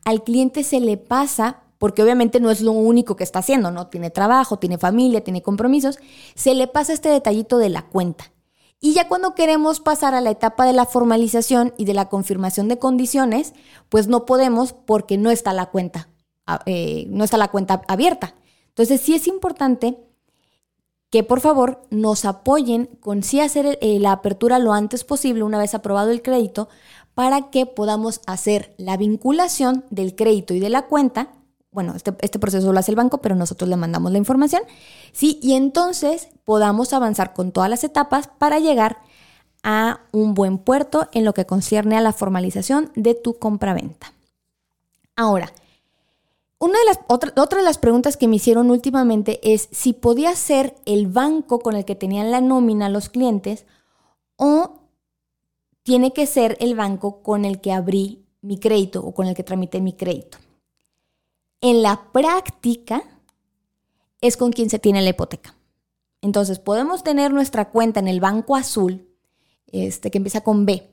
al 0.05 0.25
cliente 0.25 0.65
se 0.65 0.81
le 0.81 0.97
pasa 0.97 1.63
porque 1.79 2.03
obviamente 2.03 2.41
no 2.41 2.51
es 2.51 2.61
lo 2.61 2.73
único 2.73 3.15
que 3.15 3.23
está 3.23 3.39
haciendo, 3.39 3.71
¿no? 3.71 3.87
Tiene 3.87 4.11
trabajo, 4.11 4.59
tiene 4.59 4.79
familia, 4.79 5.23
tiene 5.23 5.43
compromisos, 5.43 6.01
se 6.35 6.55
le 6.55 6.67
pasa 6.67 6.93
este 6.93 7.09
detallito 7.09 7.59
de 7.59 7.69
la 7.69 7.87
cuenta. 7.87 8.33
Y 8.81 8.95
ya 8.95 9.07
cuando 9.07 9.37
queremos 9.37 9.79
pasar 9.79 10.15
a 10.15 10.21
la 10.21 10.31
etapa 10.31 10.67
de 10.67 10.73
la 10.73 10.87
formalización 10.87 11.73
y 11.79 11.85
de 11.85 11.95
la 11.95 12.09
confirmación 12.09 12.67
de 12.67 12.81
condiciones, 12.81 13.55
pues 13.89 14.09
no 14.09 14.27
podemos 14.27 14.73
porque 14.73 15.19
no 15.19 15.31
está 15.31 15.53
la 15.53 15.67
cuenta, 15.67 16.09
ah, 16.47 16.63
eh, 16.67 17.07
no 17.11 17.23
está 17.23 17.39
la 17.39 17.49
cuenta 17.49 17.83
abierta. 17.87 18.35
Entonces 18.71 19.01
sí 19.01 19.15
es 19.15 19.29
importante 19.29 19.99
que 21.11 21.23
por 21.23 21.41
favor 21.41 21.83
nos 21.91 22.25
apoyen 22.25 22.87
con 23.01 23.23
sí 23.23 23.41
hacer 23.41 23.79
eh, 23.81 23.99
la 23.99 24.13
apertura 24.13 24.59
lo 24.59 24.73
antes 24.73 25.05
posible 25.05 25.43
una 25.43 25.59
vez 25.59 25.75
aprobado 25.75 26.11
el 26.11 26.23
crédito 26.23 26.69
para 27.15 27.51
que 27.51 27.67
podamos 27.67 28.21
hacer 28.27 28.75
la 28.77 28.97
vinculación 28.97 29.85
del 29.91 30.15
crédito 30.15 30.55
y 30.55 30.61
de 30.61 30.71
la 30.71 30.83
cuenta. 30.87 31.33
Bueno, 31.71 31.95
este, 31.97 32.15
este, 32.21 32.39
proceso 32.39 32.73
lo 32.73 32.79
hace 32.79 32.93
el 32.93 32.97
banco, 32.97 33.19
pero 33.19 33.35
nosotros 33.35 33.69
le 33.69 33.77
mandamos 33.77 34.13
la 34.13 34.19
información. 34.19 34.63
Sí, 35.13 35.39
y 35.43 35.55
entonces 35.55 36.29
podamos 36.45 36.93
avanzar 36.93 37.35
con 37.35 37.53
todas 37.53 37.71
las 37.71 37.85
etapas 37.85 38.29
para 38.39 38.59
llegar 38.59 38.99
a 39.63 40.01
un 40.13 40.35
buen 40.35 40.59
puerto 40.59 41.09
en 41.13 41.25
lo 41.25 41.35
que 41.35 41.47
concierne 41.47 41.97
a 41.97 42.01
la 42.01 42.13
formalización 42.13 42.93
de 42.95 43.15
tu 43.15 43.39
compraventa. 43.39 44.13
Ahora, 45.17 45.53
una 46.59 46.79
de 46.79 46.85
las, 46.87 46.99
otra, 47.07 47.59
de 47.59 47.65
las 47.65 47.79
preguntas 47.79 48.17
que 48.17 48.27
me 48.27 48.37
hicieron 48.37 48.71
últimamente 48.71 49.41
es 49.43 49.69
si 49.71 49.93
podía 49.93 50.35
ser 50.35 50.75
el 50.87 51.07
banco 51.07 51.61
con 51.61 51.77
el 51.77 51.85
que 51.85 51.95
tenían 51.95 52.31
la 52.31 52.41
nómina 52.41 52.89
los 52.89 53.09
clientes 53.09 53.65
o 54.37 54.81
tiene 55.85 56.13
que 56.13 56.27
ser 56.27 56.57
el 56.61 56.75
banco 56.75 57.23
con 57.23 57.45
el 57.45 57.61
que 57.61 57.73
abrí 57.73 58.27
mi 58.41 58.59
crédito 58.59 59.01
o 59.05 59.15
con 59.15 59.27
el 59.27 59.35
que 59.35 59.45
tramité 59.45 59.81
mi 59.81 59.93
crédito. 59.93 60.39
En 61.61 61.83
la 61.83 62.11
práctica 62.13 63.03
es 64.21 64.37
con 64.37 64.53
quien 64.53 64.69
se 64.69 64.79
tiene 64.79 65.03
la 65.03 65.11
hipoteca. 65.11 65.55
Entonces 66.21 66.59
podemos 66.59 67.05
tener 67.05 67.33
nuestra 67.33 67.71
cuenta 67.71 68.01
en 68.01 68.09
el 68.09 68.21
banco 68.21 68.57
azul, 68.57 69.09
este, 69.67 70.11
que 70.11 70.19
empieza 70.19 70.41
con 70.41 70.67
B, 70.67 70.91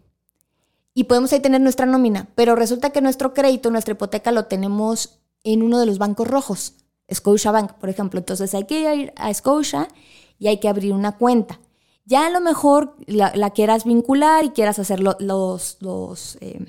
y 0.93 1.05
podemos 1.05 1.33
ahí 1.33 1.39
tener 1.39 1.59
nuestra 1.59 1.85
nómina, 1.85 2.29
pero 2.35 2.55
resulta 2.55 2.91
que 2.91 3.01
nuestro 3.01 3.33
crédito, 3.33 3.69
nuestra 3.71 3.93
hipoteca 3.93 4.31
lo 4.31 4.45
tenemos 4.45 5.19
en 5.45 5.63
uno 5.63 5.79
de 5.79 5.85
los 5.85 5.97
bancos 5.97 6.27
rojos, 6.27 6.73
Bank, 7.45 7.73
por 7.73 7.89
ejemplo. 7.89 8.19
Entonces 8.19 8.53
hay 8.53 8.65
que 8.65 8.95
ir 8.95 9.13
a 9.15 9.33
Scotia 9.33 9.87
y 10.37 10.47
hay 10.47 10.59
que 10.59 10.67
abrir 10.67 10.91
una 10.91 11.17
cuenta. 11.17 11.59
Ya 12.03 12.27
a 12.27 12.29
lo 12.29 12.41
mejor 12.41 12.95
la, 13.07 13.49
quieras 13.51 13.85
vincular 13.85 14.43
y 14.43 14.49
quieras 14.49 14.79
hacer 14.79 14.99
los... 14.99 15.77
los 15.79 16.37
eh, 16.41 16.65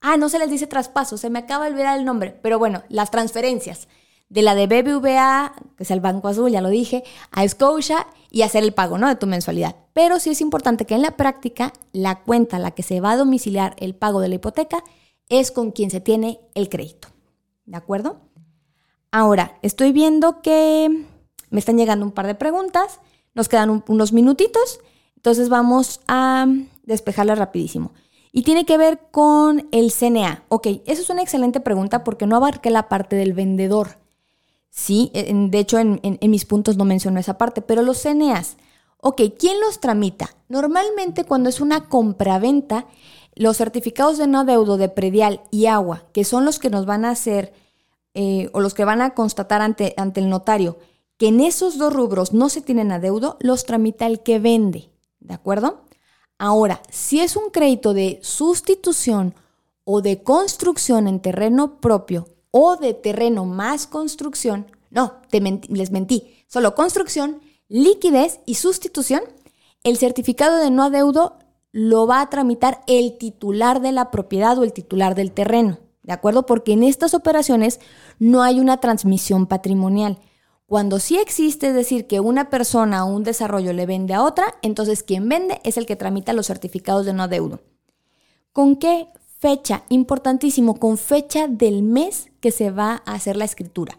ah, 0.00 0.16
no 0.16 0.28
se 0.28 0.38
les 0.38 0.50
dice 0.50 0.66
traspaso, 0.66 1.16
se 1.16 1.30
me 1.30 1.40
acaba 1.40 1.66
de 1.66 1.72
olvidar 1.72 1.98
el 1.98 2.04
nombre, 2.04 2.38
pero 2.42 2.58
bueno, 2.58 2.82
las 2.88 3.10
transferencias 3.10 3.88
de 4.28 4.42
la 4.42 4.54
de 4.54 4.66
BBVA, 4.66 5.54
que 5.76 5.84
es 5.84 5.90
el 5.90 6.00
Banco 6.00 6.28
Azul, 6.28 6.50
ya 6.50 6.60
lo 6.60 6.68
dije, 6.68 7.02
a 7.30 7.48
Scotia 7.48 8.06
y 8.30 8.42
hacer 8.42 8.62
el 8.62 8.74
pago 8.74 8.98
¿no? 8.98 9.08
de 9.08 9.16
tu 9.16 9.26
mensualidad. 9.26 9.76
Pero 9.92 10.20
sí 10.20 10.30
es 10.30 10.40
importante 10.40 10.84
que 10.84 10.94
en 10.94 11.02
la 11.02 11.16
práctica 11.16 11.72
la 11.92 12.22
cuenta 12.22 12.56
a 12.56 12.60
la 12.60 12.72
que 12.72 12.82
se 12.82 13.00
va 13.00 13.12
a 13.12 13.16
domiciliar 13.16 13.74
el 13.78 13.94
pago 13.94 14.20
de 14.20 14.28
la 14.28 14.34
hipoteca 14.36 14.84
es 15.28 15.50
con 15.50 15.70
quien 15.72 15.90
se 15.90 16.00
tiene 16.00 16.40
el 16.54 16.68
crédito. 16.68 17.08
¿De 17.68 17.76
acuerdo? 17.76 18.18
Ahora, 19.12 19.58
estoy 19.60 19.92
viendo 19.92 20.40
que 20.40 21.04
me 21.50 21.58
están 21.58 21.76
llegando 21.76 22.06
un 22.06 22.12
par 22.12 22.26
de 22.26 22.34
preguntas. 22.34 23.00
Nos 23.34 23.50
quedan 23.50 23.82
unos 23.86 24.12
minutitos. 24.14 24.80
Entonces 25.16 25.50
vamos 25.50 26.00
a 26.08 26.46
despejarlas 26.84 27.38
rapidísimo. 27.38 27.92
Y 28.32 28.42
tiene 28.42 28.64
que 28.64 28.78
ver 28.78 29.00
con 29.10 29.68
el 29.70 29.92
CNA. 29.92 30.44
Ok, 30.48 30.66
eso 30.86 31.02
es 31.02 31.10
una 31.10 31.20
excelente 31.20 31.60
pregunta 31.60 32.04
porque 32.04 32.26
no 32.26 32.36
abarqué 32.36 32.70
la 32.70 32.88
parte 32.88 33.16
del 33.16 33.34
vendedor. 33.34 33.98
Sí, 34.70 35.10
de 35.12 35.58
hecho 35.58 35.78
en, 35.78 36.00
en 36.02 36.30
mis 36.30 36.46
puntos 36.46 36.78
no 36.78 36.86
menciono 36.86 37.20
esa 37.20 37.36
parte, 37.36 37.60
pero 37.60 37.82
los 37.82 38.00
CNAs. 38.02 38.56
Ok, 39.00 39.20
¿quién 39.38 39.60
los 39.60 39.80
tramita? 39.80 40.30
Normalmente 40.48 41.24
cuando 41.24 41.50
es 41.50 41.60
una 41.60 41.88
compraventa, 41.88 42.86
los 43.34 43.56
certificados 43.56 44.18
de 44.18 44.26
no 44.26 44.40
adeudo 44.40 44.76
de 44.76 44.88
predial 44.88 45.42
y 45.50 45.66
agua, 45.66 46.04
que 46.12 46.24
son 46.24 46.44
los 46.44 46.58
que 46.58 46.70
nos 46.70 46.86
van 46.86 47.04
a 47.04 47.10
hacer 47.10 47.52
eh, 48.14 48.50
o 48.52 48.60
los 48.60 48.74
que 48.74 48.84
van 48.84 49.00
a 49.00 49.14
constatar 49.14 49.62
ante, 49.62 49.94
ante 49.96 50.20
el 50.20 50.28
notario 50.28 50.78
que 51.18 51.28
en 51.28 51.40
esos 51.40 51.76
dos 51.76 51.92
rubros 51.92 52.32
no 52.32 52.48
se 52.48 52.62
tienen 52.62 52.92
adeudo, 52.92 53.36
los 53.40 53.66
tramita 53.66 54.06
el 54.06 54.20
que 54.20 54.38
vende. 54.38 54.90
¿De 55.18 55.34
acuerdo? 55.34 55.82
Ahora, 56.38 56.80
si 56.90 57.20
es 57.20 57.36
un 57.36 57.50
crédito 57.50 57.92
de 57.92 58.20
sustitución 58.22 59.34
o 59.84 60.00
de 60.00 60.22
construcción 60.22 61.08
en 61.08 61.20
terreno 61.20 61.80
propio 61.80 62.28
o 62.52 62.76
de 62.76 62.94
terreno 62.94 63.44
más 63.44 63.88
construcción, 63.88 64.70
no, 64.90 65.20
te 65.28 65.40
les 65.40 65.90
mentí, 65.90 66.44
solo 66.46 66.76
construcción, 66.76 67.42
liquidez 67.68 68.40
y 68.46 68.54
sustitución, 68.54 69.22
el 69.82 69.98
certificado 69.98 70.58
de 70.58 70.70
no 70.70 70.84
adeudo 70.84 71.38
lo 71.72 72.06
va 72.06 72.20
a 72.20 72.30
tramitar 72.30 72.82
el 72.86 73.18
titular 73.18 73.80
de 73.80 73.92
la 73.92 74.10
propiedad 74.10 74.58
o 74.58 74.64
el 74.64 74.72
titular 74.72 75.14
del 75.14 75.32
terreno, 75.32 75.78
¿de 76.02 76.12
acuerdo? 76.12 76.46
Porque 76.46 76.72
en 76.72 76.82
estas 76.82 77.14
operaciones 77.14 77.80
no 78.18 78.42
hay 78.42 78.60
una 78.60 78.78
transmisión 78.78 79.46
patrimonial. 79.46 80.18
Cuando 80.66 80.98
sí 80.98 81.16
existe, 81.16 81.68
es 81.68 81.74
decir, 81.74 82.06
que 82.06 82.20
una 82.20 82.50
persona 82.50 83.04
o 83.04 83.14
un 83.14 83.24
desarrollo 83.24 83.72
le 83.72 83.86
vende 83.86 84.14
a 84.14 84.22
otra, 84.22 84.54
entonces 84.60 85.02
quien 85.02 85.28
vende 85.28 85.60
es 85.64 85.78
el 85.78 85.86
que 85.86 85.96
tramita 85.96 86.34
los 86.34 86.46
certificados 86.46 87.06
de 87.06 87.14
no 87.14 87.22
adeudo. 87.22 87.60
¿Con 88.52 88.76
qué 88.76 89.08
fecha? 89.38 89.84
Importantísimo, 89.88 90.78
con 90.78 90.98
fecha 90.98 91.48
del 91.48 91.82
mes 91.82 92.30
que 92.40 92.50
se 92.50 92.70
va 92.70 93.02
a 93.06 93.14
hacer 93.14 93.36
la 93.36 93.44
escritura. 93.44 93.98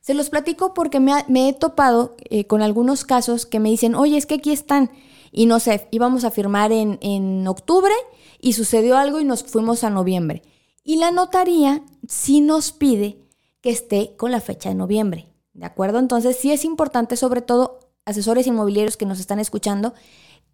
Se 0.00 0.14
los 0.14 0.30
platico 0.30 0.72
porque 0.72 1.00
me, 1.00 1.48
he 1.48 1.52
topado 1.52 2.14
eh, 2.30 2.46
con 2.46 2.62
algunos 2.62 3.04
casos 3.04 3.44
que 3.44 3.58
me 3.58 3.70
dicen, 3.70 3.94
oye, 3.94 4.16
es 4.16 4.24
que 4.24 4.36
aquí 4.36 4.52
están. 4.52 4.90
Y 5.36 5.44
no 5.44 5.60
sé, 5.60 5.86
íbamos 5.90 6.24
a 6.24 6.30
firmar 6.30 6.72
en, 6.72 6.98
en 7.02 7.46
octubre 7.46 7.92
y 8.40 8.54
sucedió 8.54 8.96
algo 8.96 9.20
y 9.20 9.24
nos 9.24 9.44
fuimos 9.44 9.84
a 9.84 9.90
noviembre. 9.90 10.42
Y 10.82 10.96
la 10.96 11.10
notaría 11.10 11.82
sí 12.08 12.40
nos 12.40 12.72
pide 12.72 13.18
que 13.60 13.68
esté 13.68 14.16
con 14.16 14.30
la 14.30 14.40
fecha 14.40 14.70
de 14.70 14.74
noviembre. 14.74 15.28
¿De 15.52 15.66
acuerdo? 15.66 15.98
Entonces 15.98 16.38
sí 16.40 16.52
es 16.52 16.64
importante, 16.64 17.16
sobre 17.16 17.42
todo 17.42 17.80
asesores 18.06 18.46
inmobiliarios 18.46 18.96
que 18.96 19.04
nos 19.04 19.20
están 19.20 19.38
escuchando, 19.38 19.92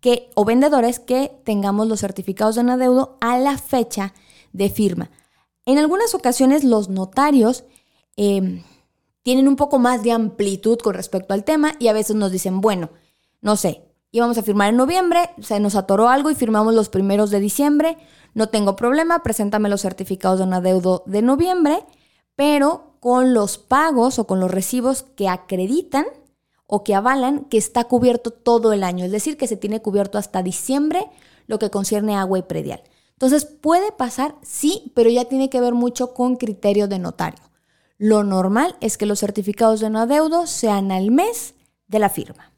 que, 0.00 0.30
o 0.34 0.44
vendedores 0.44 0.98
que 0.98 1.30
tengamos 1.44 1.86
los 1.86 2.00
certificados 2.00 2.56
de 2.56 2.62
adeudo 2.62 3.18
a 3.20 3.38
la 3.38 3.58
fecha 3.58 4.14
de 4.52 4.68
firma. 4.68 5.12
En 5.64 5.78
algunas 5.78 6.12
ocasiones 6.16 6.64
los 6.64 6.88
notarios 6.88 7.62
eh, 8.16 8.64
tienen 9.22 9.46
un 9.46 9.54
poco 9.54 9.78
más 9.78 10.02
de 10.02 10.10
amplitud 10.10 10.78
con 10.78 10.94
respecto 10.94 11.34
al 11.34 11.44
tema 11.44 11.74
y 11.78 11.86
a 11.86 11.92
veces 11.92 12.16
nos 12.16 12.32
dicen, 12.32 12.60
bueno, 12.60 12.90
no 13.40 13.54
sé, 13.54 13.91
íbamos 14.12 14.36
a 14.38 14.42
firmar 14.42 14.68
en 14.68 14.76
noviembre, 14.76 15.30
se 15.40 15.58
nos 15.58 15.74
atoró 15.74 16.08
algo 16.08 16.30
y 16.30 16.34
firmamos 16.34 16.74
los 16.74 16.90
primeros 16.90 17.30
de 17.30 17.40
diciembre, 17.40 17.96
no 18.34 18.48
tengo 18.48 18.76
problema, 18.76 19.22
preséntame 19.22 19.68
los 19.68 19.80
certificados 19.80 20.38
de 20.38 20.44
un 20.44 20.54
adeudo 20.54 21.02
de 21.06 21.22
noviembre, 21.22 21.84
pero 22.36 22.92
con 23.00 23.34
los 23.34 23.58
pagos 23.58 24.18
o 24.18 24.26
con 24.26 24.38
los 24.38 24.50
recibos 24.50 25.02
que 25.02 25.28
acreditan 25.28 26.04
o 26.66 26.84
que 26.84 26.94
avalan 26.94 27.46
que 27.46 27.58
está 27.58 27.84
cubierto 27.84 28.30
todo 28.30 28.72
el 28.72 28.84
año, 28.84 29.04
es 29.04 29.10
decir, 29.10 29.36
que 29.36 29.48
se 29.48 29.56
tiene 29.56 29.82
cubierto 29.82 30.18
hasta 30.18 30.42
diciembre 30.42 31.06
lo 31.46 31.58
que 31.58 31.70
concierne 31.70 32.16
agua 32.16 32.38
y 32.38 32.42
predial. 32.42 32.82
Entonces, 33.12 33.44
puede 33.44 33.92
pasar, 33.92 34.34
sí, 34.42 34.92
pero 34.94 35.10
ya 35.10 35.26
tiene 35.26 35.48
que 35.50 35.60
ver 35.60 35.74
mucho 35.74 36.14
con 36.14 36.36
criterio 36.36 36.88
de 36.88 36.98
notario. 36.98 37.40
Lo 37.98 38.24
normal 38.24 38.76
es 38.80 38.98
que 38.98 39.06
los 39.06 39.20
certificados 39.20 39.80
de 39.80 39.90
no 39.90 40.00
adeudo 40.00 40.46
sean 40.46 40.90
al 40.90 41.10
mes 41.10 41.54
de 41.88 41.98
la 41.98 42.08
firma. 42.08 42.51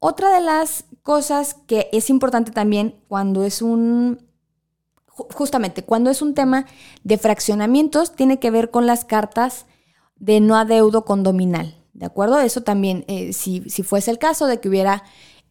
Otra 0.00 0.34
de 0.34 0.40
las 0.40 0.84
cosas 1.02 1.54
que 1.66 1.88
es 1.92 2.10
importante 2.10 2.50
también 2.50 3.00
cuando 3.06 3.44
es 3.44 3.62
un, 3.62 4.26
ju- 5.06 5.32
justamente 5.34 5.84
cuando 5.84 6.10
es 6.10 6.22
un 6.22 6.34
tema 6.34 6.66
de 7.04 7.18
fraccionamientos, 7.18 8.16
tiene 8.16 8.38
que 8.40 8.50
ver 8.50 8.70
con 8.70 8.86
las 8.86 9.04
cartas 9.04 9.66
de 10.16 10.40
no 10.40 10.56
adeudo 10.56 11.04
condominal. 11.04 11.76
¿De 11.92 12.06
acuerdo? 12.06 12.40
Eso 12.40 12.62
también, 12.62 13.04
eh, 13.08 13.32
si, 13.32 13.68
si 13.68 13.82
fuese 13.82 14.10
el 14.10 14.18
caso 14.18 14.46
de 14.46 14.58
que 14.58 14.68
hubiera 14.68 15.04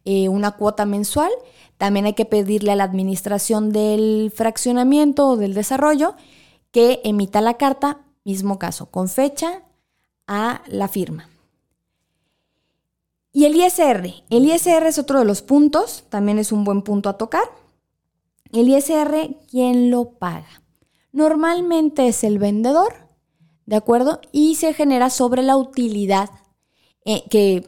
eh, 0.04 0.28
una 0.28 0.52
cuota 0.52 0.84
mensual, 0.84 1.30
también 1.78 2.06
hay 2.06 2.14
que 2.14 2.24
pedirle 2.24 2.72
a 2.72 2.76
la 2.76 2.84
administración 2.84 3.72
del 3.72 4.32
fraccionamiento 4.34 5.28
o 5.28 5.36
del 5.36 5.54
desarrollo 5.54 6.16
que 6.72 7.00
emita 7.04 7.40
la 7.40 7.54
carta, 7.56 8.00
mismo 8.24 8.58
caso, 8.58 8.90
con 8.90 9.08
fecha 9.08 9.62
a 10.26 10.62
la 10.66 10.88
firma. 10.88 11.29
Y 13.32 13.44
el 13.44 13.54
ISR. 13.56 14.12
El 14.28 14.44
ISR 14.46 14.86
es 14.86 14.98
otro 14.98 15.20
de 15.20 15.24
los 15.24 15.42
puntos, 15.42 16.04
también 16.08 16.38
es 16.38 16.52
un 16.52 16.64
buen 16.64 16.82
punto 16.82 17.08
a 17.08 17.16
tocar. 17.16 17.44
El 18.52 18.68
ISR, 18.68 19.36
¿quién 19.48 19.90
lo 19.90 20.12
paga? 20.18 20.62
Normalmente 21.12 22.08
es 22.08 22.24
el 22.24 22.38
vendedor, 22.38 23.08
¿de 23.66 23.76
acuerdo? 23.76 24.20
Y 24.32 24.56
se 24.56 24.74
genera 24.74 25.10
sobre 25.10 25.42
la 25.42 25.56
utilidad 25.56 26.30
eh, 27.04 27.24
que 27.30 27.64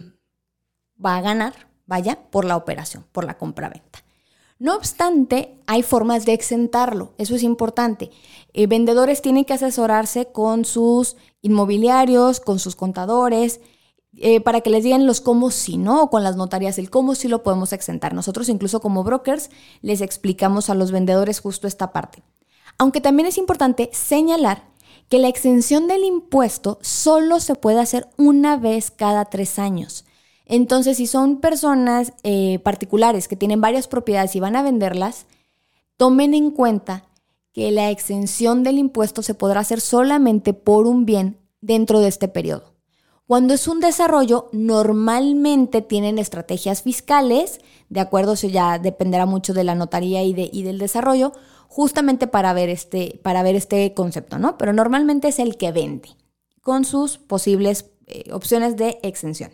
va 1.04 1.16
a 1.16 1.20
ganar, 1.20 1.54
vaya, 1.86 2.18
por 2.30 2.44
la 2.44 2.56
operación, 2.56 3.06
por 3.12 3.24
la 3.24 3.38
compraventa. 3.38 4.04
No 4.58 4.76
obstante, 4.76 5.56
hay 5.66 5.82
formas 5.82 6.24
de 6.24 6.34
exentarlo, 6.34 7.14
eso 7.18 7.34
es 7.34 7.42
importante. 7.42 8.10
Eh, 8.52 8.66
vendedores 8.68 9.22
tienen 9.22 9.44
que 9.44 9.54
asesorarse 9.54 10.26
con 10.26 10.64
sus 10.64 11.16
inmobiliarios, 11.40 12.38
con 12.38 12.60
sus 12.60 12.76
contadores, 12.76 13.60
eh, 14.18 14.40
para 14.40 14.60
que 14.60 14.70
les 14.70 14.84
digan 14.84 15.06
los 15.06 15.20
cómo 15.20 15.50
si 15.50 15.78
no, 15.78 16.02
o 16.02 16.10
con 16.10 16.22
las 16.22 16.36
notarías 16.36 16.78
el 16.78 16.90
cómo 16.90 17.14
si 17.14 17.28
lo 17.28 17.42
podemos 17.42 17.72
exentar. 17.72 18.12
Nosotros 18.14 18.48
incluso 18.48 18.80
como 18.80 19.04
brokers 19.04 19.50
les 19.80 20.00
explicamos 20.00 20.68
a 20.68 20.74
los 20.74 20.92
vendedores 20.92 21.40
justo 21.40 21.66
esta 21.66 21.92
parte. 21.92 22.22
Aunque 22.78 23.00
también 23.00 23.26
es 23.26 23.38
importante 23.38 23.90
señalar 23.92 24.64
que 25.08 25.18
la 25.18 25.28
exención 25.28 25.88
del 25.88 26.04
impuesto 26.04 26.78
solo 26.80 27.40
se 27.40 27.54
puede 27.54 27.80
hacer 27.80 28.08
una 28.16 28.56
vez 28.56 28.90
cada 28.90 29.24
tres 29.26 29.58
años. 29.58 30.04
Entonces, 30.46 30.96
si 30.98 31.06
son 31.06 31.38
personas 31.40 32.12
eh, 32.22 32.58
particulares 32.60 33.28
que 33.28 33.36
tienen 33.36 33.60
varias 33.60 33.88
propiedades 33.88 34.34
y 34.36 34.40
van 34.40 34.56
a 34.56 34.62
venderlas, 34.62 35.26
tomen 35.96 36.34
en 36.34 36.50
cuenta 36.50 37.04
que 37.52 37.70
la 37.70 37.90
exención 37.90 38.62
del 38.62 38.78
impuesto 38.78 39.22
se 39.22 39.34
podrá 39.34 39.60
hacer 39.60 39.80
solamente 39.80 40.52
por 40.52 40.86
un 40.86 41.04
bien 41.04 41.38
dentro 41.60 42.00
de 42.00 42.08
este 42.08 42.28
periodo. 42.28 42.71
Cuando 43.32 43.54
es 43.54 43.66
un 43.66 43.80
desarrollo, 43.80 44.50
normalmente 44.52 45.80
tienen 45.80 46.18
estrategias 46.18 46.82
fiscales, 46.82 47.60
de 47.88 48.00
acuerdo, 48.00 48.34
eso 48.34 48.46
ya 48.46 48.78
dependerá 48.78 49.24
mucho 49.24 49.54
de 49.54 49.64
la 49.64 49.74
notaría 49.74 50.22
y, 50.22 50.34
de, 50.34 50.50
y 50.52 50.64
del 50.64 50.76
desarrollo, 50.76 51.32
justamente 51.66 52.26
para 52.26 52.52
ver, 52.52 52.68
este, 52.68 53.18
para 53.22 53.42
ver 53.42 53.56
este 53.56 53.94
concepto, 53.94 54.38
¿no? 54.38 54.58
Pero 54.58 54.74
normalmente 54.74 55.28
es 55.28 55.38
el 55.38 55.56
que 55.56 55.72
vende, 55.72 56.10
con 56.60 56.84
sus 56.84 57.16
posibles 57.16 57.86
eh, 58.06 58.30
opciones 58.34 58.76
de 58.76 58.98
exención. 59.02 59.52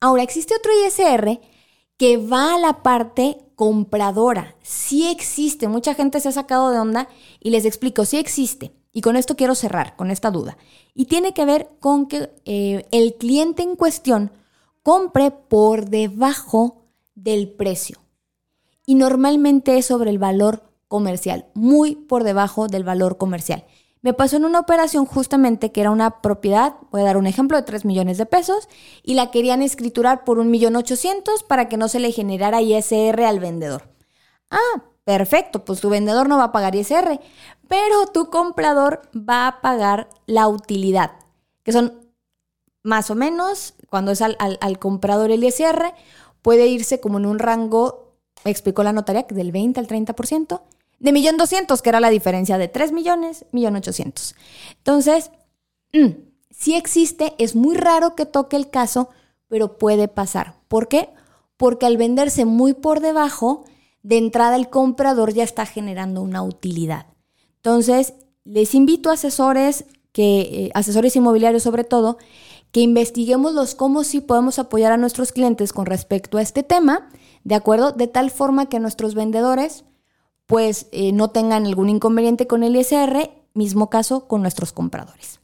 Ahora, 0.00 0.22
existe 0.22 0.54
otro 0.54 0.70
ISR 0.84 1.40
que 1.96 2.18
va 2.18 2.56
a 2.56 2.58
la 2.58 2.82
parte 2.82 3.38
compradora. 3.54 4.54
Sí 4.62 5.08
existe, 5.08 5.66
mucha 5.66 5.94
gente 5.94 6.20
se 6.20 6.28
ha 6.28 6.32
sacado 6.32 6.72
de 6.72 6.78
onda 6.78 7.08
y 7.40 7.48
les 7.48 7.64
explico, 7.64 8.04
sí 8.04 8.18
existe. 8.18 8.74
Y 8.98 9.00
con 9.00 9.14
esto 9.14 9.36
quiero 9.36 9.54
cerrar, 9.54 9.94
con 9.94 10.10
esta 10.10 10.32
duda. 10.32 10.58
Y 10.92 11.04
tiene 11.04 11.32
que 11.32 11.44
ver 11.44 11.70
con 11.78 12.08
que 12.08 12.32
eh, 12.44 12.84
el 12.90 13.14
cliente 13.14 13.62
en 13.62 13.76
cuestión 13.76 14.32
compre 14.82 15.30
por 15.30 15.88
debajo 15.88 16.82
del 17.14 17.48
precio. 17.48 17.98
Y 18.86 18.96
normalmente 18.96 19.78
es 19.78 19.86
sobre 19.86 20.10
el 20.10 20.18
valor 20.18 20.64
comercial, 20.88 21.46
muy 21.54 21.94
por 21.94 22.24
debajo 22.24 22.66
del 22.66 22.82
valor 22.82 23.18
comercial. 23.18 23.64
Me 24.02 24.14
pasó 24.14 24.36
en 24.36 24.44
una 24.44 24.58
operación 24.58 25.06
justamente 25.06 25.70
que 25.70 25.80
era 25.80 25.92
una 25.92 26.20
propiedad, 26.20 26.74
voy 26.90 27.02
a 27.02 27.04
dar 27.04 27.18
un 27.18 27.28
ejemplo, 27.28 27.56
de 27.56 27.62
3 27.62 27.84
millones 27.84 28.18
de 28.18 28.26
pesos 28.26 28.68
y 29.04 29.14
la 29.14 29.30
querían 29.30 29.62
escriturar 29.62 30.24
por 30.24 30.38
1.800.000 30.38 31.46
para 31.46 31.68
que 31.68 31.76
no 31.76 31.86
se 31.86 32.00
le 32.00 32.10
generara 32.10 32.62
ISR 32.62 33.22
al 33.22 33.38
vendedor. 33.38 33.94
Ah, 34.50 34.82
perfecto, 35.08 35.64
pues 35.64 35.80
tu 35.80 35.88
vendedor 35.88 36.28
no 36.28 36.36
va 36.36 36.44
a 36.44 36.52
pagar 36.52 36.74
ISR, 36.74 37.18
pero 37.66 38.08
tu 38.12 38.28
comprador 38.28 39.00
va 39.16 39.48
a 39.48 39.62
pagar 39.62 40.10
la 40.26 40.48
utilidad, 40.48 41.12
que 41.62 41.72
son 41.72 42.10
más 42.82 43.08
o 43.10 43.14
menos, 43.14 43.72
cuando 43.88 44.10
es 44.10 44.20
al, 44.20 44.78
comprador 44.78 45.30
el 45.30 45.42
ISR, 45.42 45.94
puede 46.42 46.66
irse 46.66 47.00
como 47.00 47.16
en 47.16 47.24
un 47.24 47.38
rango, 47.38 48.18
me 48.44 48.50
explicó 48.50 48.82
la 48.82 48.92
notaria, 48.92 49.24
del 49.26 49.50
20 49.50 49.80
al 49.80 49.88
30%, 49.88 50.60
de 50.98 51.12
millón 51.14 51.38
doscientos, 51.38 51.80
que 51.80 51.88
era 51.88 52.00
la 52.00 52.10
diferencia 52.10 52.58
de 52.58 52.68
3 52.68 52.92
millones, 52.92 53.46
millón 53.50 53.76
ochocientos. 53.76 54.34
Entonces, 54.76 55.30
mm, 55.94 56.20
sí 56.50 56.74
existe, 56.74 57.34
es 57.38 57.56
muy 57.56 57.78
raro 57.78 58.14
que 58.14 58.26
toque 58.26 58.56
el 58.56 58.68
caso, 58.68 59.08
pero 59.48 59.78
puede 59.78 60.06
pasar. 60.06 60.56
¿Por 60.68 60.86
qué? 60.86 61.08
Porque 61.56 61.86
al 61.86 61.96
venderse 61.96 62.44
muy 62.44 62.74
por 62.74 63.00
debajo, 63.00 63.64
de 64.08 64.16
entrada 64.16 64.56
el 64.56 64.70
comprador 64.70 65.34
ya 65.34 65.44
está 65.44 65.66
generando 65.66 66.22
una 66.22 66.42
utilidad. 66.42 67.08
Entonces, 67.56 68.14
les 68.42 68.74
invito 68.74 69.10
a 69.10 69.12
asesores, 69.12 69.84
que, 70.12 70.40
eh, 70.40 70.70
asesores 70.72 71.14
inmobiliarios 71.14 71.62
sobre 71.62 71.84
todo, 71.84 72.16
que 72.72 72.80
investiguemos 72.80 73.52
los 73.52 73.74
cómo 73.74 74.04
sí 74.04 74.22
podemos 74.22 74.58
apoyar 74.58 74.92
a 74.92 74.96
nuestros 74.96 75.30
clientes 75.30 75.74
con 75.74 75.84
respecto 75.84 76.38
a 76.38 76.42
este 76.42 76.62
tema, 76.62 77.10
¿de 77.44 77.54
acuerdo? 77.54 77.92
De 77.92 78.06
tal 78.06 78.30
forma 78.30 78.70
que 78.70 78.80
nuestros 78.80 79.14
vendedores 79.14 79.84
pues 80.46 80.86
eh, 80.92 81.12
no 81.12 81.28
tengan 81.28 81.66
algún 81.66 81.90
inconveniente 81.90 82.46
con 82.46 82.62
el 82.62 82.76
ISR, 82.76 83.30
mismo 83.52 83.90
caso 83.90 84.26
con 84.26 84.40
nuestros 84.40 84.72
compradores. 84.72 85.40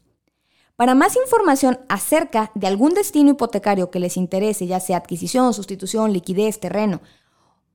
Para 0.76 0.94
más 0.94 1.16
información 1.16 1.80
acerca 1.90 2.50
de 2.54 2.66
algún 2.66 2.94
destino 2.94 3.32
hipotecario 3.32 3.90
que 3.90 4.00
les 4.00 4.16
interese, 4.16 4.66
ya 4.66 4.80
sea 4.80 4.96
adquisición, 4.96 5.52
sustitución, 5.52 6.14
liquidez, 6.14 6.58
terreno, 6.60 7.02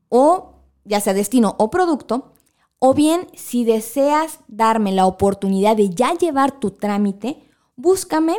o 0.07 0.58
ya 0.85 1.01
sea 1.01 1.13
destino 1.13 1.55
o 1.57 1.69
producto, 1.69 2.33
O 2.81 2.93
bien, 2.93 3.27
si 3.35 3.65
deseas 3.65 4.39
darme 4.47 4.93
la 4.93 5.05
oportunidad 5.05 5.75
de 5.75 5.89
ya 5.89 6.13
llevar 6.13 6.61
tu 6.61 6.71
trámite, 6.71 7.43
búscame 7.75 8.37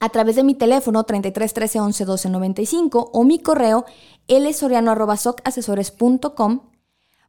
a 0.00 0.10
través 0.10 0.36
de 0.36 0.44
mi 0.44 0.54
teléfono 0.54 1.04
33 1.04 1.54
13 1.54 1.80
11 1.80 2.04
12 2.04 2.28
95 2.28 3.10
o 3.12 3.24
mi 3.24 3.38
correo 3.38 3.86
lsoriano.socasesores.com 4.28 6.60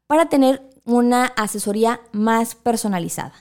para 0.08 0.28
tener 0.28 0.70
una 0.84 1.24
asesoría 1.26 2.02
más 2.12 2.56
personalizada. 2.56 3.34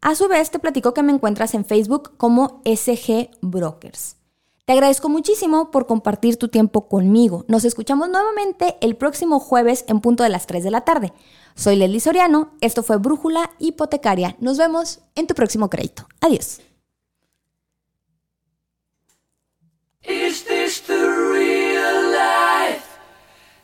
A 0.00 0.14
su 0.14 0.28
vez, 0.28 0.52
te 0.52 0.60
platico 0.60 0.94
que 0.94 1.02
me 1.02 1.12
encuentras 1.12 1.54
en 1.54 1.64
Facebook 1.64 2.16
como 2.16 2.62
SG 2.64 3.30
Brokers. 3.40 4.18
Te 4.66 4.72
agradezco 4.72 5.10
muchísimo 5.10 5.70
por 5.70 5.86
compartir 5.86 6.38
tu 6.38 6.48
tiempo 6.48 6.88
conmigo. 6.88 7.44
Nos 7.48 7.66
escuchamos 7.66 8.08
nuevamente 8.08 8.76
el 8.80 8.96
próximo 8.96 9.38
jueves 9.38 9.84
en 9.88 10.00
punto 10.00 10.22
de 10.22 10.30
las 10.30 10.46
3 10.46 10.64
de 10.64 10.70
la 10.70 10.80
tarde. 10.86 11.12
Soy 11.54 11.76
Leslie 11.76 12.00
Soriano, 12.00 12.54
esto 12.62 12.82
fue 12.82 12.96
Brújula 12.96 13.50
Hipotecaria. 13.58 14.36
Nos 14.40 14.56
vemos 14.56 15.00
en 15.16 15.26
tu 15.26 15.34
próximo 15.34 15.68
crédito. 15.68 16.08
Adiós. 16.22 16.62
Is 20.02 20.44
this 20.44 20.80
the 20.80 20.94
real 20.94 22.10
life? 22.10 22.86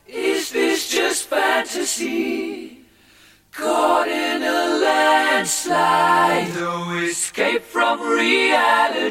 Is 0.07 0.51
this 0.51 0.91
just? 0.91 1.31
Caught 3.53 4.09
in 4.09 4.43
a 4.43 4.79
landslide, 4.81 6.55
no 6.55 6.99
escape 6.99 7.63
from 7.63 8.01
reality. 8.01 9.11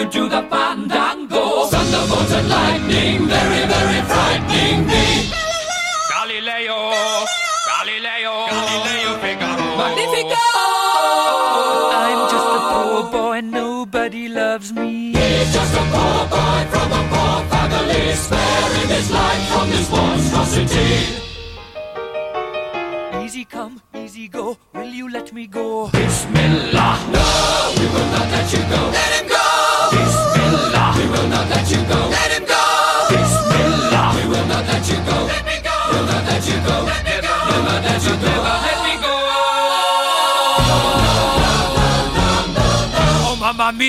you 0.00 0.10
to 0.10 0.28
the 0.28 0.42
fire. 0.48 0.69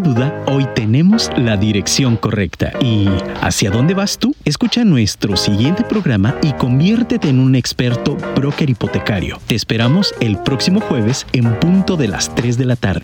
Duda, 0.00 0.44
hoy 0.46 0.66
tenemos 0.74 1.30
la 1.36 1.56
dirección 1.56 2.16
correcta. 2.16 2.72
¿Y 2.80 3.08
hacia 3.40 3.70
dónde 3.70 3.94
vas 3.94 4.18
tú? 4.18 4.34
Escucha 4.44 4.84
nuestro 4.84 5.36
siguiente 5.36 5.84
programa 5.84 6.34
y 6.42 6.52
conviértete 6.52 7.28
en 7.28 7.38
un 7.38 7.54
experto 7.54 8.16
broker 8.34 8.68
hipotecario. 8.68 9.40
Te 9.46 9.54
esperamos 9.54 10.14
el 10.20 10.38
próximo 10.38 10.80
jueves 10.80 11.26
en 11.32 11.58
punto 11.60 11.96
de 11.96 12.08
las 12.08 12.34
3 12.34 12.58
de 12.58 12.64
la 12.64 12.76
tarde. 12.76 13.02